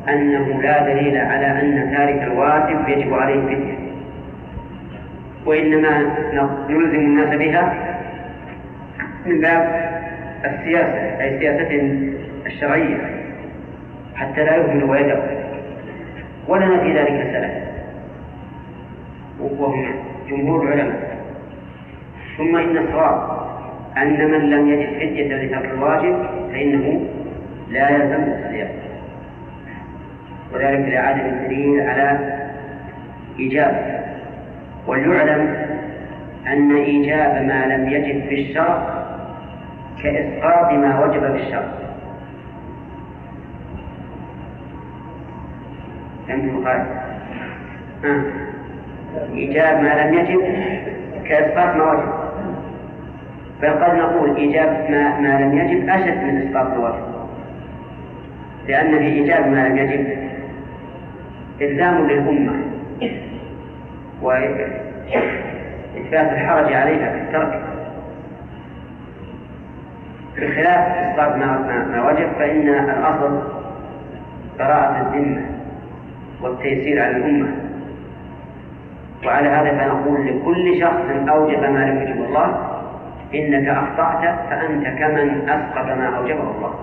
أنه 0.08 0.62
لا 0.62 0.92
دليل 0.92 1.16
على 1.16 1.46
أن 1.46 1.92
تارك 1.96 2.22
الواجب 2.22 2.88
يجب 2.88 3.14
عليه 3.14 3.40
فدية. 3.46 3.78
وإنما 5.46 5.98
نلزم 6.68 7.00
الناس 7.00 7.38
بها 7.38 7.74
من 9.26 9.40
باب 9.40 9.90
السياسة 10.44 11.22
أي 11.22 11.38
سياستهم 11.38 12.14
الشرعية. 12.46 13.19
حتى 14.20 14.44
لا 14.44 14.56
يهمل 14.56 14.84
ويدعو 14.84 15.20
ولنا 16.48 16.78
في 16.80 16.98
ذلك 16.98 17.30
سلف 17.32 17.52
وهم 19.40 19.94
جمهور 20.28 20.62
العلماء. 20.62 21.10
ثم 22.38 22.56
إن 22.56 22.78
الصواب 22.78 23.40
أن 23.96 24.30
من 24.30 24.50
لم 24.50 24.68
يجد 24.68 24.88
حجة 25.00 25.42
لترك 25.42 25.64
الواجب 25.64 26.26
فإنه 26.52 27.00
لا 27.70 27.90
يلزم 27.90 28.22
الصيام. 28.32 28.68
وذلك 30.54 30.88
لعدم 30.88 31.20
الدليل 31.20 31.80
على 31.80 32.18
إيجاب. 33.38 34.04
وليعلم 34.86 35.56
أن 36.46 36.76
إيجاب 36.76 37.42
ما 37.46 37.66
لم 37.66 37.88
يجد 37.88 38.28
في 38.28 38.34
الشرع 38.40 39.04
كإسقاط 40.02 40.72
ما 40.72 41.04
وجب 41.04 41.36
في 41.36 41.42
الشرع. 41.42 41.68
فهمت 46.30 46.66
قال 46.66 46.86
آه. 48.04 48.22
إيجاب 49.34 49.82
ما 49.82 50.02
لم 50.02 50.14
يجب 50.14 50.40
كإسقاط 51.24 51.76
ما 51.76 51.92
وجب 51.92 52.20
بل 53.62 53.84
قد 53.84 53.94
نقول 53.96 54.36
إيجاب 54.36 54.86
ما, 54.90 55.20
ما 55.20 55.42
لم 55.42 55.58
يجب 55.58 55.88
أشد 55.88 56.22
من 56.22 56.48
إسقاط 56.48 56.66
ما 56.66 56.88
وجب 56.88 57.10
لأن 58.68 58.98
في 58.98 59.06
إيجاب 59.06 59.46
ما 59.46 59.68
لم 59.68 59.78
يجب 59.78 60.06
إلزام 61.60 62.06
للأمة 62.06 62.52
وإثبات 64.22 64.72
الحرج 66.32 66.72
عليها 66.72 67.12
في 67.12 67.18
الترك. 67.20 67.62
بخلاف 70.36 70.98
إسقاط 70.98 71.36
ما, 71.36 71.58
ما 71.92 72.10
وجب 72.10 72.28
فإن 72.38 72.68
الأصل 72.68 73.42
براءة 74.58 75.12
الذمة. 75.14 75.59
والتيسير 76.42 77.02
على 77.02 77.16
الأمة. 77.16 77.48
وعلى 79.26 79.48
هذا 79.48 79.70
فنقول 79.70 80.26
لكل 80.26 80.80
شخص 80.80 81.28
أوجب 81.28 81.60
ما 81.60 81.78
لم 81.78 82.02
يجب 82.02 82.24
الله 82.24 82.80
إنك 83.34 83.68
أخطأت 83.68 84.50
فأنت 84.50 84.86
كمن 84.86 85.48
أسقط 85.48 85.86
ما 85.86 86.16
أوجبه 86.16 86.50
الله. 86.56 86.74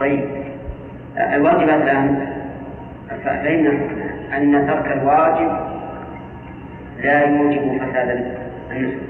طيب 0.00 0.24
الواجبات 1.16 1.82
الآن 1.82 2.26
فإن 3.24 3.66
أن 4.32 4.66
ترك 4.66 4.92
الواجب 4.92 5.50
لا 7.02 7.24
يوجب 7.24 7.78
فساد 7.78 8.24
النسك. 8.70 9.08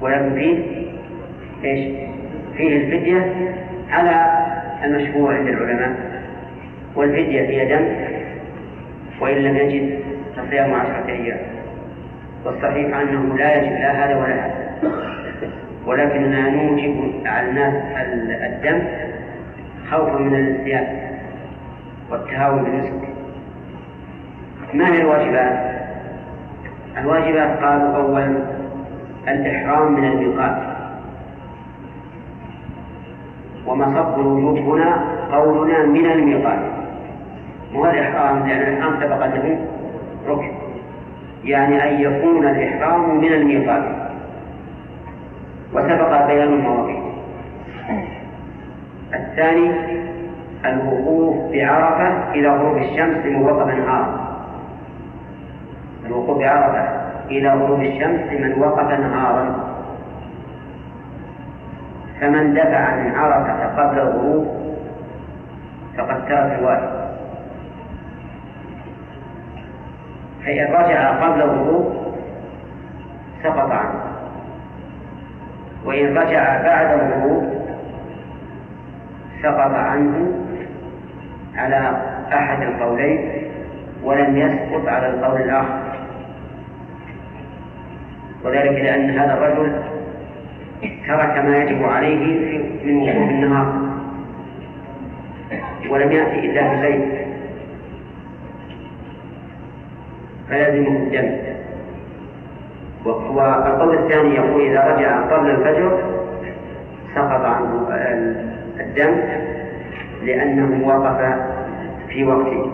ولكن 0.00 0.34
فيه 0.34 0.86
إيش؟ 1.64 1.94
فيه 2.56 2.76
الفدية 2.76 3.32
على 3.90 4.46
المشهور 4.84 5.34
عند 5.34 5.48
العلماء 5.48 5.96
والفدية 6.96 7.40
هي 7.40 7.76
دم 7.76 7.86
وإن 9.20 9.36
لم 9.36 9.56
يجد 9.56 10.00
فصيام 10.36 10.74
عشرة 10.74 11.08
أيام. 11.08 11.38
والصحيح 12.44 12.96
أنه 12.96 13.36
لا 13.36 13.56
يجب 13.56 13.72
لا 13.72 14.04
هذا 14.04 14.16
ولا 14.16 14.46
هذا. 14.46 14.66
ولكننا 15.86 16.50
نوجب 16.50 17.12
على 17.26 17.48
الناس 17.48 17.74
الدم 18.42 18.82
خوفا 19.90 20.18
من 20.18 20.34
النسيان 20.34 20.86
والتهاون 22.10 22.62
بالنسك. 22.64 23.08
ما 24.74 24.92
هي 24.92 25.00
الواجبات؟ 25.00 25.76
الواجبات 26.98 27.64
قالوا 27.64 27.96
أولا 27.96 28.36
الإحرام 29.28 29.92
من 29.92 30.04
الميقات. 30.04 30.56
ومصب 33.66 34.20
الوجوب 34.20 34.58
هنا 34.58 35.04
قولنا 35.32 35.86
من 35.86 36.06
الميقات. 36.06 36.58
مو 37.72 37.84
الإحرام 37.84 38.48
لأن 38.48 38.60
الإحرام 38.62 39.00
سبق 39.00 39.26
له 39.26 39.58
ركن. 40.28 40.52
يعني 41.44 41.90
أن 41.90 42.00
يكون 42.00 42.48
الإحرام 42.48 43.20
من 43.20 43.32
الميقات. 43.32 44.06
وسبق 45.72 46.26
بيان 46.26 46.48
المواقيت 46.48 47.02
الثاني 49.14 49.70
الوقوف 50.64 51.52
بعرفة 51.52 52.32
إلى 52.34 52.48
غروب 52.48 52.76
الشمس 52.76 53.26
من 53.26 53.42
وقف 53.42 53.74
نهارا 53.74 54.26
الوقوف 56.06 56.38
بعرفة 56.38 56.88
إلى 57.30 57.48
غروب 57.48 57.80
الشمس 57.80 58.32
من 58.32 58.54
وقف 58.58 59.00
نهارا 59.00 59.54
فمن 62.20 62.54
دفع 62.54 62.94
من 62.96 63.14
عرفة 63.14 63.82
قبل 63.82 63.98
الغروب 63.98 64.46
فقد 65.96 66.28
ترك 66.28 66.58
الواجب 66.58 66.95
فإن 70.46 70.66
رجع 70.74 71.10
قبل 71.10 71.42
الغروب 71.42 72.14
سقط 73.42 73.70
عنه. 73.70 74.00
وإن 75.84 76.18
رجع 76.18 76.62
بعد 76.62 77.00
الغروب 77.00 77.66
سقط 79.42 79.74
عنه 79.74 80.32
على 81.56 81.96
أحد 82.32 82.62
القولين 82.62 83.30
ولم 84.04 84.36
يسقط 84.36 84.88
على 84.88 85.06
القول 85.06 85.40
الآخر. 85.40 85.78
وذلك 88.44 88.72
لأن 88.72 89.10
هذا 89.10 89.34
الرجل 89.34 89.72
ترك 91.06 91.44
ما 91.44 91.56
يجب 91.56 91.84
عليه 91.84 92.58
من 92.84 93.02
وقوف 93.02 93.30
النهار 93.30 93.72
ولم 95.90 96.12
يأتي 96.12 96.38
إلا 96.38 96.68
في 96.68 96.74
الليل 96.74 97.26
فلازمه 100.50 100.88
الدم 100.96 101.36
والقول 103.04 103.94
الثاني 103.98 104.34
يقول 104.34 104.62
إذا 104.62 104.94
رجع 104.94 105.20
قبل 105.20 105.50
الفجر 105.50 105.98
سقط 107.14 107.44
عنه 107.44 107.88
الدم 108.80 109.14
لأنه 110.22 110.88
وقف 110.88 111.38
في 112.08 112.24
وقته. 112.24 112.72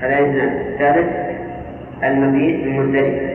هذا 0.00 0.44
الثالث 0.44 1.08
المبيت 2.04 2.64
بمزدلفة 2.64 3.34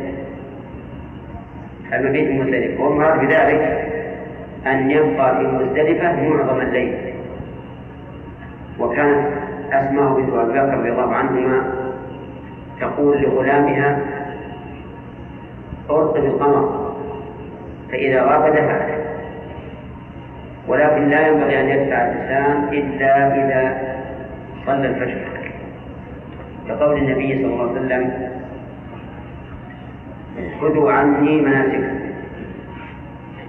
المبيت 1.94 2.30
بمزدلفة 2.30 2.84
والمراد 2.84 3.20
بذلك 3.20 3.86
أن 4.68 4.92
يبقى 4.92 5.38
في 5.38 5.44
مزدلفة 5.48 6.30
معظم 6.30 6.62
الليل. 6.62 6.94
وكانت 8.80 9.28
أسماء 9.74 10.14
بنت 10.14 10.34
أبي 10.34 10.52
بكر 10.52 10.78
رضي 10.78 10.90
الله 10.90 11.16
عنهما 11.16 11.64
تقول 12.82 13.22
لغلامها 13.22 14.00
ارقب 15.90 16.26
القمر 16.26 16.94
فإذا 17.92 18.24
غاب 18.24 18.54
دفعته 18.54 19.00
ولكن 20.68 21.10
لا 21.10 21.28
ينبغي 21.28 21.60
أن 21.62 21.70
يدفع 21.70 22.06
الإنسان 22.06 22.68
إلا 22.74 23.36
إذا 23.36 23.78
صلى 24.66 24.88
الفجر. 24.88 25.18
كقول 26.68 26.98
النبي 26.98 27.36
صلى 27.36 27.46
الله 27.54 27.70
عليه 27.70 27.72
وسلم 27.72 28.30
خذوا 30.62 30.92
عني 30.92 31.42
مناسككم. 31.42 32.00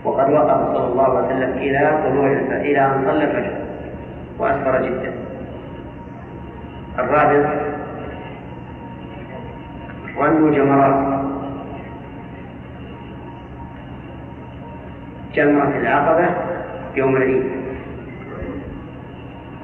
وقد 0.04 0.30
وقف 0.30 0.76
صلى 0.76 0.86
الله 0.92 1.16
عليه 1.16 1.26
وسلم 1.26 1.52
إلى 1.58 1.98
طلوع 2.04 2.26
إلى 2.60 2.80
أن 2.86 3.04
صلى 3.06 3.24
الفجر 3.24 3.52
وأسفر 4.38 4.82
جدا. 4.82 5.19
الرابع 6.98 7.52
رمي 10.18 10.56
جمرات 10.56 11.20
جمرة 15.34 15.76
العقبة 15.76 16.28
يوم 16.96 17.16
العيد 17.16 17.42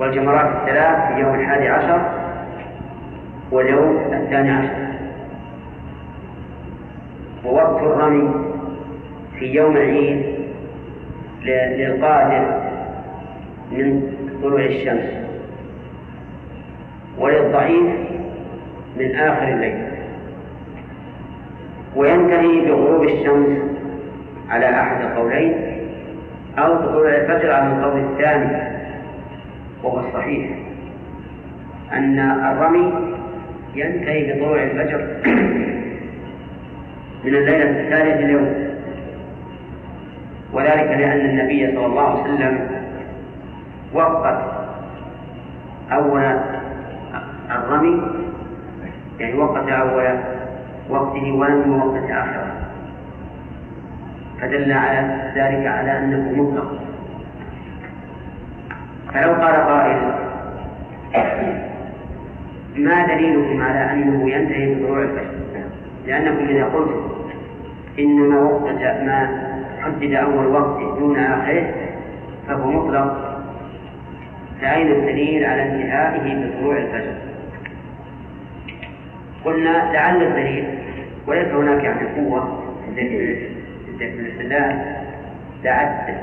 والجمرات 0.01 0.47
الثلاث 0.57 1.13
في 1.13 1.21
يوم 1.21 1.35
الحادي 1.35 1.69
عشر 1.69 2.01
واليوم 3.51 3.97
الثاني 4.13 4.51
عشر. 4.51 4.87
ووقت 7.45 7.83
الرمي 7.83 8.31
في 9.39 9.47
يوم 9.47 9.77
العيد 9.77 10.37
للقادر 11.43 12.61
من 13.73 14.13
طلوع 14.43 14.61
الشمس. 14.61 15.16
وللضعيف 17.19 17.87
من 18.99 19.17
آخر 19.17 19.49
الليل. 19.49 19.85
وينتهي 21.97 22.61
بغروب 22.61 23.05
الشمس 23.05 23.59
على 24.51 24.81
أحد 24.81 25.01
القولين 25.01 25.55
أو 26.59 26.75
بطلوع 26.75 27.09
الفجر 27.09 27.53
على 27.53 27.67
القول 27.67 28.01
الثاني 28.01 28.77
وهو 29.83 30.01
الصحيح 30.01 30.51
أن 31.93 32.19
الرمي 32.21 32.93
ينتهي 33.75 34.33
بطلوع 34.33 34.63
الفجر 34.63 35.07
من 37.25 37.35
الليلة 37.35 37.71
الثالثة 37.71 38.25
اليوم. 38.25 38.67
وذلك 40.53 40.89
لأن 40.99 41.21
النبي 41.21 41.77
صلى 41.77 41.87
الله 41.87 42.23
عليه 42.23 42.23
وسلم 42.23 42.69
وقت 43.95 44.39
أول 45.93 46.23
الرمي 47.77 48.03
يعني 49.21 49.39
وقت 49.39 49.69
أول 49.69 50.19
وقته 50.91 51.33
ولم 51.33 51.73
يوقت 51.73 52.11
آخره. 52.11 52.53
فدل 54.41 54.73
على 54.73 55.31
ذلك 55.37 55.67
على 55.67 55.99
أنه 55.99 56.43
مطلق. 56.43 56.73
فلو 59.15 59.33
قال 59.33 59.57
قائل 59.57 60.13
ما 62.77 63.07
دليلكم 63.07 63.63
على 63.63 63.93
أنه 63.93 64.31
ينتهي 64.31 64.75
بطلوع 64.75 65.03
الفجر؟ 65.03 65.65
لأنكم 66.07 66.49
إذا 66.49 66.65
قلتم 66.65 67.09
إنما 67.99 68.41
وقت 68.41 68.83
ما 69.03 69.29
حدد 69.83 70.13
أول 70.13 70.47
وقت 70.47 70.99
دون 70.99 71.19
آخره 71.19 71.75
فهو 72.49 72.71
مطلق. 72.71 73.37
فأين 74.61 74.93
الدليل 74.93 75.45
على 75.45 75.63
انتهائه 75.63 76.51
بطلوع 76.51 76.77
الفجر؟ 76.77 77.36
قلنا 79.47 79.93
لعل 79.93 80.23
الدليل 80.23 80.65
وليس 81.27 81.49
هناك 81.49 81.85
يعني 81.85 82.01
قوة 82.17 82.63
في 82.95 83.01
الاستدلال 84.01 84.97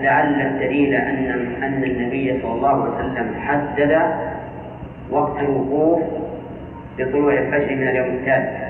لعل 0.01 0.41
الدليل 0.41 0.95
أن 0.95 1.55
أن 1.63 1.83
النبي 1.83 2.41
صلى 2.41 2.51
الله 2.51 2.69
عليه 2.69 2.95
وسلم 2.95 3.35
حدد 3.41 4.01
وقت 5.11 5.39
الوقوف 5.39 6.03
بطلوع 6.97 7.33
الفجر 7.33 7.75
من 7.75 7.87
اليوم 7.87 8.07
الثالث. 8.07 8.63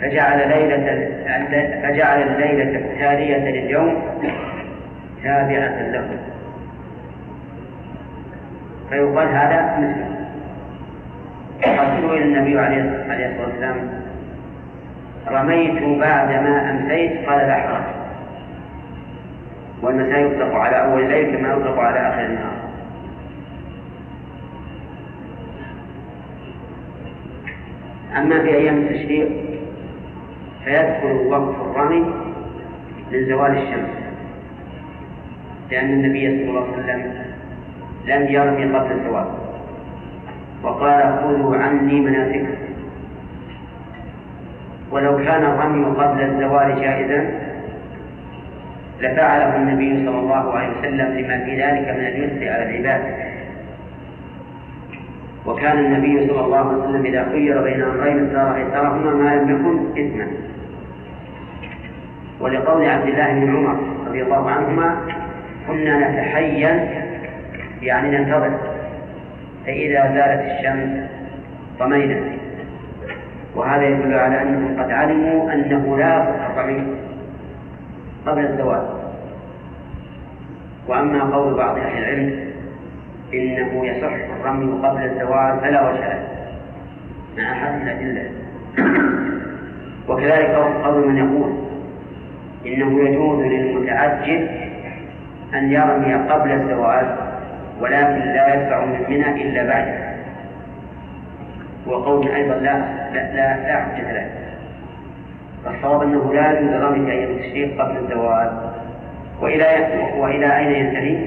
فجعل 0.00 0.48
ليلة 0.48 1.08
فجعل 1.82 2.22
الليلة 2.22 2.78
التالية 2.78 3.50
لليوم 3.50 4.02
تابعة 5.22 5.82
له. 5.92 6.08
فيقال 8.90 9.28
هذا 9.28 9.78
مثل 9.78 10.17
قد 11.62 12.00
سئل 12.00 12.22
النبي 12.22 12.58
عليه 12.58 12.82
الصلاة 12.82 13.40
والسلام 13.40 13.76
رميت 15.28 15.82
بعد 16.00 16.28
ما 16.28 16.70
أمسيت 16.70 17.28
قال 17.28 17.38
لا 17.38 17.54
حرج 17.54 17.84
والمساء 19.82 20.20
يطلق 20.20 20.54
على 20.54 20.76
أول 20.82 21.02
الليل 21.02 21.36
كما 21.36 21.48
يطلق 21.48 21.78
على 21.78 21.98
آخر 21.98 22.24
النهار. 22.26 22.58
أما 28.16 28.42
في 28.42 28.48
أيام 28.48 28.76
التشريق 28.76 29.28
فيدخل 30.64 31.26
وقت 31.30 31.54
الرمي 31.60 32.00
من 33.12 33.26
زوال 33.28 33.50
الشمس 33.50 33.90
لأن 35.70 35.90
النبي 35.90 36.28
صلى 36.28 36.50
الله 36.50 36.62
عليه 36.62 36.72
وسلم 36.72 37.12
لم 38.06 38.22
يرمي 38.28 38.64
قبل 38.64 38.92
الزوال. 38.92 39.37
وقال 40.62 41.18
خذوا 41.22 41.56
عني 41.56 42.00
مناسككم 42.00 42.68
ولو 44.90 45.16
كان 45.16 45.44
الرمي 45.44 45.84
قبل 45.84 46.22
الزوال 46.22 46.80
جائزا 46.80 47.30
لفعله 49.00 49.56
النبي 49.56 50.06
صلى 50.06 50.18
الله 50.18 50.52
عليه 50.52 50.78
وسلم 50.78 51.18
لما 51.18 51.38
في 51.44 51.62
ذلك 51.62 51.88
من 51.88 52.06
اليسر 52.06 52.52
على 52.52 52.62
العباد. 52.70 53.02
وكان 55.46 55.78
النبي 55.78 56.28
صلى 56.28 56.40
الله 56.40 56.58
عليه 56.58 56.78
وسلم 56.78 57.04
إذا 57.04 57.28
خير 57.32 57.62
بين 57.62 57.82
أمرين 57.82 58.26
اختار 58.26 58.56
أيسرهما 58.56 59.14
ما 59.14 59.34
لم 59.34 59.50
يكن 59.50 60.02
إثما. 60.02 60.26
ولقول 62.40 62.84
عبد 62.84 63.08
الله 63.08 63.32
بن 63.32 63.56
عمر 63.56 63.78
رضي 64.06 64.22
الله 64.22 64.50
عنهما 64.50 64.96
كنا 65.66 66.10
نتحين 66.10 66.88
يعني 67.82 68.18
ننتظر. 68.18 68.77
فإذا 69.68 70.02
زالت 70.14 70.40
الشمس 70.50 71.10
رمينا 71.80 72.20
وهذا 73.54 73.82
يدل 73.82 74.14
على 74.14 74.42
أنهم 74.42 74.82
قد 74.82 74.90
علموا 74.90 75.52
أنه 75.52 75.98
لا 75.98 76.28
الرمي 76.46 76.82
قبل 78.26 78.44
الزوال. 78.44 78.82
وأما 80.88 81.36
قول 81.36 81.54
بعض 81.54 81.78
أهل 81.78 81.98
العلم 81.98 82.52
إنه 83.34 83.86
يصح 83.86 84.12
الرمي 84.40 84.88
قبل 84.88 85.04
الزوال 85.04 85.60
فلا 85.60 85.90
وجه 85.90 86.08
له. 86.08 86.28
مع 87.38 87.52
هذه 87.52 87.82
الأدلة 87.82 88.30
وكذلك 90.08 90.50
قول 90.84 91.08
من 91.08 91.18
يقول 91.18 91.52
إنه 92.66 93.08
يجوز 93.08 93.44
للمتعجل 93.44 94.48
أن 95.54 95.72
يرمي 95.72 96.14
قبل 96.14 96.52
الزوال 96.52 97.27
ولكن 97.80 98.32
لا 98.32 98.54
يدفع 98.54 98.84
من 98.84 99.04
منى 99.08 99.42
إلا 99.42 99.62
بعده 99.62 100.08
وقول 101.86 102.28
أيضا 102.28 102.54
لا 102.54 102.78
لا 103.12 103.34
لا, 103.34 103.68
لا 103.68 103.84
حجة 103.84 104.12
له. 104.12 104.30
فالصواب 105.64 106.02
أنه 106.02 106.34
لا 106.34 106.52
يجوز 106.52 106.74
رمي 106.74 107.12
أيام 107.12 107.30
التشريق 107.30 107.82
قبل 107.82 107.96
الزوال 107.96 108.50
وإلى 109.40 109.66
وإلى 110.18 110.56
أين 110.58 110.70
ينتهي؟ 110.70 111.18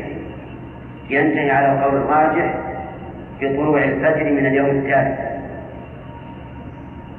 ينتهي 1.09 1.51
على 1.51 1.71
القول 1.71 1.95
الراجح 1.95 2.53
بطلوع 3.41 3.83
الفجر 3.83 4.31
من 4.31 4.45
اليوم 4.45 4.69
التالي 4.69 5.17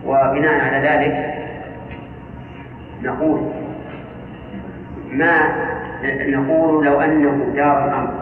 وبناء 0.07 0.61
على 0.61 0.89
ذلك 0.89 1.35
نقول 3.03 3.41
ما 5.13 5.39
نقول 6.05 6.85
لو 6.85 7.01
أنه 7.01 7.53
دار 7.57 7.89
الأمر. 7.89 8.22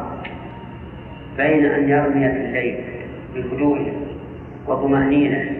بين 1.36 1.64
أن 1.64 1.88
يرمي 1.88 2.28
في 2.28 2.36
الليل 2.36 2.84
بهدوء 3.34 3.92
وطمأنينة 4.66 5.50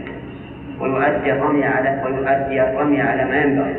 ويؤدي 0.81 1.33
الرمي 1.33 1.65
على 1.65 2.03
ويؤدي 2.05 2.63
الرمي 2.63 3.01
على 3.01 3.25
ما 3.25 3.37
ينبغي 3.43 3.75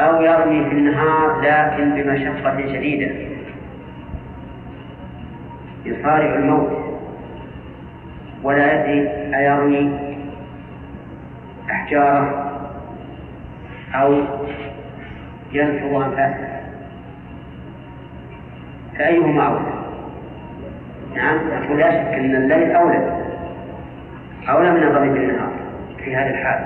أو 0.00 0.22
يرمي 0.22 0.64
في 0.64 0.72
النهار 0.72 1.40
لكن 1.40 1.90
بمشقة 1.94 2.56
شديدة 2.56 3.10
يصارع 5.86 6.34
الموت 6.34 6.82
ولا 8.42 8.72
يدري 8.90 9.36
أيرمي 9.36 9.98
أحجاره 11.70 12.52
أو 13.94 14.20
ينفض 15.52 15.94
أنفاسه 15.94 16.60
فأيهما 18.98 19.46
أولى؟ 19.46 19.81
نعم. 21.16 21.38
نقول 21.62 21.78
لا 21.78 21.90
شك 21.90 22.14
أن 22.14 22.36
الليل 22.36 22.72
أولى. 22.72 23.22
أولى 24.48 24.70
من 24.70 24.82
الرمي 24.82 25.08
بالنهار 25.08 25.52
في 26.04 26.16
هذه 26.16 26.30
الحال. 26.30 26.60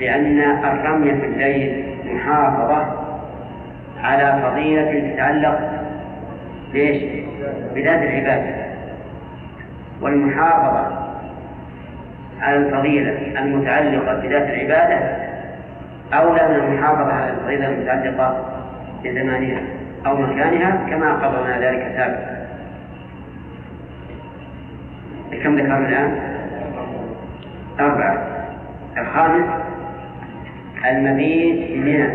لأن 0.00 0.40
الرمي 0.64 1.20
في 1.20 1.26
الليل 1.26 1.84
محافظة 2.04 3.00
على 4.02 4.42
فضيلة 4.42 5.14
تتعلق 5.14 5.60
ليش؟ 6.72 7.02
بذات 7.74 8.02
العبادة 8.02 8.54
والمحافظة 10.00 11.00
على 12.40 12.56
الفضيلة 12.56 13.38
المتعلقة 13.38 14.14
بذات 14.14 14.48
العبادة 14.48 14.98
أولى 16.12 16.48
من 16.48 16.54
المحافظة 16.54 17.12
على 17.12 17.30
الفضيلة 17.30 17.68
المتعلقة 17.68 18.44
بزمانها 19.04 19.60
أو 20.06 20.16
مكانها 20.16 20.86
كما 20.90 21.12
قررنا 21.12 21.58
ذلك 21.58 21.92
سابقا. 21.96 22.39
كم 25.42 25.56
ذكرنا 25.56 25.88
الآن؟ 25.88 26.18
أربعة. 27.80 28.26
الخامس 28.98 29.46
المبيت 30.90 31.70
بمنى 31.72 32.08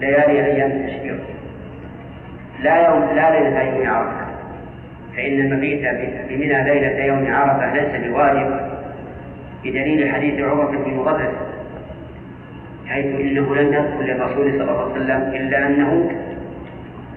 ليالي 0.00 0.44
أيام 0.44 0.70
التشريق 0.70 1.20
لا 2.62 2.86
يوم 2.86 3.02
لا 3.14 3.40
ليلة 3.40 3.62
يوم 3.62 3.88
عرفة. 3.88 4.26
فإن 5.16 5.40
المبيت 5.40 5.80
بمنى 6.28 6.64
ليلة 6.64 7.04
يوم 7.04 7.34
عرفة 7.34 7.74
ليس 7.74 8.06
بواجب. 8.06 8.72
بدليل 9.64 10.12
حديث 10.14 10.40
عمر 10.40 10.64
بن 10.64 10.94
مضرس 10.94 11.34
حيث 12.86 13.06
إنه 13.06 13.54
لم 13.54 13.72
يذكر 13.72 14.02
للرسول 14.02 14.52
صلى 14.52 14.62
الله 14.62 14.82
عليه 14.82 14.92
وسلم 14.92 15.32
إلا 15.34 15.66
أنه 15.66 16.10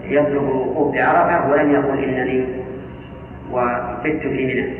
يطلب 0.03 0.37
الوقوف 0.37 0.95
بعرفة 0.95 1.51
ولم 1.51 1.71
يقل 1.71 2.03
إنني 2.03 2.45
وبت 3.51 4.21
في 4.21 4.45
منى. 4.45 4.73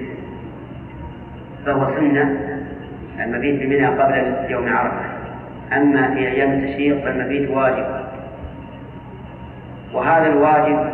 فهو 1.65 1.95
سنة 1.95 2.39
المبيت 3.19 3.59
في 3.59 3.67
منى 3.67 3.85
قبل 3.85 4.35
يوم 4.49 4.69
عرفة. 4.69 5.05
أما 5.73 6.13
في 6.13 6.19
أيام 6.19 6.51
التشريق 6.51 7.03
فالمبيت 7.03 7.49
واجب. 7.49 7.85
وهذا 9.93 10.27
الواجب 10.27 10.89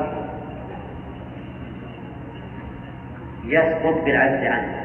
يسقط 3.45 4.03
بالعجز 4.05 4.47
عنه. 4.47 4.81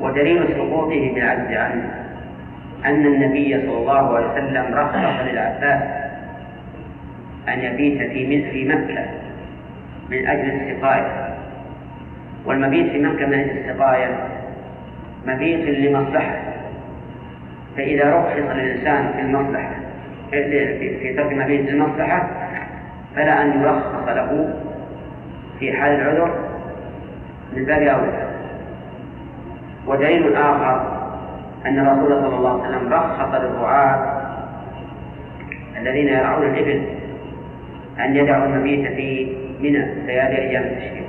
ودليل 0.00 0.48
سقوطه 0.48 1.12
بالعجز 1.14 1.56
عنه 1.56 2.02
أن 2.84 3.06
النبي 3.06 3.60
صلى 3.66 3.78
الله 3.78 4.16
عليه 4.16 4.32
وسلم 4.32 4.74
رخص 4.74 5.30
للعباس 5.30 5.82
أن 7.48 7.58
يبيت 7.58 7.98
في 7.98 8.50
في 8.50 8.68
مكة. 8.68 9.21
من 10.12 10.26
أجل 10.26 10.50
السقاية. 10.50 11.34
والمبيت 12.46 12.92
في 12.92 12.98
مكة 12.98 13.26
من 13.26 13.34
أجل 13.34 13.58
السقاية؟ 13.58 14.26
مبيت 15.26 15.78
لمصلحة. 15.78 16.36
فإذا 17.76 18.14
رخص 18.14 18.36
للإنسان 18.36 19.12
في 19.12 19.20
المصلحة 19.20 19.74
في 20.30 21.14
ترك 21.16 21.32
مبيت 21.32 21.68
المصلحة 21.68 22.28
فلا 23.16 23.42
أن 23.42 23.62
يرخص 23.62 24.08
له 24.08 24.54
في 25.58 25.72
حال 25.72 25.92
العذر 25.92 26.34
من 27.56 27.64
باب 27.64 27.82
أولى. 27.82 28.28
ودليل 29.86 30.36
آخر 30.36 31.02
أن 31.66 31.78
الرسول 31.78 32.08
صلى 32.08 32.36
الله 32.36 32.62
عليه 32.62 32.76
وسلم 32.76 32.92
رخص 32.92 33.34
للرعاة 33.34 34.22
الذين 35.80 36.08
يرعون 36.08 36.42
الإبل 36.46 36.82
أن 38.00 38.16
يدعوا 38.16 38.46
المبيت 38.46 38.92
في 38.92 39.36
منى 39.62 39.86
ليالي 40.06 40.38
أيام 40.38 40.62
التشريق 40.62 41.06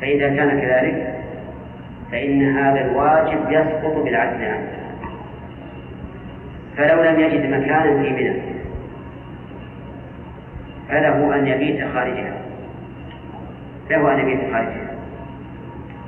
فإذا 0.00 0.28
كان 0.28 0.60
كذلك 0.60 1.14
فإن 2.12 2.56
هذا 2.56 2.80
الواجب 2.80 3.50
يسقط 3.50 3.96
بالعدل 4.04 4.44
عنه. 4.44 4.68
فلو 6.76 7.02
لم 7.02 7.20
يجد 7.20 7.46
مكانا 7.46 8.02
في 8.02 8.10
منى 8.10 8.32
فله 10.88 11.34
أن 11.34 11.46
يبيت 11.46 11.88
خارجها. 11.94 12.36
له 13.90 14.14
أن 14.14 14.18
يبيت 14.18 14.52
خارجها. 14.52 14.90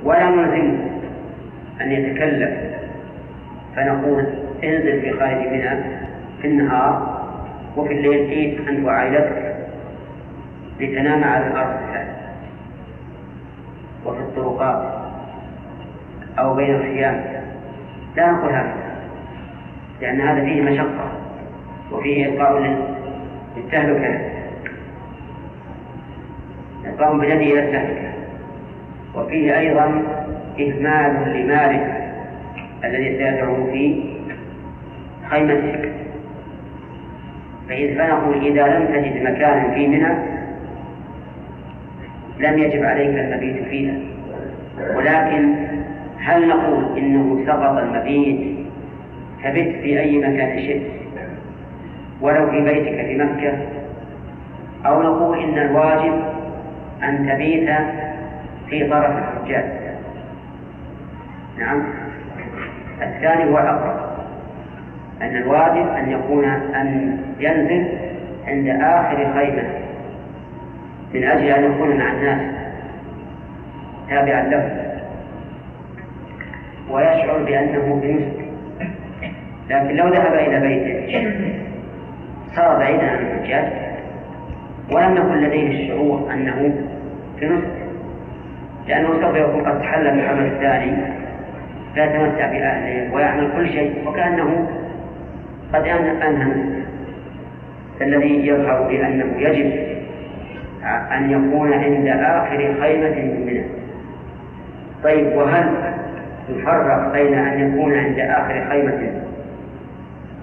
ولا 0.03 0.29
نلزمه 0.29 0.89
أن 1.81 1.91
يتكلف 1.91 2.49
فنقول 3.75 4.25
انزل 4.63 5.01
في 5.01 5.19
خارج 5.19 5.47
منى 5.47 5.69
في 6.41 6.47
النهار 6.47 7.08
وفي 7.79 7.93
الليل 7.93 8.29
جئت 8.29 8.67
أنت 8.67 8.85
وعائلتك 8.85 9.55
لتنام 10.79 11.23
على 11.23 11.47
الأرض 11.47 11.79
وفي 14.05 14.19
الطرقات 14.19 14.99
أو 16.39 16.55
بين 16.55 16.75
الخيام؟ 16.75 17.23
لا 18.17 18.31
نقول 18.31 18.49
هذا 18.49 18.73
لأن 20.01 20.21
هذا 20.21 20.45
فيه 20.45 20.61
مشقة 20.61 21.11
وفيه 21.91 22.25
إلقاء 22.25 22.77
للتهلكة 23.57 24.19
إلقاء 26.85 27.17
بيده 27.17 27.33
إلى 27.35 27.59
التهلكة. 27.59 28.09
وفيه 29.15 29.59
أيضا 29.59 30.03
إهمال 30.59 31.33
لمالك 31.33 32.11
الذي 32.83 33.17
سيدعو 33.17 33.71
في 33.71 34.03
خيمتك. 35.29 35.98
فإذ 37.69 37.97
فنقول 37.97 38.45
إذا 38.45 38.67
لم 38.67 38.85
تجد 38.85 39.23
مكانا 39.23 39.73
في 39.73 39.87
منى 39.87 40.13
لم 42.39 42.59
يجب 42.59 42.83
عليك 42.83 43.19
المبيت 43.19 43.63
فيها. 43.63 43.93
ولكن 44.95 45.55
هل 46.19 46.47
نقول 46.47 46.97
إنه 46.97 47.43
سقط 47.47 47.77
المبيت؟ 47.77 48.59
فبت 49.43 49.75
في 49.81 49.99
أي 49.99 50.17
مكان 50.17 50.59
شئت 50.59 50.81
ولو 52.21 52.51
في 52.51 52.61
بيتك 52.61 53.05
في 53.05 53.17
مكة. 53.17 53.57
أو 54.85 55.03
نقول 55.03 55.39
إن 55.39 55.57
الواجب 55.57 56.23
أن 57.03 57.29
تبيت 57.29 57.69
في 58.69 58.89
طرف 58.89 59.11
الحجاج. 59.17 59.65
نعم. 61.59 61.83
الثاني 63.01 63.43
هو 63.43 63.57
الأقرب 63.57 63.98
أن 65.21 65.35
الواجب 65.35 65.87
أن 65.87 66.11
يكون 66.11 66.45
أن 66.75 67.17
ينزل 67.39 67.87
عند 68.47 68.67
آخر 68.81 69.33
خيمة 69.33 69.63
من 71.13 71.23
أجل 71.23 71.47
أن 71.47 71.71
يكون 71.71 71.97
مع 71.97 72.11
الناس 72.11 72.41
تابعا 74.09 74.41
له. 74.43 74.89
ويشعر 76.91 77.37
بأنه 77.37 78.01
نسك 78.03 78.49
لكن 79.69 79.95
لو 79.95 80.07
ذهب 80.07 80.33
إلى 80.33 80.59
بيته 80.59 81.31
صار 82.55 82.77
بعيدا 82.77 83.11
عن 83.11 83.17
الحجاج 83.17 83.65
ولم 84.91 85.17
يكن 85.17 85.41
لديه 85.41 85.67
الشعور 85.67 86.33
أنه 86.33 86.73
في 87.39 87.45
نسك 87.45 87.79
لأنه 88.87 89.21
سوف 89.21 89.35
يكون 89.35 89.61
قد 89.69 89.81
تحلل 89.81 90.07
العمل 90.07 90.45
الثاني 90.45 90.91
فيتمتع 91.93 92.51
بأهله 92.51 93.13
ويعمل 93.13 93.51
كل 93.55 93.69
شيء 93.69 94.07
وكأنه 94.07 94.67
قد 95.73 95.87
أنهى 95.87 96.79
الذي 98.01 98.47
يظهر 98.47 98.87
بأنه 98.87 99.25
يجب 99.37 99.89
أن 101.11 101.31
يكون 101.31 101.73
عند 101.73 102.07
آخر 102.07 102.75
خيمة 102.81 103.09
من 103.09 103.45
منى 103.45 103.63
طيب 105.03 105.35
وهل 105.37 105.69
يفرق 106.49 107.13
بين 107.13 107.33
أن 107.33 107.69
يكون 107.69 107.97
عند 107.97 108.19
آخر 108.19 108.69
خيمة 108.69 109.11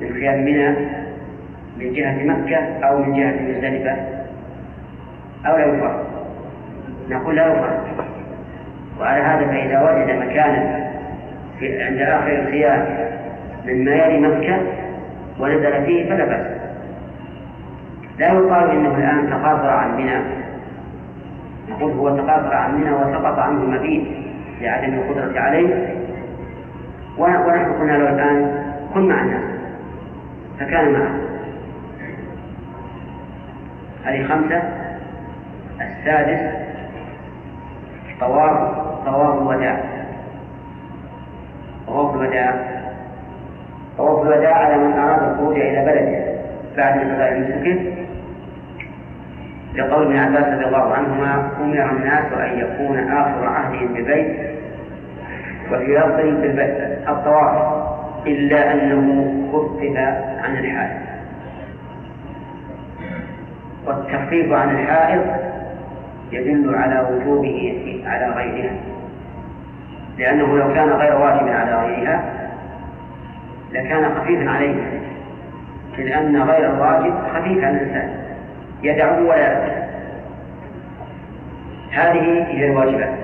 من 0.01 0.13
خيام 0.13 0.45
منى 0.45 0.69
من 1.79 1.93
جهة 1.93 2.25
مكة 2.25 2.87
أو 2.89 2.99
من 3.03 3.15
جهة 3.17 3.35
مزدلفة؟ 3.43 3.97
أو 5.47 5.57
لا 5.57 5.67
يفرق؟ 5.67 6.07
نقول 7.11 7.37
لا 7.37 7.47
يفرق. 7.47 8.07
وعلى 9.01 9.23
هذا 9.23 9.47
فإذا 9.47 9.83
وجد 9.83 10.17
مكانا 10.17 10.91
في 11.59 11.83
عند 11.83 11.99
آخر 11.99 12.39
الخيام 12.39 12.87
مما 13.67 13.95
يلي 13.95 14.19
مكة 14.19 14.59
ونزل 15.41 15.87
فيه 15.87 16.09
فلا 16.09 16.25
بأس. 16.25 16.47
لا 18.19 18.27
يقال 18.27 18.71
إنه 18.71 18.95
الآن 18.95 19.31
تقاصر 19.31 19.71
عن 19.71 19.97
منى. 19.97 20.21
نقول 21.69 21.93
هو 21.93 22.17
تقاصر 22.17 22.55
عن 22.55 22.81
منى 22.81 22.91
وسقط 22.91 23.39
عنه 23.39 23.63
المبيت 23.63 24.07
لعدم 24.61 24.95
القدرة 24.95 25.41
عليه. 25.41 25.97
ونحن 27.19 27.73
قلنا 27.73 27.93
له 27.93 28.11
الآن 28.11 28.65
كن 28.95 29.09
مع 29.09 29.23
الناس 29.23 29.43
فكان 30.61 30.93
معه. 30.93 31.11
هذه 34.05 34.27
خمسة. 34.29 34.63
السادس 35.81 36.57
طواف 38.21 38.77
طواف 39.07 39.43
الوداع. 39.43 39.81
طواف 41.87 42.15
الوداع. 42.15 42.76
طواف 43.99 44.23
الوداع 44.23 44.55
على 44.55 44.77
من 44.77 44.93
أراد 44.93 45.33
الخروج 45.33 45.57
إلى 45.59 45.85
بلده. 45.85 46.37
بعد 46.77 46.99
انقضاء 46.99 47.33
المسكين 47.33 47.97
لقول 49.75 50.07
ابن 50.07 50.17
عباس 50.17 50.55
رضي 50.55 50.65
الله 50.65 50.95
عنهما 50.95 51.51
أمر 51.61 51.91
الناس 51.91 52.33
أن 52.33 52.59
يكون 52.59 52.99
آخر 52.99 53.47
عهدهم 53.47 53.95
بالبيت 53.95 54.37
وفي 55.73 55.97
لفظ 55.97 56.21
الطواف 57.09 57.87
إلا 58.27 58.73
أنه 58.73 59.35
خفف 59.53 59.97
عن 60.45 60.59
الحائض. 60.59 61.01
والتخفيف 63.87 64.53
عن 64.53 64.77
الحائض 64.77 65.23
يدل 66.33 66.75
على 66.75 67.07
وجوبه 67.11 68.03
على 68.07 68.27
غيرها. 68.27 68.73
لأنه 70.19 70.59
لو 70.59 70.75
كان 70.75 70.89
غير 70.89 71.17
واجب 71.17 71.49
على 71.49 71.75
غيرها 71.87 72.36
لكان 73.73 74.15
خفيفا 74.15 74.51
عليه 74.51 74.75
إذ 75.99 76.13
أن 76.13 76.43
غير 76.43 76.75
الواجب 76.75 77.15
خفيف 77.35 77.65
على 77.65 77.77
الإنسان 77.77 78.11
يدعو 78.83 79.31
ولا 79.31 79.53
يرتد. 79.53 79.87
هذه 81.93 82.47
هي 82.49 82.67
الواجبات. 82.67 83.15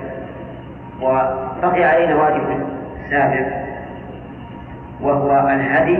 وبقي 1.01 1.83
علينا 1.83 2.15
واجب 2.15 2.67
سابق 3.09 3.47
وهو 5.01 5.47
الهدي 5.47 5.97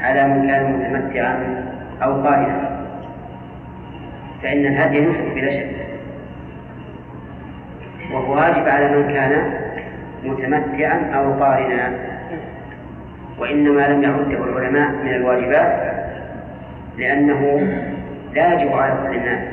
على 0.00 0.28
من 0.28 0.46
كان 0.46 0.72
متمتعا 0.72 1.64
أو 2.02 2.22
قائلا. 2.22 2.56
فإن 4.42 4.66
الهدي 4.66 5.00
نسك 5.00 5.34
بلا 5.34 5.50
شك. 5.50 5.76
وهو 8.12 8.34
واجب 8.34 8.68
على 8.68 8.96
من 8.96 9.12
كان 9.12 9.52
متمتعا 10.24 11.10
أو 11.14 11.44
قارنا. 11.44 12.15
وإنما 13.38 13.88
لم 13.88 14.02
يعده 14.02 14.44
العلماء 14.44 14.90
من 14.90 15.14
الواجبات 15.14 15.96
لأنه 16.98 17.68
لا 18.34 18.54
يجب 18.54 18.72
على 18.72 18.94
كل 19.02 19.16
الناس. 19.16 19.48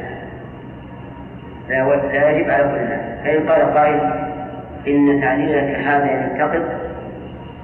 لا 1.69 2.29
يجب 2.29 2.49
على 2.49 2.63
كل 2.63 2.77
الناس. 2.77 3.23
فإن 3.23 3.49
قال 3.49 3.73
قائل 3.73 3.99
إن 4.87 5.21
تعليلك 5.21 5.79
هذا 5.79 6.11
ينتقض 6.11 6.63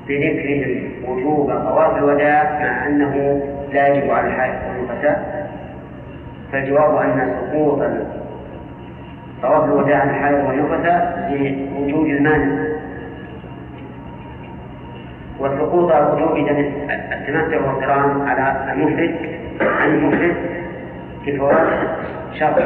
بذكرهم 0.07 0.91
وجوب 1.07 1.47
طواف 1.47 1.97
الوداع 1.97 2.59
مع 2.59 2.87
أنه 2.87 3.41
لا 3.73 3.87
يجب 3.87 4.11
على 4.11 4.27
الحائط 4.27 4.55
والنفساء 4.69 5.49
فالجواب 6.51 6.95
أن 6.95 7.33
سقوط 7.39 7.79
طواف 9.41 9.63
الوداع 9.63 9.99
عن 9.99 10.09
الحائط 10.09 10.47
والنفساء 10.47 11.29
لوجود 11.71 12.09
المانع. 12.09 12.68
وسقوط 15.39 15.91
وجوب 15.91 16.37
التمتع 17.11 17.61
والقران 17.61 18.27
على 18.27 18.73
المفرد 18.73 19.15
عن 19.61 19.89
المفرد 19.89 20.35
كفوات 21.25 21.67
شرط 22.39 22.63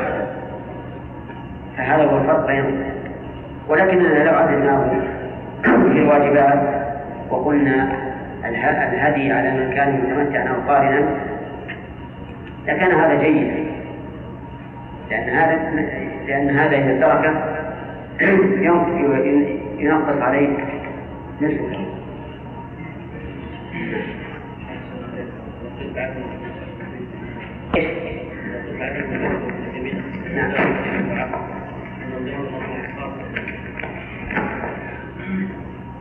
فهذا 1.78 2.04
هو 2.04 2.18
الفرق 2.18 2.48
بينهم 2.48 2.84
ولكننا 3.70 4.24
لو 4.24 4.36
عدلناه 4.38 4.92
في 5.64 6.00
الواجبات 6.00 6.60
وقلنا 7.30 7.88
الهدي 8.46 9.32
على 9.32 9.52
من 9.52 9.74
كان 9.74 10.02
متمتعا 10.04 10.48
أو 10.48 10.74
قارنا 10.74 11.08
لكان 12.68 12.92
هذا 12.92 13.24
جيدا 13.24 13.64
لأن 15.10 15.30
هذا 15.30 15.56
لأن 16.28 16.50
هذا 16.50 16.78
إذا 16.78 17.00
تركه 17.00 17.34
ينقص 19.80 20.22
عليه 20.22 20.50
نصفه 21.42 21.93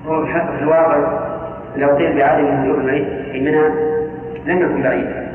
هو 0.06 0.26
في 0.26 0.62
الواقع 0.62 0.96
لو 1.76 1.88
قيل 1.96 2.16
بعدم 2.16 2.44
وجوب 2.44 2.78
منها 3.34 3.68
لم 4.46 4.58
يكن 4.58 4.82
بعيدا 4.82 5.32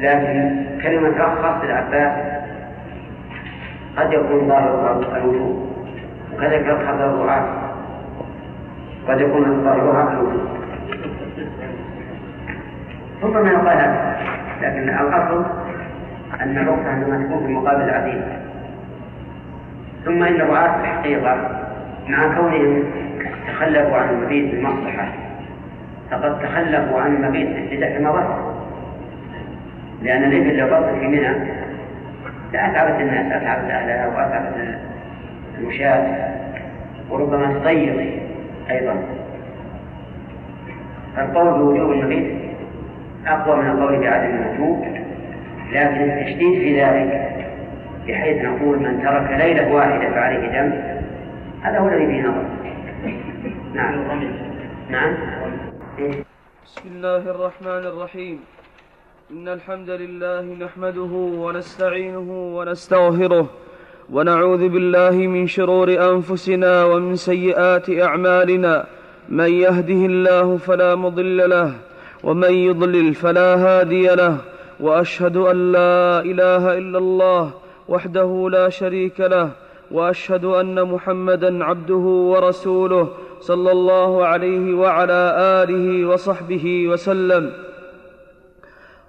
لكن 0.00 0.56
كلمة 0.82 1.08
رخص 1.18 1.64
العباس 1.64 2.12
قد 3.96 4.12
يكون 4.12 4.48
ظاهرها 4.48 5.16
الوجوب 5.16 5.68
وكذلك 6.34 6.66
رخص 6.66 7.00
الرعاة 7.00 7.46
قد 9.08 9.20
يكون 9.20 9.64
ظاهرها 9.64 10.12
الوجوب 10.12 10.57
ربما 13.22 13.50
يقال 13.50 13.78
هذا 13.78 14.16
لكن 14.62 14.88
الأصل 14.88 15.44
أن 16.40 16.58
الرخصة 16.58 16.88
عندما 16.88 17.26
تكون 17.26 17.46
في 17.46 17.52
مقابل 17.52 17.82
العديد 17.82 18.22
ثم 20.04 20.22
إن 20.22 20.40
الرعاة 20.40 20.80
الحقيقة 20.80 21.36
مع 22.08 22.34
كونهم 22.36 22.84
تخلفوا 23.48 23.96
عن 23.96 24.08
المبيت 24.08 24.54
بمصلحة 24.54 25.08
فقد 26.10 26.38
تخلفوا 26.42 27.00
عن 27.00 27.14
المبيت 27.14 27.68
في 27.68 27.98
مضرة 28.04 28.54
لأن 30.02 30.24
الإبل 30.24 30.56
لو 30.56 30.66
بطل 30.66 31.00
في 31.00 31.06
منى 31.06 31.58
لأتعبت 32.52 33.00
الناس 33.00 33.32
أتعبت 33.32 33.70
أهلها 33.70 34.06
وأتعبت 34.06 34.78
المشاة 35.58 36.28
وربما 37.10 37.58
تضيق 37.58 38.22
أيضا. 38.70 38.94
فالقول 41.16 41.58
بوجوب 41.58 41.92
المبيت 41.92 42.37
أقوى 43.26 43.56
من 43.56 43.70
القول 43.70 44.00
بعدم 44.00 44.36
الوجوب 44.36 44.84
لكن 45.72 46.10
التشديد 46.10 46.58
في 46.58 46.80
ذلك 46.82 47.34
بحيث 48.08 48.44
نقول 48.44 48.78
من 48.78 49.02
ترك 49.02 49.30
ليلة 49.30 49.72
واحدة 49.72 50.10
فعليه 50.10 50.48
دم 50.48 50.72
هذا 51.62 51.78
هو 51.78 51.88
الذي 51.88 52.06
فيه 52.06 52.22
نظر. 52.22 52.44
نعم. 53.74 53.94
نعم. 54.90 55.16
بسم 56.64 56.88
الله 56.96 57.30
الرحمن 57.30 57.84
الرحيم. 57.92 58.38
إن 59.30 59.48
الحمد 59.48 59.90
لله 59.90 60.44
نحمده 60.64 61.12
ونستعينه 61.44 62.56
ونستغفره 62.56 63.46
ونعوذ 64.12 64.68
بالله 64.68 65.10
من 65.10 65.46
شرور 65.46 65.88
أنفسنا 66.12 66.84
ومن 66.84 67.16
سيئات 67.16 67.90
أعمالنا. 67.90 68.86
من 69.28 69.52
يهده 69.52 70.02
الله 70.10 70.56
فلا 70.56 70.94
مضل 70.94 71.50
له 71.50 71.87
ومن 72.24 72.52
يضلل 72.54 73.14
فلا 73.14 73.54
هادي 73.54 74.06
له 74.06 74.36
وأشهد 74.80 75.36
أن 75.36 75.72
لا 75.72 76.20
إله 76.20 76.78
إلا 76.78 76.98
الله 76.98 77.50
وحده 77.88 78.48
لا 78.52 78.68
شريك 78.68 79.20
له 79.20 79.50
وأشهد 79.90 80.44
أن 80.44 80.84
محمدا 80.84 81.64
عبده 81.64 82.04
ورسوله 82.32 83.08
صلى 83.40 83.72
الله 83.72 84.26
عليه 84.26 84.74
وعلى 84.74 85.34
آله 85.38 86.08
وصحبه 86.08 86.88
وسلم. 86.88 87.52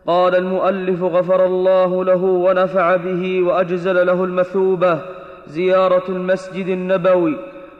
قال 0.07 0.35
المؤلف 0.35 1.03
غفر 1.03 1.45
الله 1.45 2.05
له 2.05 2.23
ونفع 2.23 2.95
به 2.95 3.43
وأجزل 3.43 4.07
له 4.07 4.23
المثوبة 4.23 4.99
زيارة 5.47 6.03
المسجد 6.09 6.67
النبوي. 6.67 7.35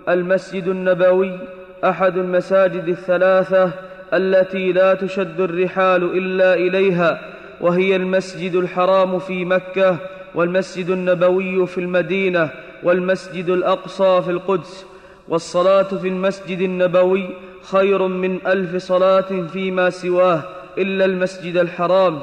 المسجد 0.10 0.68
النبوي 0.68 1.40
أحد 1.84 2.18
المساجد 2.18 2.88
الثلاثة 2.88 3.72
التي 4.14 4.72
لا 4.72 4.94
تشد 4.94 5.40
الرحال 5.40 6.04
إلا 6.18 6.54
إليها 6.54 7.22
وهي 7.62 7.96
المسجد 7.96 8.56
الحرام 8.56 9.20
في 9.20 9.46
مكة 9.46 9.98
والمسجد 10.36 10.90
النبوي 10.90 11.68
في 11.68 11.78
المدينة 11.78 12.50
والمسجد 12.84 13.50
الأقصى 13.50 14.22
في 14.22 14.32
القدس. 14.32 14.86
والصلاة 15.28 15.84
في 15.84 16.08
المسجد 16.08 16.60
النبوي 16.62 17.30
خير 17.72 18.08
من 18.08 18.40
ألف 18.48 18.76
صلاة 18.76 19.48
فيما 19.54 19.90
سواه 19.90 20.44
إلا 20.78 21.06
المسجد 21.06 21.58
الحرام. 21.58 22.22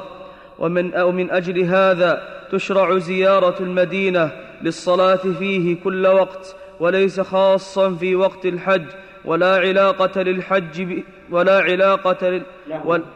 ومن 0.59 0.93
أو 0.93 1.11
من 1.11 1.31
أجل 1.31 1.59
هذا 1.63 2.21
تشرع 2.51 2.97
زيارة 2.97 3.55
المدينة 3.59 4.31
للصلاة 4.61 5.15
فيه 5.39 5.75
كل 5.83 6.07
وقت 6.07 6.55
وليس 6.79 7.19
خاصا 7.19 7.95
في 7.95 8.15
وقت 8.15 8.45
الحج 8.45 8.85
ولا 9.27 9.55
علاقة 9.55 10.21
للحج 10.21 10.81
ب 10.81 11.03
ولا 11.31 11.57
علاقة 11.59 12.41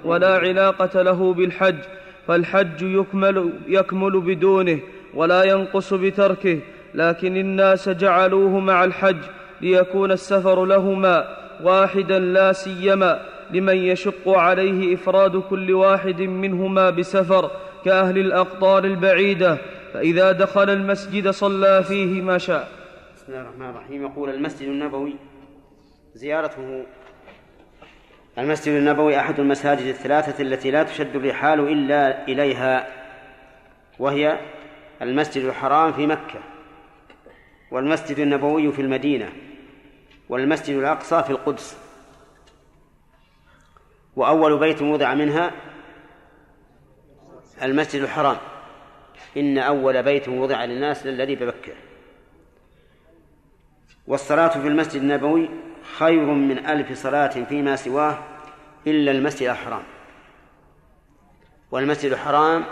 ولا 0.03 0.33
علاقة 0.37 1.01
له 1.01 1.33
بالحج. 1.33 1.81
فالحج 2.27 2.81
يكمل, 2.81 3.49
يكمل 3.67 4.19
بدونه 4.21 4.79
ولا 5.13 5.43
ينقص 5.43 5.93
بتركه. 5.93 6.59
لكن 6.95 7.37
الناس 7.37 7.89
جعلوه 7.89 8.59
مع 8.59 8.83
الحج 8.83 9.21
ليكون 9.61 10.11
السفر 10.11 10.65
لهما 10.65 11.37
واحدا 11.63 12.19
لا 12.19 12.53
سيما 12.53 13.21
لمن 13.51 13.77
يشق 13.77 14.29
عليه 14.29 14.95
إفراد 14.95 15.37
كل 15.37 15.73
واحد 15.73 16.21
منهما 16.21 16.89
بسفر 16.89 17.51
كأهل 17.85 18.17
الأقطار 18.17 18.83
البعيدة. 18.83 19.57
فإذا 19.93 20.31
دخل 20.31 20.69
المسجد 20.69 21.29
صلى 21.29 21.83
فيه 21.83 22.21
ما 22.21 22.37
شاء. 22.37 22.67
بسم 23.15 23.25
الله 23.29 23.41
الرحمن 23.41 23.69
الرحيم. 23.69 24.01
يقول 24.01 24.29
المسجد 24.29 24.67
النبوي 24.67 25.15
زيارته. 26.13 26.85
المسجد 28.37 28.73
النبوي 28.73 29.19
أحد 29.19 29.39
المساجد 29.39 29.85
الثلاثة 29.85 30.41
التي 30.41 30.71
لا 30.71 30.83
تشد 30.83 31.15
الرحال 31.15 31.59
إلا 31.59 32.27
إليها 32.27 32.87
وهي 33.99 34.39
المسجد 35.01 35.45
الحرام 35.45 35.93
في 35.93 36.07
مكة 36.07 36.39
والمسجد 37.71 38.19
النبوي 38.19 38.71
في 38.71 38.81
المدينة 38.81 39.33
والمسجد 40.29 40.75
الأقصى 40.75 41.23
في 41.23 41.29
القدس. 41.29 41.77
وأول 44.15 44.59
بيت 44.59 44.81
وضع 44.81 45.13
منها 45.13 45.51
المسجد 47.63 48.01
الحرام. 48.01 48.37
إن 49.37 49.57
أول 49.57 50.03
بيت 50.03 50.29
وضع 50.29 50.65
للناس 50.65 51.05
للذي 51.05 51.35
بمكة 51.35 51.73
والصلاة 54.07 54.47
في 54.47 54.67
المسجد 54.67 55.01
النبوي 55.01 55.49
خير 55.97 56.25
من 56.25 56.65
ألف 56.65 57.03
صلاة 57.03 57.27
فيما 57.27 57.75
سواه 57.75 58.17
إلا 58.87 59.11
المسجد 59.11 59.49
الحرام. 59.49 59.83
والمسجد 61.71 62.11
الحرام 62.11 62.63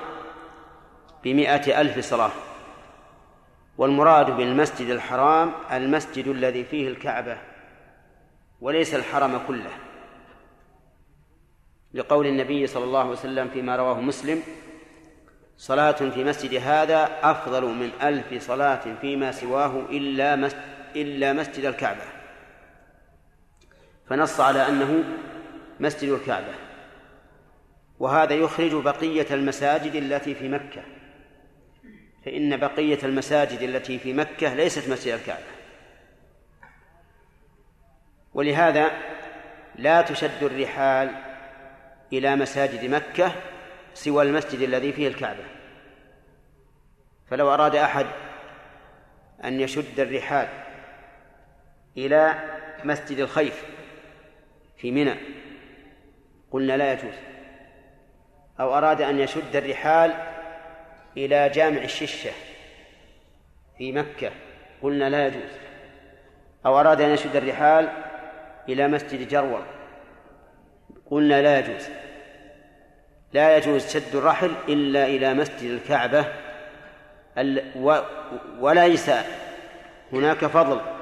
بمئة 1.23 1.81
ألف 1.81 1.99
صلاة. 1.99 2.31
والمراد 3.77 4.37
بالمسجد 4.37 4.89
الحرام 4.89 5.51
المسجد 5.71 6.27
الذي 6.27 6.63
فيه 6.63 6.87
الكعبة 6.87 7.37
وليس 8.61 8.95
الحرم 8.95 9.39
كله. 9.47 9.71
لقول 11.93 12.27
النبي 12.27 12.67
صلى 12.67 12.83
الله 12.83 12.99
عليه 12.99 13.09
وسلم 13.09 13.47
فيما 13.49 13.75
رواه 13.75 14.01
مسلم 14.01 14.43
صلاة 15.57 15.91
في 15.91 16.23
مسجد 16.23 16.53
هذا 16.53 17.09
أفضل 17.23 17.65
من 17.65 17.89
ألف 18.01 18.43
صلاة 18.43 18.95
فيما 19.01 19.31
سواه 19.31 19.81
إلا 19.89 20.35
مسجد 20.35 20.59
إلا 20.95 21.33
مسجد 21.33 21.65
الكعبة. 21.65 22.18
فنص 24.09 24.39
على 24.39 24.67
أنه 24.67 25.03
مسجد 25.79 26.09
الكعبة. 26.09 26.53
وهذا 27.99 28.33
يخرج 28.33 28.73
بقية 28.83 29.25
المساجد 29.31 29.95
التي 29.95 30.35
في 30.35 30.49
مكة. 30.49 30.83
فإن 32.25 32.57
بقية 32.57 32.99
المساجد 33.03 33.61
التي 33.61 33.99
في 33.99 34.13
مكة 34.13 34.53
ليست 34.53 34.89
مسجد 34.89 35.13
الكعبة. 35.13 35.43
ولهذا 38.33 38.91
لا 39.75 40.01
تشد 40.01 40.43
الرحال 40.43 41.11
إلى 42.13 42.35
مساجد 42.35 42.85
مكة 42.85 43.31
سوى 43.93 44.23
المسجد 44.23 44.61
الذي 44.61 44.93
فيه 44.93 45.07
الكعبة. 45.07 45.43
فلو 47.29 47.53
أراد 47.53 47.75
أحد 47.75 48.05
أن 49.43 49.59
يشد 49.59 49.99
الرحال 49.99 50.47
إلى 51.97 52.33
مسجد 52.83 53.19
الخيف 53.19 53.78
في 54.79 54.91
منى. 54.91 55.15
قلنا 56.51 56.77
لا 56.77 56.93
يجوز. 56.93 57.13
أو 58.59 58.77
أراد 58.77 59.01
أن 59.01 59.19
يشد 59.19 59.55
الرحال 59.55 60.13
إلى 61.17 61.49
جامع 61.49 61.81
الششة 61.81 62.31
في 63.77 63.91
مكة. 63.91 64.31
قلنا 64.81 65.09
لا 65.09 65.27
يجوز. 65.27 65.51
أو 66.65 66.79
أراد 66.79 67.01
أن 67.01 67.09
يشد 67.09 67.35
الرحال 67.35 67.89
إلى 68.69 68.87
مسجد 68.87 69.27
جرول 69.27 69.61
قلنا 71.05 71.41
لا 71.41 71.59
يجوز. 71.59 71.89
لا 73.33 73.57
يجوز 73.57 73.93
شد 73.93 74.15
الرحل 74.15 74.51
إلا 74.67 75.05
إلى 75.05 75.33
مسجد 75.33 75.71
الكعبة 75.71 76.25
وليس 78.59 79.11
هناك 80.13 80.45
فضل 80.45 80.98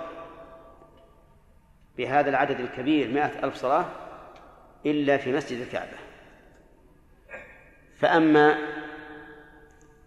بهذا 1.97 2.29
العدد 2.29 2.59
الكبير 2.59 3.11
مائة 3.11 3.43
ألف 3.43 3.55
صلاة 3.55 3.85
إلا 4.85 5.17
في 5.17 5.31
مسجد 5.31 5.61
الكعبة. 5.61 5.97
فأما 7.99 8.57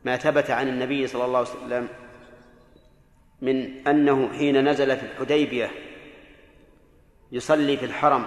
ما 0.04 0.16
ثبت 0.16 0.50
عن 0.50 0.68
النبي 0.68 1.06
صلى 1.06 1.24
الله 1.24 1.38
عليه 1.38 1.48
وسلم 1.48 1.88
من 3.42 3.88
أنه 3.88 4.32
حين 4.32 4.68
نزل 4.68 4.96
في 4.96 5.06
الحديبية 5.06 5.70
يصلي 7.32 7.76
في 7.76 7.84
الحرم 7.84 8.24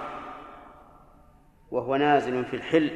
وهو 1.70 1.96
نازل 1.96 2.44
في 2.44 2.56
الحل 2.56 2.90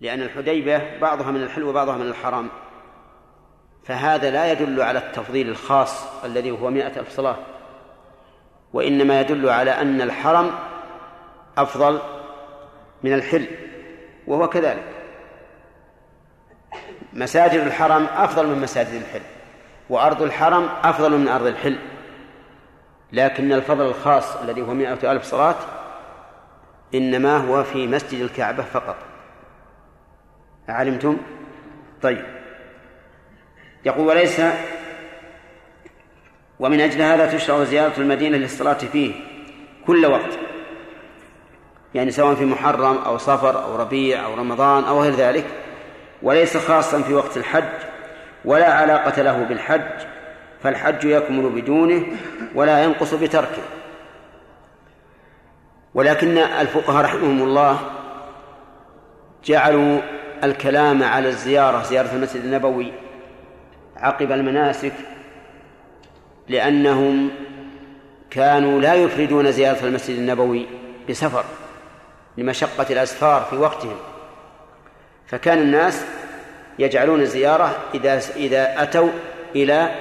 لأن 0.00 0.22
الحديبية 0.22 0.98
بعضها 1.00 1.30
من 1.30 1.42
الحل 1.42 1.62
وبعضها 1.62 1.96
من 1.96 2.06
الحرام 2.06 2.48
فهذا 3.84 4.30
لا 4.30 4.52
يدل 4.52 4.82
على 4.82 4.98
التفضيل 4.98 5.48
الخاص 5.48 6.24
الذي 6.24 6.50
هو 6.50 6.70
مائة 6.70 7.00
ألف 7.00 7.08
صلاة. 7.08 7.36
وإنما 8.72 9.20
يدل 9.20 9.48
على 9.48 9.70
أن 9.70 10.00
الحرم 10.00 10.50
أفضل 11.58 12.00
من 13.02 13.12
الحل 13.12 13.46
وهو 14.26 14.48
كذلك. 14.48 14.84
مساجد 17.12 17.60
الحرم 17.60 18.04
أفضل 18.04 18.46
من 18.46 18.60
مساجد 18.60 18.94
الحل 18.94 19.20
وأرض 19.90 20.22
الحرم 20.22 20.68
أفضل 20.84 21.18
من 21.18 21.28
أرض 21.28 21.46
الحل. 21.46 21.78
لكن 23.12 23.52
الفضل 23.52 23.86
الخاص 23.86 24.36
الذي 24.36 24.62
هو 24.62 24.74
مائة 24.74 25.12
ألف 25.12 25.24
صلاة 25.24 25.56
إنما 26.94 27.36
هو 27.36 27.62
في 27.64 27.86
مسجد 27.86 28.20
الكعبة 28.22 28.62
فقط. 28.62 28.96
علمتم 30.68 31.16
طيب. 32.02 32.24
يقول 33.84 34.06
وليس 34.06 34.40
ومن 36.60 36.80
أجل 36.80 37.02
هذا 37.02 37.32
تشرع 37.36 37.64
زيارة 37.64 37.92
المدينة 37.98 38.36
للصلاة 38.36 38.74
فيه 38.74 39.12
كل 39.86 40.06
وقت. 40.06 40.38
يعني 41.94 42.10
سواء 42.10 42.34
في 42.34 42.44
محرم 42.44 42.98
أو 42.98 43.18
صفر 43.18 43.64
أو 43.64 43.76
ربيع 43.76 44.24
أو 44.24 44.34
رمضان 44.34 44.84
أو 44.84 45.02
غير 45.02 45.12
ذلك 45.14 45.44
وليس 46.22 46.56
خاصا 46.56 47.02
في 47.02 47.14
وقت 47.14 47.36
الحج 47.36 47.64
ولا 48.44 48.72
علاقة 48.72 49.22
له 49.22 49.44
بالحج 49.44 50.06
فالحج 50.62 51.04
يكمل 51.04 51.48
بدونه 51.48 52.06
ولا 52.54 52.84
ينقص 52.84 53.14
بتركه. 53.14 53.62
ولكن 55.94 56.38
الفقهاء 56.38 57.04
رحمهم 57.04 57.42
الله 57.42 57.78
جعلوا 59.44 60.00
الكلام 60.44 61.02
على 61.02 61.28
الزيارة 61.28 61.82
زيارة 61.82 62.14
المسجد 62.14 62.44
النبوي 62.44 62.92
عقب 63.96 64.32
المناسك 64.32 64.92
لأنهم 66.50 67.30
كانوا 68.30 68.80
لا 68.80 68.94
يفردون 68.94 69.52
زيارة 69.52 69.86
المسجد 69.86 70.18
النبوي 70.18 70.66
بسفر 71.08 71.44
لمشقة 72.38 72.86
الأسفار 72.90 73.46
في 73.50 73.56
وقتهم. 73.56 73.96
فكان 75.26 75.58
الناس 75.58 76.04
يجعلون 76.78 77.20
الزيارة 77.20 77.78
إذا 77.94 78.20
إذا 78.36 78.82
أتوا 78.82 79.10
إلى 79.56 79.94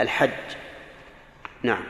الحج. 0.00 0.30
نعم. 1.62 1.82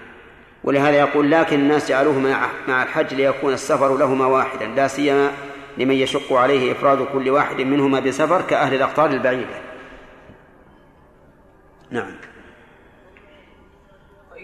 ولهذا 0.65 0.97
يقول 0.97 1.31
لكن 1.31 1.61
الناس 1.61 1.89
جعلوه 1.89 2.19
مع 2.19 2.49
مع 2.69 2.83
الحج 2.83 3.15
ليكون 3.15 3.53
السفر 3.53 3.97
لهما 3.97 4.27
واحدا 4.27 4.67
لا 4.67 4.89
سيما 4.89 5.31
لمن 5.79 5.95
يشق 5.95 6.33
عليه 6.33 6.73
إفراد 6.73 7.07
كل 7.07 7.31
واحد 7.31 7.61
منهما 7.61 8.01
بسفر 8.01 8.43
كأهل 8.43 8.75
الأقطار 8.75 9.11
البعيدة. 9.11 9.61
نعم. 11.91 12.13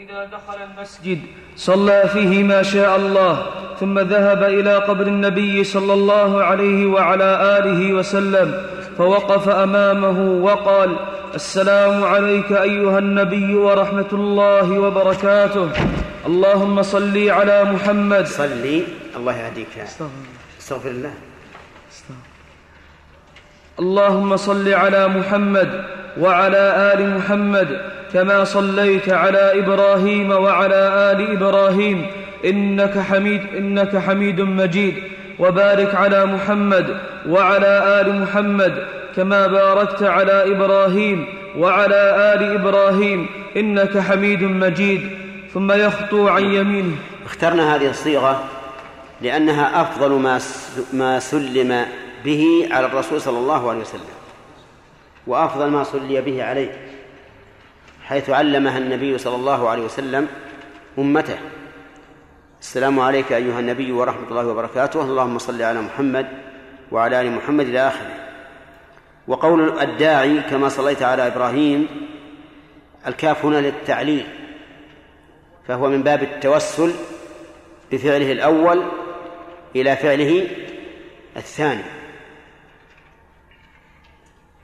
فإذا 0.02 0.24
دخل 0.24 0.58
المسجد 0.62 1.20
صلى 1.56 2.04
فيه 2.12 2.42
ما 2.42 2.62
شاء 2.62 2.96
الله 2.96 3.46
ثم 3.80 3.98
ذهب 3.98 4.42
إلى 4.42 4.76
قبر 4.76 5.06
النبي 5.06 5.64
صلى 5.64 5.92
الله 5.92 6.44
عليه 6.44 6.86
وعلى 6.86 7.58
آله 7.58 7.92
وسلم 7.92 8.66
فوقف 8.98 9.48
أمامه 9.48 10.44
وقال 10.44 10.96
السلام 11.34 12.04
عليك 12.04 12.52
أيها 12.52 12.98
النبي 12.98 13.54
ورحمة 13.54 14.10
الله 14.12 14.78
وبركاته. 14.78 15.70
اللهم 16.26 16.82
صل 16.82 17.30
على 17.30 17.64
محمد. 17.64 18.26
صلي 18.26 18.84
الله 19.16 19.36
يهديك. 19.38 19.86
استغفر 20.58 20.90
الله. 20.90 21.14
اللهم 23.78 24.36
صل 24.36 24.68
على 24.68 25.08
محمد. 25.08 26.01
وعلى 26.20 26.92
آل 26.94 27.16
محمد 27.16 27.80
كما 28.12 28.44
صليت 28.44 29.08
على 29.08 29.58
إبراهيم 29.58 30.30
وعلى 30.30 31.12
آل 31.12 31.32
إبراهيم. 31.36 32.06
إنك 32.44 32.98
حميد 32.98 33.40
إنك 33.56 33.96
حميد 33.96 34.40
مجيد. 34.40 34.94
وبارك 35.38 35.94
على 35.94 36.26
محمد 36.26 36.96
وعلى 37.28 38.00
آل 38.00 38.20
محمد 38.20 38.74
كما 39.16 39.46
باركت 39.46 40.02
على 40.02 40.52
إبراهيم 40.52 41.26
وعلى 41.58 42.34
آل 42.34 42.54
إبراهيم. 42.60 43.26
إنك 43.56 43.98
حميد 43.98 44.42
مجيد. 44.42 45.10
ثم 45.54 45.72
يخطو 45.72 46.28
عن 46.28 46.44
يمينه. 46.44 46.96
اخترنا 47.26 47.76
هذه 47.76 47.90
الصيغة 47.90 48.44
لأنها 49.20 49.80
أفضل 49.80 50.10
ما 50.10 50.40
ما 50.92 51.18
سلم 51.18 51.86
به 52.24 52.68
على 52.70 52.86
الرسول 52.86 53.20
صلى 53.20 53.38
الله 53.38 53.70
عليه 53.70 53.80
وسلم. 53.80 54.21
وأفضل 55.26 55.66
ما 55.70 55.82
صلي 55.82 56.20
به 56.20 56.44
عليه 56.44 56.88
حيث 58.04 58.30
علمها 58.30 58.78
النبي 58.78 59.18
صلى 59.18 59.34
الله 59.34 59.68
عليه 59.68 59.82
وسلم 59.82 60.28
أمته. 60.98 61.38
السلام 62.60 63.00
عليك 63.00 63.32
أيها 63.32 63.60
النبي 63.60 63.92
ورحمة 63.92 64.28
الله 64.28 64.46
وبركاته. 64.46 65.02
اللهم 65.02 65.38
صل 65.38 65.62
على 65.62 65.80
محمد 65.80 66.26
وعلى 66.92 67.20
آل 67.20 67.32
محمد 67.32 67.66
إلى 67.66 67.88
آخره. 67.88 68.14
وقول 69.28 69.78
الداعي 69.78 70.40
كما 70.40 70.68
صليت 70.68 71.02
على 71.02 71.26
إبراهيم 71.26 71.86
الكاف 73.06 73.44
هنا 73.44 73.56
للتعليل 73.56 74.26
فهو 75.68 75.88
من 75.88 76.02
باب 76.02 76.22
التوسل 76.22 76.92
بفعله 77.92 78.32
الأول 78.32 78.82
إلى 79.76 79.96
فعله 79.96 80.48
الثاني. 81.36 82.01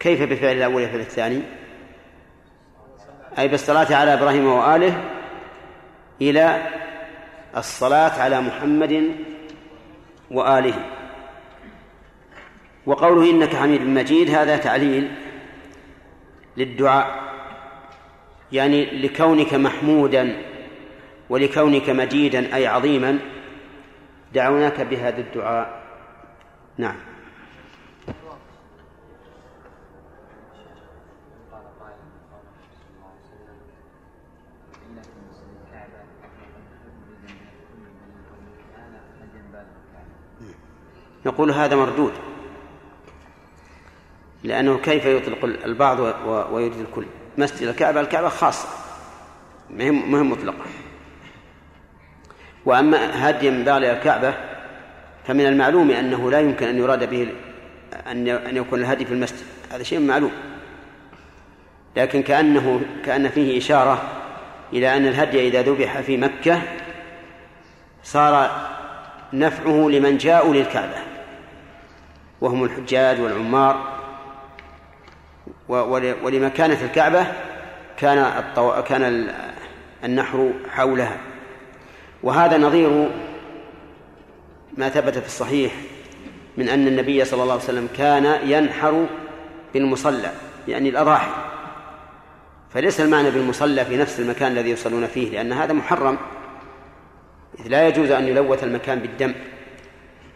كيف 0.00 0.22
بفعل 0.22 0.56
الأول 0.56 0.82
إلى 0.82 0.90
فعل 0.90 1.00
الثاني؟ 1.00 1.42
أي 3.38 3.48
بالصلاة 3.48 3.96
على 3.96 4.14
إبراهيم 4.14 4.46
وآله 4.46 5.04
إلى 6.22 6.62
الصلاة 7.56 8.22
على 8.22 8.40
محمد 8.40 9.14
وآله. 10.30 10.74
وقوله 12.86 13.30
إنك 13.30 13.56
حميد 13.56 13.82
مجيد 13.82 14.30
هذا 14.30 14.56
تعليل 14.56 15.10
للدعاء 16.56 17.28
يعني 18.52 18.84
لكونك 18.84 19.54
محمودا 19.54 20.42
ولكونك 21.30 21.90
مجيدا 21.90 22.54
أي 22.54 22.66
عظيما 22.66 23.18
دعوناك 24.34 24.80
بهذا 24.80 25.20
الدعاء. 25.20 25.82
نعم. 26.78 27.07
نقول 41.28 41.50
هذا 41.50 41.76
مردود. 41.76 42.12
لأنه 44.44 44.78
كيف 44.78 45.06
يطلق 45.06 45.44
البعض 45.44 45.98
ويريد 46.52 46.80
الكل؟ 46.80 47.04
مسجد 47.38 47.68
الكعبة 47.68 48.00
الكعبة 48.00 48.28
خاصة. 48.28 48.68
مهم 49.70 50.30
مطلقة. 50.30 50.64
وأما 52.64 53.30
هدي 53.30 53.50
من 53.50 53.64
بالغ 53.64 53.90
الكعبة 53.90 54.34
فمن 55.26 55.46
المعلوم 55.46 55.90
أنه 55.90 56.30
لا 56.30 56.40
يمكن 56.40 56.66
أن 56.66 56.78
يراد 56.78 57.10
به 57.10 57.28
أن 58.06 58.28
أن 58.28 58.56
يكون 58.56 58.80
الهدي 58.80 59.04
في 59.04 59.14
المسجد. 59.14 59.46
هذا 59.72 59.82
شيء 59.82 60.00
معلوم. 60.00 60.32
لكن 61.96 62.22
كأنه 62.22 62.80
كأن 63.04 63.28
فيه 63.28 63.58
إشارة 63.58 64.02
إلى 64.72 64.96
أن 64.96 65.06
الهدي 65.06 65.48
إذا 65.48 65.62
ذبح 65.62 66.00
في 66.00 66.16
مكة 66.16 66.62
صار 68.04 68.50
نفعه 69.32 69.88
لمن 69.88 70.16
جاءوا 70.16 70.54
للكعبة. 70.54 71.07
وهم 72.40 72.64
الحجاج 72.64 73.20
والعمار. 73.20 73.98
ولمكانة 76.22 76.84
الكعبة 76.84 77.26
كان 77.96 78.18
الطو... 78.18 78.82
كان 78.82 79.32
النحر 80.04 80.52
حولها. 80.70 81.16
وهذا 82.22 82.58
نظير 82.58 83.10
ما 84.76 84.88
ثبت 84.88 85.18
في 85.18 85.26
الصحيح 85.26 85.72
من 86.56 86.68
أن 86.68 86.86
النبي 86.86 87.24
صلى 87.24 87.42
الله 87.42 87.52
عليه 87.52 87.64
وسلم 87.64 87.88
كان 87.96 88.50
ينحر 88.50 89.06
بالمصلى 89.74 90.32
يعني 90.68 90.88
الأضاحي. 90.88 91.30
فليس 92.70 93.00
المعنى 93.00 93.30
بالمصلى 93.30 93.84
في 93.84 93.96
نفس 93.96 94.20
المكان 94.20 94.52
الذي 94.52 94.70
يصلون 94.70 95.06
فيه 95.06 95.30
لأن 95.30 95.52
هذا 95.52 95.72
محرم. 95.72 96.18
إذ 97.60 97.68
لا 97.68 97.88
يجوز 97.88 98.10
أن 98.10 98.28
يلوث 98.28 98.64
المكان 98.64 98.98
بالدم. 98.98 99.34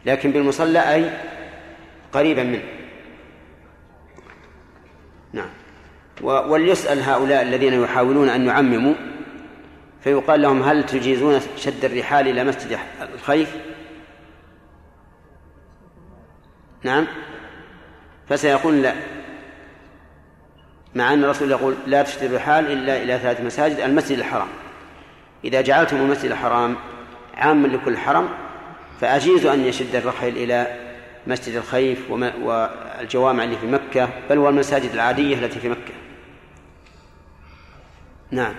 لكن 0.07 0.31
بالمصلى 0.31 0.95
أي 0.95 1.11
قريبا 2.13 2.43
منه. 2.43 2.63
نعم. 5.33 5.49
وليسأل 6.23 7.03
هؤلاء 7.03 7.43
الذين 7.43 7.83
يحاولون 7.83 8.29
أن 8.29 8.47
يعمموا 8.47 8.95
فيقال 10.01 10.43
لهم 10.43 10.63
هل 10.63 10.87
تجيزون 10.87 11.41
شد 11.57 11.85
الرحال 11.85 12.29
إلى 12.29 12.45
مسجد 12.45 12.79
الخيف؟ 13.15 13.57
نعم. 16.83 17.07
فسيقول 18.29 18.83
لا. 18.83 18.95
مع 20.95 21.13
أن 21.13 21.25
الرسول 21.25 21.51
يقول 21.51 21.75
لا 21.87 22.03
تشد 22.03 22.23
الرحال 22.23 22.73
إلا 22.73 23.03
إلى 23.03 23.19
ثلاث 23.19 23.41
مساجد 23.41 23.81
المسجد 23.81 24.19
الحرام. 24.19 24.49
إذا 25.45 25.61
جعلتم 25.61 25.97
المسجد 25.97 26.31
الحرام 26.31 26.77
عاما 27.35 27.67
لكل 27.67 27.97
حرم 27.97 28.29
فأجيزوا 29.01 29.55
أن 29.55 29.61
يشد 29.61 29.97
الرحل 29.97 30.29
إلى 30.29 30.82
مسجد 31.27 31.57
الخيف 31.57 32.11
والجوامع 32.11 33.45
اللي 33.45 33.59
في 33.59 33.67
مكة 33.67 34.09
بل 34.31 34.39
والمساجد 34.39 34.91
العادية 34.91 35.39
التي 35.39 35.61
في 35.61 35.69
مكة. 35.69 35.95
نعم. 38.31 38.55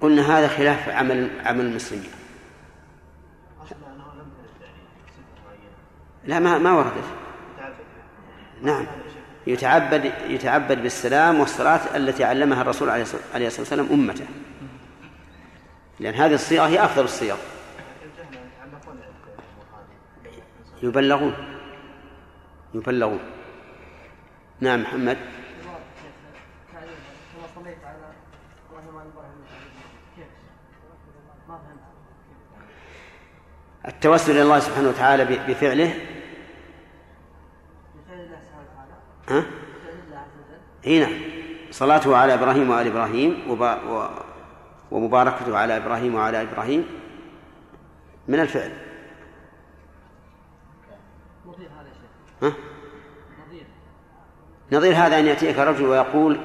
قلنا 0.00 0.38
هذا 0.38 0.48
خلاف 0.48 0.88
عمل 0.88 1.30
عمل 1.44 1.60
المسلمين. 1.60 2.10
لا 6.24 6.38
ما 6.38 6.58
ما 6.58 6.72
وردت 6.72 7.04
نعم. 8.62 8.86
يتعبد 9.46 10.12
يتعبد 10.28 10.82
بالسلام 10.82 11.40
والصلاة 11.40 11.96
التي 11.96 12.24
علمها 12.24 12.62
الرسول 12.62 12.90
عليه 12.90 13.02
الصلاة 13.02 13.58
والسلام 13.58 13.86
أمته. 13.92 14.26
لأن 16.00 16.14
هذه 16.14 16.34
الصيغة 16.34 16.66
هي 16.66 16.84
أفضل 16.84 17.04
الصيغ. 17.04 17.36
يبلغون. 20.82 21.34
يبلغون. 22.74 23.20
نعم 24.60 24.82
محمد. 24.82 25.18
التوسل 33.88 34.32
إلى 34.32 34.42
الله 34.42 34.58
سبحانه 34.58 34.88
وتعالى 34.88 35.24
بفعله 35.24 35.94
ها؟ 39.28 39.44
إي 40.86 41.00
نعم. 41.00 41.12
صلاته 41.70 42.16
على 42.16 42.34
إبراهيم 42.34 42.70
وآل 42.70 42.86
إبراهيم 42.86 43.58
ومباركته 44.90 45.56
على 45.56 45.76
إبراهيم 45.76 46.14
وعلى 46.14 46.42
إبراهيم 46.42 46.86
من 48.28 48.40
الفعل. 48.40 48.72
ها؟ 52.42 52.52
نظير 54.72 54.94
هذا 54.94 55.18
أن 55.18 55.26
يأتيك 55.26 55.58
رجل 55.58 55.84
ويقول 55.84 56.40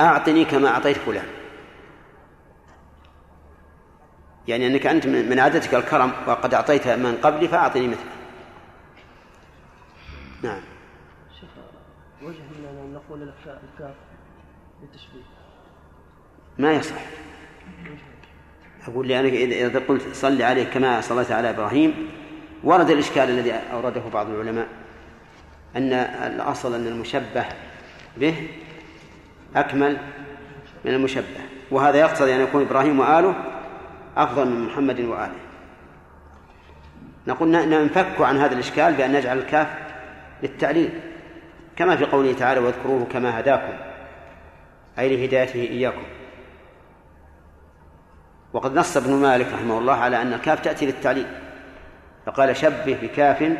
أعطني 0.00 0.44
كما 0.44 0.68
أعطيت 0.68 0.96
فلان. 0.96 1.26
يعني 4.48 4.66
أنك 4.66 4.86
أنت 4.86 5.06
من 5.06 5.38
عادتك 5.38 5.74
الكرم 5.74 6.12
وقد 6.26 6.54
أعطيت 6.54 6.88
من 6.88 7.16
قبلي 7.16 7.48
فأعطني 7.48 7.88
مثله. 7.88 8.12
نعم. 10.42 10.60
شيخ 11.40 11.50
وجه 12.22 12.38
أن 12.38 12.94
نقول 12.94 13.22
الكاف 13.22 13.94
للتشبيه. 14.82 15.22
ما 16.58 16.72
يصح. 16.72 17.00
أقول 18.88 19.08
لأنك 19.08 19.32
إذا 19.32 19.78
قلت 19.78 20.02
صلي 20.12 20.44
عليه 20.44 20.64
كما 20.64 21.00
صليت 21.00 21.32
على 21.32 21.50
إبراهيم 21.50 22.10
ورد 22.64 22.90
الإشكال 22.90 23.30
الذي 23.30 23.52
أورده 23.52 24.00
بعض 24.12 24.30
العلماء 24.30 24.66
أن 25.76 25.92
الأصل 26.32 26.74
أن 26.74 26.86
المشبه 26.86 27.44
به 28.16 28.48
أكمل 29.56 29.98
من 30.84 30.94
المشبه 30.94 31.40
وهذا 31.70 31.98
يقتضي 31.98 32.34
أن 32.34 32.40
يكون 32.40 32.62
إبراهيم 32.62 33.00
وآله 33.00 33.34
أفضل 34.16 34.48
من 34.48 34.66
محمد 34.66 35.00
وآله. 35.00 35.38
نقول 37.26 37.48
ننفك 37.48 38.20
عن 38.20 38.36
هذا 38.36 38.54
الإشكال 38.54 38.94
بأن 38.94 39.12
نجعل 39.12 39.38
الكاف 39.38 39.68
للتعليل. 40.42 40.90
كما 41.78 41.96
في 41.96 42.04
قوله 42.04 42.32
تعالى 42.32 42.60
واذكروه 42.60 43.04
كما 43.04 43.40
هداكم 43.40 43.72
أي 44.98 45.16
لهدايته 45.16 45.60
إياكم. 45.60 46.02
وقد 48.52 48.78
نص 48.78 48.96
ابن 48.96 49.12
مالك 49.12 49.52
رحمه 49.52 49.78
الله 49.78 49.94
على 49.94 50.22
أن 50.22 50.32
الكاف 50.32 50.60
تأتي 50.60 50.86
للتعليل 50.86 51.26
فقال 52.26 52.56
شبه 52.56 52.98
بكاف 53.02 53.52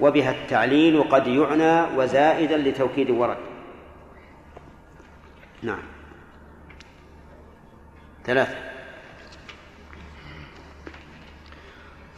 وبها 0.00 0.30
التعليل 0.30 1.02
قد 1.02 1.26
يعنى 1.26 1.96
وزائدا 1.96 2.56
لتوكيد 2.56 3.10
ورد. 3.10 3.36
نعم. 5.62 5.82
ثلاثة. 8.24 8.56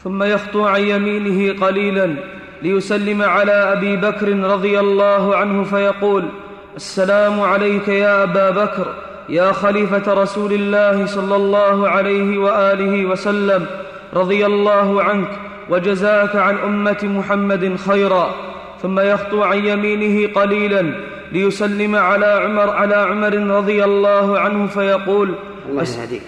ثم 0.04 0.22
يخطو 0.22 0.66
عن 0.66 0.80
يمينه 0.80 1.66
قليلا. 1.66 2.37
ليسلم 2.62 3.22
على 3.22 3.52
أبي 3.52 3.96
بكر 3.96 4.28
رضي 4.38 4.80
الله 4.80 5.36
عنه 5.36 5.64
فيقول 5.64 6.28
السلام 6.76 7.40
عليك 7.40 7.88
يا 7.88 8.22
أبا 8.22 8.50
بكر 8.50 8.94
يا 9.28 9.52
خليفة 9.52 10.14
رسول 10.14 10.52
الله 10.52 11.06
صلى 11.06 11.36
الله 11.36 11.88
عليه 11.88 12.38
وآله 12.38 13.06
وسلم 13.06 13.66
رضي 14.14 14.46
الله 14.46 15.02
عنك 15.02 15.28
وجزاك 15.70 16.36
عن 16.36 16.58
أمة 16.58 16.98
محمد 17.02 17.76
خيرا. 17.76 18.34
ثم 18.82 19.00
يخطو 19.00 19.42
عن 19.42 19.58
يمينه 19.66 20.32
قليلا 20.32 20.94
ليسلم 21.32 21.96
على 21.96 22.26
عمر 22.26 22.70
على 22.70 22.94
عمر 22.94 23.34
رضي 23.56 23.84
الله 23.84 24.38
عنه 24.38 24.66
فيقول 24.66 25.34
الله 25.68 25.82
يهديك. 25.82 26.22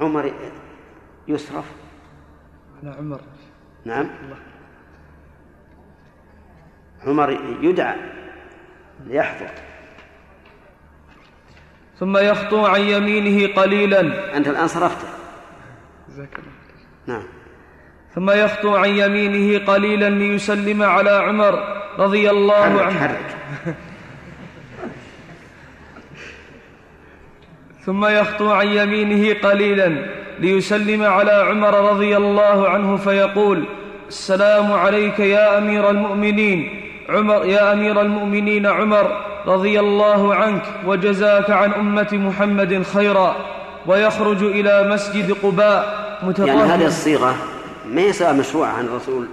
عمر 0.00 0.32
يسرف؟ 1.28 1.64
على 2.82 2.94
عمر. 2.98 3.20
نعم. 3.84 4.06
عمر 7.06 7.38
يدعى 7.62 7.96
ليحضر 9.06 9.50
ثم 12.00 12.16
يخطو 12.16 12.66
عن 12.66 12.80
يمينه 12.80 13.54
قليلا. 13.54 14.36
أنت 14.36 14.48
الآن 14.48 14.68
صرفت. 14.68 15.06
نعم. 17.06 17.22
ثم 18.14 18.30
يخطو 18.30 18.76
عن 18.76 18.88
يمينه 18.88 19.64
قليلا 19.64 20.10
ليسلم 20.10 20.82
على 20.82 21.10
عمر 21.10 21.64
رضي 21.98 22.30
الله 22.30 22.62
حرك 22.62 22.82
عنه. 22.82 22.98
حرك. 22.98 23.36
ثم 27.86 28.06
يخطو 28.06 28.50
عن 28.50 28.66
يمينه 28.66 29.34
قليلا 29.42 30.06
ليسلم 30.38 31.02
على 31.02 31.32
عمر 31.32 31.90
رضي 31.90 32.16
الله 32.16 32.68
عنه 32.68 32.96
فيقول 32.96 33.64
السلام 34.08 34.72
عليك 34.72 35.18
يا 35.18 35.58
أمير 35.58 35.90
المؤمنين. 35.90 36.87
عمر 37.08 37.44
يا 37.44 37.72
أمير 37.72 38.00
المؤمنين 38.00 38.66
عمر 38.66 39.24
رضي 39.46 39.80
الله 39.80 40.34
عنك 40.34 40.62
وجزاك 40.86 41.50
عن 41.50 41.72
أمة 41.72 42.08
محمد 42.12 42.82
خيرا 42.82 43.36
ويخرج 43.86 44.42
إلى 44.42 44.90
مسجد 44.90 45.32
قباء 45.32 46.08
يعني 46.38 46.60
هذه 46.60 46.86
الصيغة 46.86 47.36
ما 47.86 48.00
هي 48.00 48.12
صيغة 48.12 48.32
مشروعة 48.32 48.72
عن 48.72 48.84
الرسول 48.84 49.26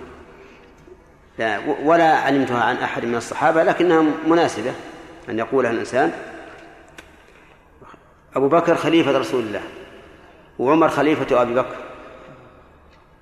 لا 1.40 1.60
ولا 1.84 2.18
علمتها 2.18 2.64
عن 2.64 2.76
أحد 2.76 3.06
من 3.06 3.16
الصحابة 3.16 3.64
لكنها 3.64 4.06
مناسبة 4.28 4.72
أن 5.30 5.40
يقولها 5.40 5.72
الإنسان. 5.72 6.12
أبو 8.36 8.48
بكر 8.48 8.76
خليفة 8.76 9.18
رسول 9.18 9.44
الله 9.44 9.62
وعمر 10.60 10.90
خليفة 10.90 11.42
أبي 11.42 11.54
بكر. 11.54 11.76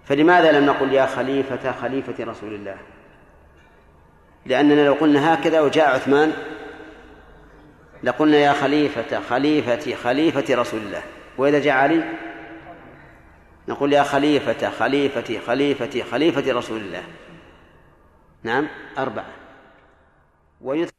فلماذا 0.05 0.51
لم 0.51 0.65
نقل 0.65 0.93
يا 0.93 1.05
خليفة 1.05 1.71
خليفة 1.81 2.23
رسول 2.23 2.53
الله؟ 2.53 2.75
لأننا 4.45 4.85
لو 4.85 4.93
قلنا 4.93 5.33
هكذا 5.33 5.61
وجاء 5.61 5.95
عثمان 5.95 6.33
لقلنا 8.03 8.37
يا 8.37 8.53
خليفة 8.53 9.19
خليفة 9.19 9.95
خليفة 9.95 10.55
رسول 10.55 10.79
الله. 10.79 11.01
وإذا 11.37 11.59
جاء 11.59 11.73
علي؟ 11.73 12.03
نقول 13.67 13.93
يا 13.93 14.03
خليفة 14.03 14.69
خليفتي 14.69 15.39
خليفتي 15.39 16.03
خليفة 16.03 16.53
رسول 16.53 16.81
الله. 16.81 17.03
نعم؟ 18.43 18.67
أربعة. 18.97 19.25
ويث 20.61 20.89